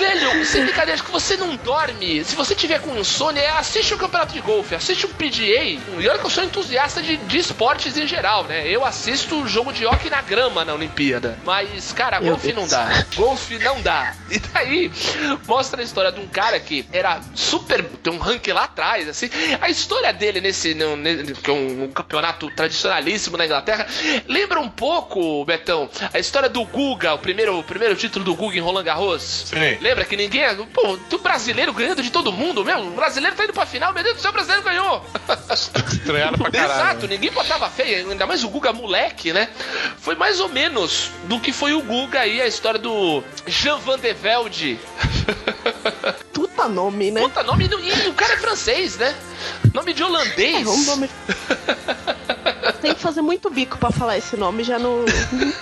Velho, 0.00 0.46
sem 0.46 0.64
brincadeira, 0.64 0.94
acho 0.94 1.04
que 1.04 1.10
você 1.10 1.36
não 1.36 1.56
dorme. 1.56 2.24
Se 2.24 2.34
você 2.34 2.54
tiver 2.54 2.80
com 2.80 2.96
insônia, 2.96 3.40
é, 3.40 3.50
assiste 3.50 3.92
o 3.92 3.98
campeonato 3.98 4.32
de 4.32 4.40
golfe, 4.40 4.74
assiste 4.74 5.04
um 5.04 5.10
PGA. 5.10 5.69
E 5.98 6.08
olha 6.08 6.18
que 6.18 6.26
eu 6.26 6.30
sou 6.30 6.42
entusiasta 6.44 7.02
de, 7.02 7.16
de 7.16 7.38
esportes 7.38 7.96
em 7.96 8.06
geral, 8.06 8.44
né? 8.44 8.66
Eu 8.66 8.84
assisto 8.84 9.46
jogo 9.46 9.72
de 9.72 9.84
hockey 9.86 10.08
na 10.10 10.20
grama 10.22 10.64
na 10.64 10.74
Olimpíada. 10.74 11.38
Mas, 11.44 11.92
cara, 11.92 12.20
Meu 12.20 12.30
golfe 12.32 12.48
não 12.52 12.60
Deus. 12.66 12.70
dá. 12.70 13.04
Golfe 13.14 13.58
não 13.58 13.80
dá. 13.82 14.14
E 14.30 14.38
daí, 14.38 14.90
mostra 15.46 15.80
a 15.80 15.84
história 15.84 16.10
de 16.12 16.20
um 16.20 16.26
cara 16.26 16.58
que 16.60 16.86
era 16.92 17.20
super. 17.34 17.84
tem 17.84 18.12
um 18.12 18.18
ranking 18.18 18.52
lá 18.52 18.64
atrás, 18.64 19.08
assim. 19.08 19.28
A 19.60 19.68
história 19.68 20.12
dele 20.12 20.40
nesse. 20.40 20.74
no- 20.74 20.96
ne- 20.96 21.24
que 21.34 21.50
é 21.50 21.52
um, 21.52 21.84
um 21.84 21.88
campeonato 21.90 22.50
tradicionalíssimo 22.54 23.36
na 23.36 23.44
Inglaterra, 23.46 23.86
lembra 24.28 24.60
um 24.60 24.68
pouco, 24.68 25.44
Betão, 25.44 25.88
a 26.12 26.18
história 26.18 26.48
do 26.48 26.64
Guga, 26.64 27.14
o 27.14 27.18
primeiro, 27.18 27.58
o 27.58 27.64
primeiro 27.64 27.94
título 27.96 28.24
do 28.24 28.34
Guga 28.34 28.56
em 28.56 28.60
Roland 28.60 28.84
Garros. 28.84 29.22
Sim. 29.46 29.78
lembra 29.80 30.04
que 30.04 30.16
ninguém. 30.16 30.40
Pô, 30.72 30.98
o 31.12 31.18
brasileiro 31.18 31.72
ganhando 31.72 32.02
de 32.02 32.10
todo 32.10 32.32
mundo 32.32 32.64
mesmo. 32.64 32.88
O 32.88 32.90
brasileiro 32.94 33.36
tá 33.36 33.44
indo 33.44 33.52
pra 33.52 33.66
final, 33.66 33.92
meu 33.92 34.02
Deus 34.02 34.16
do 34.16 34.22
céu, 34.22 34.30
o 34.30 34.34
brasileiro 34.34 34.62
ganhou. 34.64 35.04
Estranharam 35.92 36.38
pra 36.38 36.50
caralho. 36.50 36.72
Exato, 36.72 37.08
ninguém 37.08 37.30
botava 37.30 37.68
feia, 37.68 37.98
ainda 37.98 38.26
mais 38.26 38.44
o 38.44 38.48
Guga 38.48 38.72
moleque, 38.72 39.32
né? 39.32 39.48
Foi 39.98 40.14
mais 40.14 40.40
ou 40.40 40.48
menos 40.48 41.10
do 41.24 41.38
que 41.38 41.52
foi 41.52 41.72
o 41.72 41.82
Guga 41.82 42.20
aí, 42.20 42.40
a 42.40 42.46
história 42.46 42.78
do 42.78 43.22
Jean 43.46 43.78
Van 43.78 43.98
de 43.98 44.12
Velde. 44.12 44.78
Puta 46.32 46.68
nome, 46.68 47.10
né? 47.10 47.20
Puta 47.20 47.42
nome, 47.42 47.68
e 47.68 48.08
o 48.08 48.14
cara 48.14 48.34
é 48.34 48.38
francês, 48.38 48.96
né? 48.96 49.14
Nome 49.72 49.92
de 49.92 50.02
holandês. 50.02 50.66
É 50.66 50.70
um 50.70 50.84
nome... 50.84 51.10
Tem 52.80 52.94
que 52.94 53.00
fazer 53.00 53.20
muito 53.20 53.50
bico 53.50 53.76
pra 53.76 53.90
falar 53.90 54.16
esse 54.16 54.36
nome, 54.36 54.64
já 54.64 54.78
não, 54.78 55.04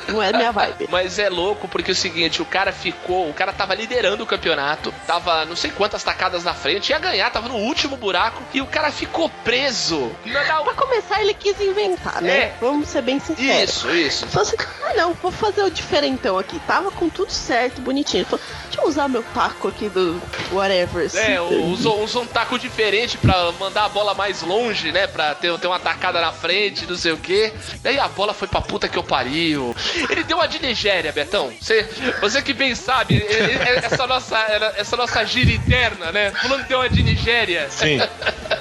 não 0.08 0.22
é 0.22 0.32
minha 0.32 0.52
vibe. 0.52 0.88
Mas 0.88 1.18
é 1.18 1.28
louco 1.28 1.66
porque 1.66 1.90
é 1.90 1.92
o 1.92 1.96
seguinte, 1.96 2.40
o 2.40 2.44
cara 2.44 2.70
ficou, 2.70 3.28
o 3.28 3.34
cara 3.34 3.52
tava 3.52 3.74
liderando 3.74 4.22
o 4.22 4.26
campeonato, 4.26 4.94
tava 5.04 5.44
não 5.44 5.56
sei 5.56 5.70
quantas 5.70 6.02
tacadas 6.04 6.44
na 6.44 6.54
frente, 6.54 6.90
ia 6.90 6.98
ganhar, 6.98 7.28
tava 7.30 7.48
no 7.48 7.56
último 7.56 7.96
buraco 7.96 8.40
e 8.54 8.60
o 8.60 8.66
cara 8.66 8.92
ficou 8.92 9.28
preso. 9.44 10.12
Não, 10.24 10.64
Pra 10.64 10.74
começar, 10.74 11.20
ele 11.20 11.34
quis 11.34 11.60
inventar, 11.60 12.22
né? 12.22 12.38
É. 12.38 12.54
Vamos 12.60 12.88
ser 12.88 13.02
bem 13.02 13.18
sinceros. 13.18 13.70
Isso, 13.70 13.90
isso. 13.90 14.26
Falou 14.26 14.46
assim, 14.46 14.56
ah 14.84 14.94
não, 14.94 15.14
vou 15.14 15.32
fazer 15.32 15.62
o 15.62 15.70
diferentão 15.70 16.38
aqui. 16.38 16.58
Tava 16.60 16.90
com 16.90 17.08
tudo 17.08 17.32
certo, 17.32 17.80
bonitinho. 17.80 18.24
Falou, 18.24 18.44
deixa 18.64 18.80
eu 18.80 18.88
usar 18.88 19.08
meu 19.08 19.24
taco 19.34 19.68
aqui 19.68 19.88
do 19.88 20.20
whatever. 20.52 21.10
É, 21.14 21.40
usou, 21.40 22.02
usou 22.02 22.22
um 22.22 22.26
taco 22.26 22.58
diferente 22.58 23.18
pra 23.18 23.50
mandar 23.52 23.84
a 23.86 23.88
bola 23.98 24.14
mais 24.14 24.42
longe, 24.42 24.92
né? 24.92 25.08
Pra 25.08 25.34
ter, 25.34 25.56
ter 25.58 25.66
uma 25.66 25.80
tacada 25.80 26.20
na 26.20 26.30
frente, 26.30 26.86
não 26.86 26.96
sei 26.96 27.10
o 27.10 27.16
quê. 27.16 27.52
Daí 27.82 27.98
a 27.98 28.06
bola 28.06 28.32
foi 28.32 28.46
pra 28.46 28.60
puta 28.60 28.88
que 28.88 28.96
eu 28.96 29.02
pariu. 29.02 29.74
Ele 30.08 30.22
deu 30.22 30.36
uma 30.36 30.46
de 30.46 30.60
Nigéria, 30.62 31.10
Betão. 31.10 31.52
Você, 31.60 31.82
você 32.20 32.40
que 32.40 32.52
bem 32.52 32.76
sabe, 32.76 33.16
ele- 33.16 33.52
ele- 33.54 33.84
essa 33.84 34.06
nossa, 34.06 34.38
essa 34.76 34.96
nossa 34.96 35.24
gira 35.24 35.50
interna, 35.50 36.12
né? 36.12 36.30
Fulano 36.30 36.62
deu 36.68 36.78
uma 36.78 36.88
de 36.88 37.02
Nigéria. 37.02 37.66
Sim, 37.70 37.98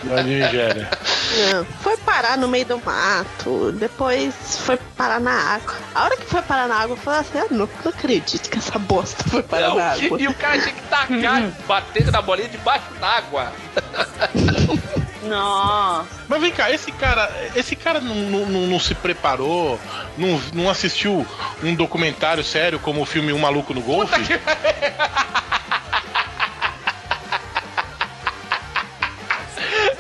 da 0.04 0.24
Nigéria. 0.24 0.90
Não, 1.52 1.66
Foi 1.84 1.96
parar 1.98 2.36
no 2.36 2.48
meio 2.48 2.66
do 2.66 2.82
mato, 2.84 3.72
depois 3.74 4.34
foi 4.66 4.78
parar 4.98 5.20
na 5.20 5.34
água. 5.56 5.76
A 5.94 6.06
hora 6.06 6.18
que 6.18 6.26
foi 6.26 6.42
parar 6.42 6.68
na 6.68 6.76
água, 6.78 6.94
eu 6.96 6.98
falei 6.98 7.20
assim: 7.20 7.38
ah, 7.38 7.46
não, 7.52 7.70
não 7.86 7.92
acredito 7.92 8.50
que 8.50 8.58
essa 8.58 8.80
bosta 8.80 9.24
foi 9.30 9.44
parar 9.44 9.70
Não, 9.70 9.76
na 9.76 9.92
água. 9.92 10.20
e 10.20 10.28
o 10.28 10.34
cara 10.34 10.58
tinha 10.60 10.74
que 10.74 10.82
tacar, 10.84 11.44
bater 11.68 12.12
na 12.12 12.22
bolinha 12.24 12.50
debaixo 12.50 12.86
d'água. 13.00 13.52
Nossa. 15.28 16.08
Mas 16.28 16.42
vem 16.42 16.52
cá, 16.52 16.72
esse 16.72 16.92
cara, 16.92 17.32
esse 17.56 17.76
cara 17.76 18.00
não, 18.00 18.16
não, 18.16 18.46
não- 18.68 18.80
se 18.80 18.94
preparou, 18.96 19.80
não, 20.18 20.40
não 20.54 20.70
assistiu 20.70 21.26
um 21.64 21.74
documentário 21.76 22.44
sério 22.44 22.80
como 22.80 23.02
o 23.02 23.06
filme 23.06 23.34
Um 23.34 23.40
Maluco 23.40 23.74
no 23.74 23.82
Golfe? 23.82 24.14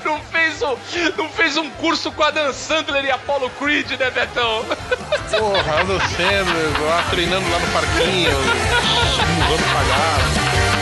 Não 0.03 0.19
fez, 0.21 0.61
um, 0.61 0.77
não 1.17 1.29
fez 1.29 1.57
um 1.57 1.69
curso 1.71 2.11
com 2.11 2.23
a 2.23 2.31
Dan 2.31 2.53
Sandler 2.53 3.05
e 3.05 3.11
Apollo 3.11 3.49
Creed, 3.59 3.91
né, 3.91 4.09
Betão? 4.09 4.63
Porra, 5.31 5.81
Adam 5.81 5.99
Sandler 5.99 6.81
lá 6.85 7.03
treinando 7.09 7.49
lá 7.49 7.59
no 7.59 7.67
parquinho, 7.67 8.31
usando 9.47 9.73
palhaço. 9.73 10.76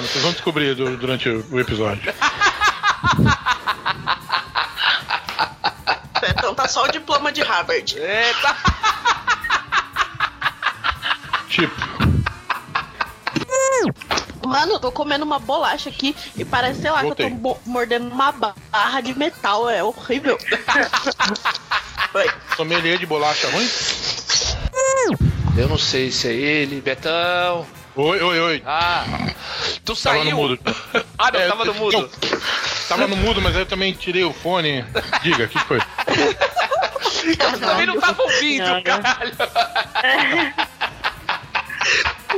Vocês 0.00 0.22
vão 0.22 0.32
descobrir 0.32 0.74
du- 0.74 0.96
durante 0.96 1.28
o, 1.28 1.60
episódio. 1.60 2.12
Então 6.38 6.54
tá 6.54 6.68
só 6.68 6.84
o 6.84 6.88
diploma 6.90 7.32
de 7.32 7.42
Harvard. 7.42 7.96
Eita! 7.98 8.56
Tipo, 11.48 11.74
Mano, 14.46 14.72
eu 14.74 14.80
tô 14.80 14.92
comendo 14.92 15.24
uma 15.24 15.38
bolacha 15.38 15.88
aqui 15.88 16.14
e 16.36 16.44
parece, 16.44 16.82
sei 16.82 16.90
lá, 16.90 16.98
que 17.00 17.06
Voltei. 17.06 17.26
eu 17.26 17.30
tô 17.30 17.36
mo- 17.36 17.60
mordendo 17.66 18.08
uma 18.08 18.30
barra 18.32 19.00
de 19.00 19.16
metal. 19.18 19.68
É 19.68 19.82
horrível. 19.82 20.38
Oi. 22.14 22.30
sommelier 22.56 22.98
de 22.98 23.06
bolacha 23.06 23.48
ruim? 23.50 23.68
Eu 25.56 25.68
não 25.68 25.78
sei 25.78 26.10
se 26.10 26.28
é 26.28 26.32
ele, 26.32 26.80
Betão. 26.80 27.66
Oi, 27.96 28.20
oi, 28.22 28.40
oi. 28.40 28.62
Ah, 28.66 29.04
tu 29.84 29.94
Tava 29.94 30.16
saiu. 30.18 30.24
no 30.24 30.36
mudo. 30.36 30.58
ah, 31.18 31.30
não, 31.32 31.40
É, 31.40 31.48
tava 31.48 31.64
no 31.64 31.70
eu- 31.70 31.74
mudo. 31.74 32.10
Tava 32.88 33.06
no 33.06 33.16
mudo, 33.16 33.40
mas 33.40 33.54
aí 33.56 33.62
eu 33.62 33.66
também 33.66 33.92
tirei 33.92 34.24
o 34.24 34.32
fone. 34.32 34.84
Diga, 35.22 35.44
o 35.44 35.48
que 35.48 35.58
foi? 35.60 35.78
Eu 35.78 37.60
também 37.60 37.86
não 37.86 38.00
tava 38.00 38.22
ouvindo, 38.22 38.66
não. 38.66 38.82
caralho. 38.82 39.32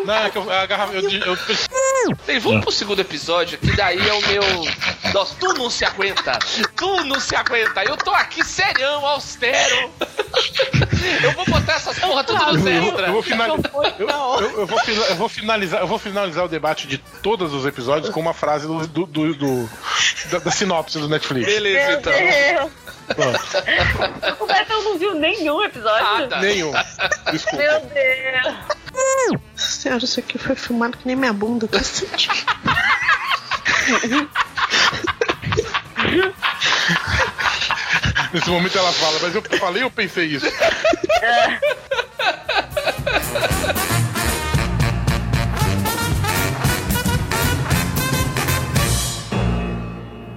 Não, 0.05 0.15
é 0.15 0.31
que 0.31 0.37
eu, 0.37 0.51
a 0.53 0.67
garrafa. 0.67 0.93
Eu, 0.95 1.09
eu, 1.11 1.39
Bem, 2.27 2.39
vamos 2.39 2.61
pro 2.63 2.71
segundo 2.73 3.01
episódio, 3.01 3.57
que 3.59 3.75
daí 3.75 4.07
é 4.07 4.13
o 4.13 4.21
meu. 4.27 4.43
Nossa, 5.15 5.35
tu 5.41 5.55
não 5.55 5.71
se 5.71 5.85
aguenta. 5.85 6.39
Tu 6.77 7.05
não 7.05 7.19
se 7.21 7.35
aguenta. 7.35 7.83
Eu 7.85 7.97
tô 7.97 8.11
aqui 8.13 8.45
serião, 8.45 9.07
austero. 9.07 9.91
Eu 11.23 11.33
vou 11.33 11.45
botar 11.47 11.75
essas 11.75 11.99
porra 11.99 12.25
tudo 12.25 12.53
nos 12.53 12.67
eu, 12.67 12.83
extra. 12.83 13.07
eu 13.09 13.13
vou 13.13 13.23
finalizar. 13.23 13.71
Eu, 13.99 14.67
vou, 14.67 14.79
fina- 14.81 15.05
eu 15.07 15.17
vou 15.17 15.29
finalizar, 15.29 15.81
eu 15.81 15.87
vou 15.87 15.99
finalizar 15.99 16.45
o 16.45 16.49
debate 16.49 16.87
de 16.87 16.99
todos 16.99 17.53
os 17.53 17.67
episódios 17.67 18.11
com 18.13 18.21
uma 18.21 18.35
frase 18.35 18.67
do, 18.67 18.87
do- 18.87 19.07
do- 19.07 19.35
do- 19.35 19.71
da, 20.31 20.39
da 20.39 20.51
sinopse 20.51 20.99
do 20.99 21.09
Netflix. 21.09 21.47
Beleza, 21.47 21.89
Meu 21.89 21.99
então. 21.99 22.13
Deus. 22.13 22.73
Pronto. 23.15 24.43
O 24.43 24.47
Betão 24.47 24.83
não 24.83 24.99
viu 24.99 25.15
nenhum 25.15 25.63
episódio. 25.63 26.07
Ah, 26.07 26.27
tá. 26.29 26.41
Nenhum. 26.41 26.73
Desculpa. 27.31 27.57
Meu 27.59 27.81
Deus. 27.81 28.55
Senhora, 29.57 30.05
isso 30.05 30.21
aqui 30.21 30.39
foi 30.39 30.55
filmado 30.57 30.97
que 30.97 31.07
nem 31.07 31.17
minha 31.17 31.33
bunda, 31.33 31.69
cacete. 31.69 32.29
Nesse 38.35 38.51
momento 38.51 38.77
ela 38.77 38.93
fala, 38.93 39.17
mas 39.23 39.33
eu 39.33 39.43
falei 39.61 39.85
ou 39.85 39.91
pensei 39.93 40.27
isso? 40.27 40.47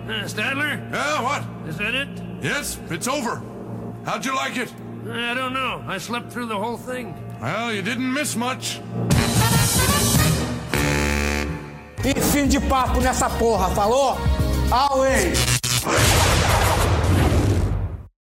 Uh, 0.07 0.27
Stadler, 0.27 0.79
Yeah, 0.91 1.21
what? 1.21 1.43
is 1.67 1.77
that 1.77 1.93
it? 1.95 2.07
Yes, 2.41 2.79
it's 2.89 3.07
over. 3.07 3.41
How'd 4.05 4.25
you 4.25 4.35
like 4.35 4.57
it? 4.57 4.71
I 5.09 5.33
don't 5.33 5.53
know. 5.53 5.83
I 5.87 5.97
slept 5.97 6.31
through 6.31 6.47
the 6.47 6.57
whole 6.57 6.77
thing. 6.77 7.13
Well, 7.41 7.73
you 7.73 7.81
didn't 7.81 8.11
miss 8.13 8.35
much. 8.35 8.79
E 12.05 12.13
fim 12.31 12.47
de 12.47 12.59
papo 12.59 13.01
nessa 13.01 13.29
porra, 13.29 13.69
falou? 13.75 14.17
Away! 14.71 15.33